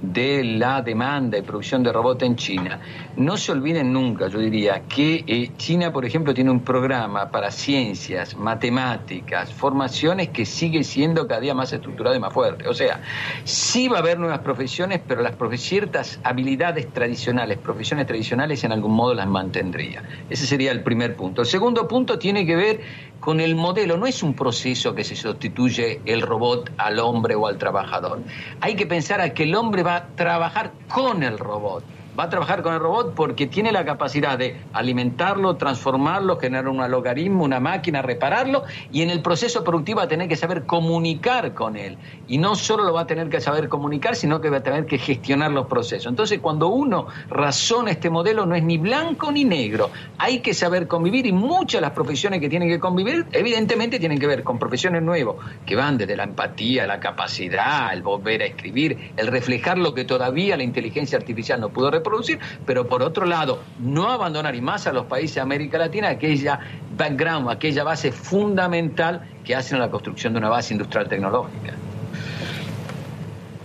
de 0.02 0.44
la 0.44 0.82
demanda 0.82 1.38
y 1.38 1.42
producción 1.42 1.82
de 1.82 1.92
robots 1.92 2.22
en 2.22 2.36
China. 2.36 2.80
No 3.16 3.36
se 3.36 3.52
olviden 3.52 3.92
nunca, 3.92 4.28
yo 4.28 4.38
diría, 4.38 4.82
que 4.88 5.24
eh, 5.26 5.50
China, 5.56 5.92
por 5.92 6.04
ejemplo, 6.04 6.34
tiene 6.34 6.50
un 6.50 6.60
programa 6.60 7.30
para 7.30 7.50
ciencias, 7.50 8.36
matemáticas, 8.36 9.52
formaciones 9.52 10.28
que 10.28 10.44
sigue 10.44 10.84
siendo 10.84 11.26
cada 11.26 11.40
día 11.40 11.54
más 11.54 11.72
estructurado 11.72 12.14
y 12.14 12.20
más 12.20 12.32
fuerte. 12.32 12.68
O 12.68 12.74
sea, 12.74 13.00
sí 13.44 13.88
va 13.88 13.98
a 13.98 14.00
haber 14.00 14.18
nuevas 14.18 14.40
profesiones, 14.40 15.00
pero 15.06 15.22
las 15.22 15.32
ciertas 15.56 16.20
habilidades 16.22 16.92
tradicionales, 16.92 17.58
profesiones 17.58 18.06
tradicionales, 18.06 18.64
en 18.64 18.72
algún 18.72 18.92
modo 18.92 19.14
las 19.14 19.26
mantendría. 19.26 20.02
Ese 20.28 20.46
sería 20.46 20.72
el 20.72 20.82
primer 20.82 21.16
punto. 21.16 21.42
El 21.42 21.46
segundo 21.46 21.86
punto 21.88 22.18
tiene 22.18 22.44
que 22.44 22.56
ver 22.56 22.80
con 23.20 23.40
el 23.40 23.54
modelo. 23.54 23.96
No 23.96 24.06
es 24.06 24.22
un 24.22 24.34
proceso 24.34 24.94
que 24.94 25.04
se 25.04 25.16
sustituye 25.16 26.00
el 26.04 26.22
robot 26.22 26.72
al 26.78 26.98
hombre 26.98 27.34
o 27.34 27.46
al 27.46 27.58
trabajador. 27.58 28.22
Hay 28.60 28.76
que 28.76 28.86
pensar 28.86 29.20
a 29.20 29.34
que 29.34 29.44
el 29.44 29.54
hombre 29.54 29.82
va 29.82 29.96
a 29.96 30.06
trabajar 30.08 30.72
con 30.88 31.22
el 31.22 31.38
robot 31.38 31.84
va 32.18 32.24
a 32.24 32.30
trabajar 32.30 32.62
con 32.62 32.74
el 32.74 32.80
robot 32.80 33.14
porque 33.14 33.46
tiene 33.46 33.72
la 33.72 33.84
capacidad 33.84 34.38
de 34.38 34.56
alimentarlo, 34.72 35.56
transformarlo, 35.56 36.38
generar 36.38 36.68
un 36.68 36.90
logaritmo, 36.90 37.44
una 37.44 37.60
máquina, 37.60 38.02
repararlo 38.02 38.64
y 38.92 39.02
en 39.02 39.10
el 39.10 39.22
proceso 39.22 39.64
productivo 39.64 39.98
va 39.98 40.04
a 40.04 40.08
tener 40.08 40.28
que 40.28 40.36
saber 40.36 40.64
comunicar 40.64 41.54
con 41.54 41.76
él. 41.76 41.98
Y 42.28 42.38
no 42.38 42.54
solo 42.54 42.84
lo 42.84 42.92
va 42.92 43.02
a 43.02 43.06
tener 43.06 43.28
que 43.28 43.40
saber 43.40 43.68
comunicar, 43.68 44.16
sino 44.16 44.40
que 44.40 44.50
va 44.50 44.58
a 44.58 44.62
tener 44.62 44.86
que 44.86 44.98
gestionar 44.98 45.50
los 45.50 45.66
procesos. 45.66 46.06
Entonces, 46.06 46.40
cuando 46.40 46.68
uno 46.68 47.06
razona 47.28 47.90
este 47.90 48.10
modelo, 48.10 48.46
no 48.46 48.54
es 48.54 48.62
ni 48.62 48.78
blanco 48.78 49.30
ni 49.30 49.44
negro. 49.44 49.90
Hay 50.18 50.40
que 50.40 50.54
saber 50.54 50.86
convivir 50.88 51.26
y 51.26 51.32
muchas 51.32 51.80
de 51.80 51.82
las 51.82 51.92
profesiones 51.92 52.40
que 52.40 52.48
tienen 52.48 52.68
que 52.68 52.80
convivir, 52.80 53.26
evidentemente, 53.32 53.98
tienen 53.98 54.18
que 54.18 54.26
ver 54.26 54.42
con 54.42 54.58
profesiones 54.58 55.02
nuevas, 55.02 55.36
que 55.64 55.76
van 55.76 55.98
desde 55.98 56.16
la 56.16 56.24
empatía, 56.24 56.86
la 56.86 57.00
capacidad, 57.00 57.92
el 57.92 58.02
volver 58.02 58.42
a 58.42 58.46
escribir, 58.46 59.12
el 59.16 59.26
reflejar 59.26 59.78
lo 59.78 59.94
que 59.94 60.04
todavía 60.04 60.56
la 60.56 60.62
inteligencia 60.62 61.18
artificial 61.18 61.60
no 61.60 61.70
pudo 61.70 61.90
producir, 62.06 62.38
pero 62.64 62.86
por 62.86 63.02
otro 63.02 63.26
lado, 63.26 63.62
no 63.78 64.10
abandonar 64.10 64.54
y 64.54 64.60
más 64.60 64.86
a 64.86 64.92
los 64.92 65.06
países 65.06 65.36
de 65.36 65.40
América 65.42 65.78
Latina 65.78 66.08
aquella 66.08 66.60
background, 66.96 67.50
aquella 67.50 67.84
base 67.84 68.12
fundamental 68.12 69.22
que 69.44 69.54
hacen 69.54 69.78
a 69.78 69.80
la 69.80 69.90
construcción 69.90 70.32
de 70.32 70.38
una 70.38 70.48
base 70.48 70.74
industrial 70.74 71.08
tecnológica. 71.08 71.74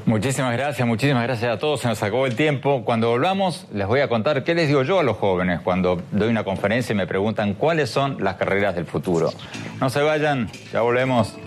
Muchísimas 0.06 0.52
gracias, 0.54 0.86
muchísimas 0.88 1.24
gracias 1.24 1.54
a 1.54 1.60
todos. 1.60 1.82
Se 1.82 1.88
nos 1.88 2.02
acabó 2.02 2.26
el 2.26 2.36
tiempo. 2.36 2.84
Cuando 2.84 3.10
volvamos, 3.10 3.68
les 3.72 3.88
voy 3.88 4.02
a 4.02 4.10
contar 4.10 4.44
qué 4.44 4.56
les 4.56 4.68
digo 4.68 4.84
yo 4.84 5.00
a 5.00 5.04
los 5.04 5.18
jóvenes 5.18 5.62
cuando 5.62 6.02
doy 6.12 6.30
una 6.30 6.44
conferencia 6.44 6.94
y 6.94 6.98
me 6.98 7.08
preguntan 7.08 7.54
cuáles 7.54 7.89
son 7.92 8.18
las 8.22 8.36
carreras 8.36 8.76
del 8.76 8.86
futuro. 8.86 9.32
No 9.80 9.89
se 9.89 10.02
vayan, 10.02 10.50
ya 10.74 10.82
volvemos. 10.82 11.38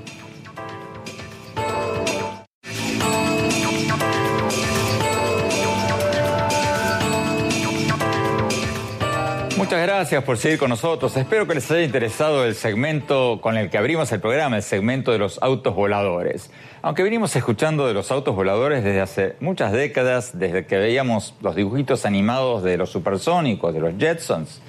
Muchas 9.74 9.88
gracias 9.88 10.22
por 10.22 10.38
seguir 10.38 10.60
con 10.60 10.70
nosotros. 10.70 11.16
Espero 11.16 11.48
que 11.48 11.56
les 11.56 11.68
haya 11.68 11.82
interesado 11.82 12.44
el 12.44 12.54
segmento 12.54 13.40
con 13.40 13.56
el 13.56 13.70
que 13.70 13.76
abrimos 13.76 14.12
el 14.12 14.20
programa, 14.20 14.54
el 14.54 14.62
segmento 14.62 15.10
de 15.10 15.18
los 15.18 15.42
autos 15.42 15.74
voladores. 15.74 16.52
Aunque 16.80 17.02
venimos 17.02 17.34
escuchando 17.34 17.88
de 17.88 17.92
los 17.92 18.12
autos 18.12 18.36
voladores 18.36 18.84
desde 18.84 19.00
hace 19.00 19.34
muchas 19.40 19.72
décadas, 19.72 20.38
desde 20.38 20.64
que 20.64 20.78
veíamos 20.78 21.34
los 21.40 21.56
dibujitos 21.56 22.06
animados 22.06 22.62
de 22.62 22.76
los 22.76 22.90
supersónicos, 22.90 23.74
de 23.74 23.80
los 23.80 23.94
Jetsons, 23.98 24.62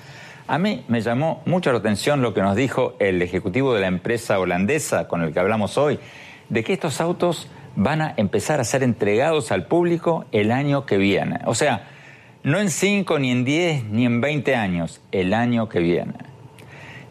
a 0.47 0.57
mí 0.57 0.83
me 0.87 1.01
llamó 1.01 1.43
mucho 1.45 1.71
la 1.71 1.77
atención 1.77 2.23
lo 2.23 2.33
que 2.33 2.41
nos 2.41 2.55
dijo 2.55 2.95
el 2.97 3.21
ejecutivo 3.21 3.75
de 3.75 3.81
la 3.81 3.87
empresa 3.87 4.39
holandesa 4.39 5.07
con 5.07 5.21
el 5.21 5.33
que 5.33 5.39
hablamos 5.39 5.77
hoy, 5.77 5.99
de 6.49 6.63
que 6.63 6.73
estos 6.73 6.99
autos 6.99 7.47
van 7.75 8.01
a 8.01 8.15
empezar 8.17 8.59
a 8.59 8.63
ser 8.63 8.81
entregados 8.81 9.51
al 9.51 9.67
público 9.67 10.25
el 10.31 10.51
año 10.51 10.87
que 10.87 10.97
viene. 10.97 11.41
O 11.45 11.53
sea, 11.53 11.89
no 12.45 12.59
en 12.59 12.69
5, 12.69 13.17
ni 13.17 13.31
en 13.31 13.43
10, 13.43 13.85
ni 13.85 14.05
en 14.05 14.21
20 14.21 14.55
años, 14.55 15.01
el 15.11 15.33
año 15.33 15.67
que 15.67 15.79
viene. 15.79 16.13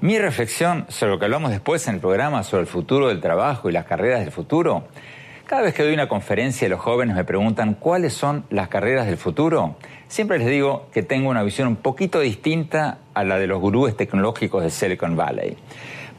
Mi 0.00 0.16
reflexión 0.16 0.86
sobre 0.88 1.10
lo 1.10 1.18
que 1.18 1.24
hablamos 1.24 1.50
después 1.50 1.88
en 1.88 1.96
el 1.96 2.00
programa 2.00 2.44
sobre 2.44 2.60
el 2.60 2.68
futuro 2.68 3.08
del 3.08 3.20
trabajo 3.20 3.68
y 3.68 3.72
las 3.72 3.84
carreras 3.84 4.20
del 4.20 4.30
futuro, 4.30 4.84
cada 5.44 5.62
vez 5.62 5.74
que 5.74 5.82
doy 5.82 5.92
una 5.92 6.08
conferencia 6.08 6.66
y 6.66 6.68
los 6.68 6.78
jóvenes 6.78 7.16
me 7.16 7.24
preguntan 7.24 7.74
cuáles 7.74 8.12
son 8.12 8.44
las 8.48 8.68
carreras 8.68 9.06
del 9.06 9.16
futuro, 9.16 9.74
siempre 10.06 10.38
les 10.38 10.46
digo 10.46 10.86
que 10.92 11.02
tengo 11.02 11.30
una 11.30 11.42
visión 11.42 11.66
un 11.66 11.76
poquito 11.76 12.20
distinta 12.20 12.98
a 13.12 13.24
la 13.24 13.36
de 13.36 13.48
los 13.48 13.60
gurúes 13.60 13.96
tecnológicos 13.96 14.62
de 14.62 14.70
Silicon 14.70 15.16
Valley. 15.16 15.56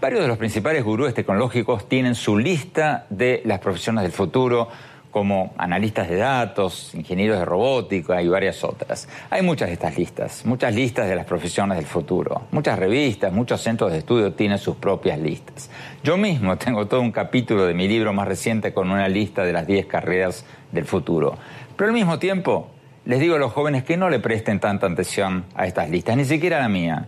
Varios 0.01 0.23
de 0.23 0.27
los 0.27 0.37
principales 0.37 0.83
gurúes 0.83 1.13
tecnológicos 1.13 1.87
tienen 1.87 2.15
su 2.15 2.37
lista 2.37 3.05
de 3.09 3.41
las 3.45 3.59
profesiones 3.59 4.03
del 4.03 4.11
futuro, 4.11 4.67
como 5.15 5.53
analistas 5.57 6.09
de 6.09 6.17
datos, 6.17 6.93
ingenieros 6.93 7.39
de 7.39 7.45
robótica 7.45 8.21
y 8.21 8.27
varias 8.27 8.65
otras. 8.65 9.07
Hay 9.29 9.43
muchas 9.43 9.69
de 9.69 9.75
estas 9.75 9.97
listas, 9.97 10.45
muchas 10.45 10.75
listas 10.75 11.07
de 11.07 11.15
las 11.15 11.25
profesiones 11.25 11.77
del 11.77 11.85
futuro. 11.85 12.41
Muchas 12.51 12.77
revistas, 12.77 13.31
muchos 13.31 13.61
centros 13.61 13.93
de 13.93 13.99
estudio 13.99 14.33
tienen 14.33 14.57
sus 14.57 14.75
propias 14.75 15.17
listas. 15.17 15.69
Yo 16.03 16.17
mismo 16.17 16.57
tengo 16.57 16.87
todo 16.87 16.99
un 16.99 17.13
capítulo 17.13 17.65
de 17.65 17.73
mi 17.73 17.87
libro 17.87 18.11
más 18.11 18.27
reciente 18.27 18.73
con 18.73 18.91
una 18.91 19.07
lista 19.07 19.45
de 19.45 19.53
las 19.53 19.65
10 19.65 19.85
carreras 19.85 20.43
del 20.73 20.83
futuro. 20.83 21.37
Pero 21.77 21.87
al 21.87 21.93
mismo 21.93 22.19
tiempo, 22.19 22.67
les 23.05 23.21
digo 23.21 23.35
a 23.35 23.39
los 23.39 23.53
jóvenes 23.53 23.85
que 23.85 23.95
no 23.95 24.09
le 24.09 24.19
presten 24.19 24.59
tanta 24.59 24.87
atención 24.87 25.45
a 25.55 25.65
estas 25.65 25.89
listas, 25.89 26.17
ni 26.17 26.25
siquiera 26.25 26.57
a 26.57 26.63
la 26.63 26.67
mía. 26.67 27.07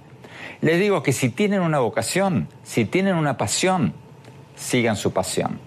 Les 0.61 0.79
digo 0.79 1.03
que 1.03 1.11
si 1.11 1.27
tienen 1.27 1.59
una 1.59 1.79
vocación, 1.79 2.47
si 2.63 2.85
tienen 2.85 3.15
una 3.15 3.35
pasión, 3.35 3.91
sigan 4.55 4.95
su 4.95 5.11
pasión. 5.11 5.66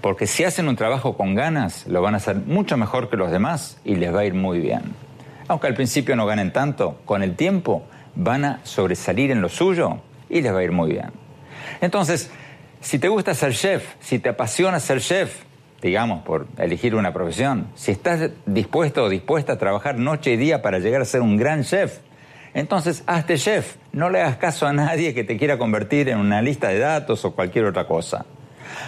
Porque 0.00 0.26
si 0.26 0.44
hacen 0.44 0.68
un 0.68 0.76
trabajo 0.76 1.16
con 1.16 1.34
ganas, 1.34 1.86
lo 1.86 2.02
van 2.02 2.14
a 2.14 2.18
hacer 2.18 2.36
mucho 2.36 2.76
mejor 2.76 3.10
que 3.10 3.16
los 3.16 3.30
demás 3.30 3.78
y 3.84 3.96
les 3.96 4.14
va 4.14 4.20
a 4.20 4.24
ir 4.24 4.34
muy 4.34 4.60
bien. 4.60 4.82
Aunque 5.48 5.66
al 5.66 5.74
principio 5.74 6.16
no 6.16 6.26
ganen 6.26 6.52
tanto, 6.52 7.00
con 7.04 7.22
el 7.22 7.36
tiempo 7.36 7.84
van 8.14 8.44
a 8.44 8.60
sobresalir 8.64 9.30
en 9.30 9.40
lo 9.40 9.48
suyo 9.48 9.98
y 10.28 10.40
les 10.40 10.54
va 10.54 10.58
a 10.58 10.64
ir 10.64 10.72
muy 10.72 10.92
bien. 10.92 11.10
Entonces, 11.80 12.30
si 12.80 12.98
te 12.98 13.08
gusta 13.08 13.34
ser 13.34 13.54
chef, 13.54 13.94
si 14.00 14.18
te 14.18 14.30
apasiona 14.30 14.80
ser 14.80 15.00
chef, 15.00 15.42
digamos, 15.82 16.22
por 16.22 16.46
elegir 16.58 16.94
una 16.94 17.12
profesión, 17.12 17.68
si 17.74 17.92
estás 17.92 18.30
dispuesto 18.46 19.04
o 19.04 19.08
dispuesta 19.08 19.54
a 19.54 19.58
trabajar 19.58 19.98
noche 19.98 20.32
y 20.32 20.36
día 20.36 20.62
para 20.62 20.78
llegar 20.78 21.02
a 21.02 21.04
ser 21.04 21.20
un 21.20 21.36
gran 21.36 21.62
chef, 21.62 21.98
entonces 22.54 23.02
hazte 23.06 23.36
chef. 23.36 23.76
No 23.92 24.10
le 24.10 24.20
hagas 24.20 24.36
caso 24.36 24.66
a 24.66 24.72
nadie 24.72 25.12
que 25.12 25.24
te 25.24 25.36
quiera 25.36 25.58
convertir 25.58 26.08
en 26.08 26.18
una 26.18 26.40
lista 26.40 26.68
de 26.68 26.78
datos 26.78 27.24
o 27.24 27.34
cualquier 27.34 27.66
otra 27.66 27.86
cosa. 27.86 28.24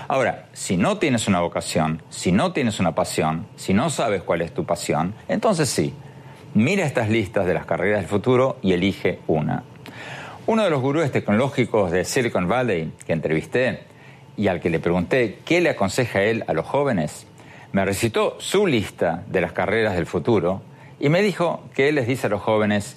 Ahora, 0.08 0.46
si 0.52 0.76
no 0.76 0.98
tienes 0.98 1.28
una 1.28 1.40
vocación, 1.40 2.02
si 2.10 2.32
no 2.32 2.52
tienes 2.52 2.80
una 2.80 2.94
pasión, 2.94 3.46
si 3.56 3.74
no 3.74 3.90
sabes 3.90 4.22
cuál 4.22 4.42
es 4.42 4.52
tu 4.52 4.64
pasión, 4.64 5.14
entonces 5.28 5.68
sí, 5.68 5.94
mira 6.54 6.84
estas 6.84 7.08
listas 7.08 7.46
de 7.46 7.54
las 7.54 7.66
carreras 7.66 8.00
del 8.00 8.08
futuro 8.08 8.58
y 8.62 8.72
elige 8.72 9.20
una. 9.26 9.64
Uno 10.46 10.62
de 10.62 10.70
los 10.70 10.80
gurúes 10.80 11.10
tecnológicos 11.10 11.90
de 11.90 12.04
Silicon 12.04 12.48
Valley 12.48 12.92
que 13.04 13.12
entrevisté 13.12 13.80
y 14.36 14.48
al 14.48 14.60
que 14.60 14.70
le 14.70 14.78
pregunté 14.78 15.40
qué 15.44 15.60
le 15.60 15.70
aconseja 15.70 16.22
él 16.22 16.44
a 16.46 16.52
los 16.52 16.66
jóvenes, 16.66 17.26
me 17.72 17.84
recitó 17.84 18.36
su 18.38 18.66
lista 18.66 19.24
de 19.26 19.40
las 19.40 19.52
carreras 19.52 19.94
del 19.96 20.06
futuro 20.06 20.62
y 21.00 21.08
me 21.08 21.20
dijo 21.20 21.64
que 21.74 21.88
él 21.88 21.96
les 21.96 22.06
dice 22.06 22.28
a 22.28 22.30
los 22.30 22.42
jóvenes, 22.42 22.96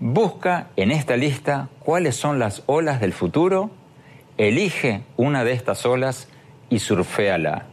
busca 0.00 0.68
en 0.76 0.90
esta 0.90 1.16
lista 1.16 1.68
cuáles 1.78 2.16
son 2.16 2.38
las 2.38 2.62
olas 2.66 3.00
del 3.00 3.12
futuro 3.12 3.70
elige 4.48 5.02
una 5.18 5.44
de 5.44 5.52
estas 5.52 5.84
olas 5.84 6.28
y 6.70 6.78
surféala. 6.78 7.66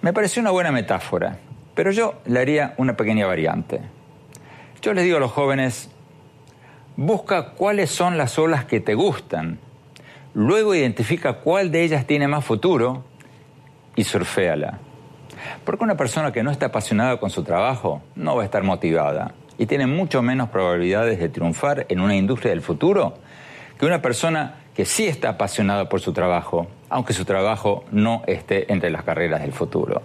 Me 0.00 0.14
pareció 0.14 0.40
una 0.40 0.50
buena 0.50 0.72
metáfora, 0.72 1.38
pero 1.74 1.90
yo 1.90 2.14
le 2.24 2.40
haría 2.40 2.74
una 2.78 2.96
pequeña 2.96 3.26
variante. 3.26 3.82
Yo 4.80 4.94
les 4.94 5.04
digo 5.04 5.18
a 5.18 5.20
los 5.20 5.32
jóvenes, 5.32 5.90
busca 6.96 7.50
cuáles 7.50 7.90
son 7.90 8.16
las 8.16 8.38
olas 8.38 8.64
que 8.64 8.80
te 8.80 8.94
gustan, 8.94 9.58
luego 10.32 10.74
identifica 10.74 11.34
cuál 11.34 11.70
de 11.70 11.82
ellas 11.82 12.06
tiene 12.06 12.28
más 12.28 12.44
futuro 12.44 13.04
y 13.94 14.04
surféala. 14.04 14.78
Porque 15.64 15.84
una 15.84 15.98
persona 15.98 16.32
que 16.32 16.42
no 16.42 16.50
está 16.50 16.66
apasionada 16.66 17.18
con 17.18 17.28
su 17.28 17.42
trabajo 17.44 18.00
no 18.14 18.36
va 18.36 18.42
a 18.42 18.44
estar 18.46 18.62
motivada 18.62 19.34
y 19.58 19.66
tiene 19.66 19.86
mucho 19.86 20.22
menos 20.22 20.48
probabilidades 20.48 21.18
de 21.18 21.28
triunfar 21.28 21.84
en 21.90 22.00
una 22.00 22.16
industria 22.16 22.50
del 22.50 22.62
futuro 22.62 23.18
que 23.78 23.84
una 23.84 24.00
persona 24.00 24.65
que 24.76 24.84
sí 24.84 25.06
está 25.06 25.30
apasionado 25.30 25.88
por 25.88 26.00
su 26.00 26.12
trabajo, 26.12 26.66
aunque 26.90 27.14
su 27.14 27.24
trabajo 27.24 27.84
no 27.90 28.22
esté 28.26 28.70
entre 28.70 28.90
las 28.90 29.04
carreras 29.04 29.40
del 29.40 29.52
futuro. 29.52 30.02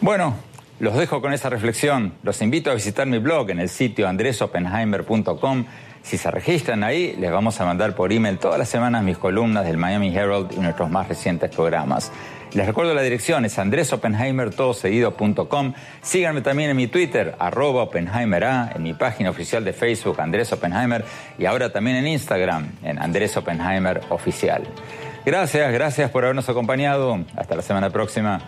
Bueno, 0.00 0.34
los 0.80 0.94
dejo 0.94 1.20
con 1.20 1.34
esa 1.34 1.50
reflexión. 1.50 2.14
Los 2.22 2.40
invito 2.40 2.70
a 2.70 2.74
visitar 2.74 3.06
mi 3.06 3.18
blog 3.18 3.50
en 3.50 3.60
el 3.60 3.68
sitio 3.68 4.08
andresopenheimer.com. 4.08 5.64
Si 6.02 6.16
se 6.16 6.30
registran 6.30 6.82
ahí, 6.84 7.16
les 7.18 7.30
vamos 7.30 7.60
a 7.60 7.66
mandar 7.66 7.94
por 7.94 8.12
email 8.12 8.38
todas 8.38 8.58
las 8.58 8.70
semanas 8.70 9.02
mis 9.02 9.18
columnas 9.18 9.66
del 9.66 9.76
Miami 9.76 10.16
Herald 10.16 10.52
y 10.56 10.60
nuestros 10.60 10.88
más 10.88 11.06
recientes 11.08 11.50
programas. 11.50 12.10
Les 12.52 12.66
recuerdo 12.66 12.94
la 12.94 13.02
dirección, 13.02 13.44
es 13.44 13.58
andresopenheimer.com. 13.58 15.74
Síganme 16.00 16.40
también 16.40 16.70
en 16.70 16.76
mi 16.76 16.86
Twitter, 16.86 17.34
arroba 17.38 17.82
Oppenheimer 17.82 18.44
en 18.74 18.82
mi 18.82 18.94
página 18.94 19.30
oficial 19.30 19.64
de 19.64 19.72
Facebook, 19.72 20.20
Andrés 20.20 20.52
Oppenheimer, 20.52 21.04
y 21.38 21.44
ahora 21.44 21.70
también 21.70 21.98
en 21.98 22.06
Instagram, 22.06 22.70
en 22.82 22.98
Andrés 22.98 23.36
Oppenheimer 23.36 24.00
Oficial. 24.08 24.62
Gracias, 25.26 25.72
gracias 25.72 26.10
por 26.10 26.24
habernos 26.24 26.48
acompañado. 26.48 27.18
Hasta 27.36 27.54
la 27.54 27.62
semana 27.62 27.90
próxima. 27.90 28.40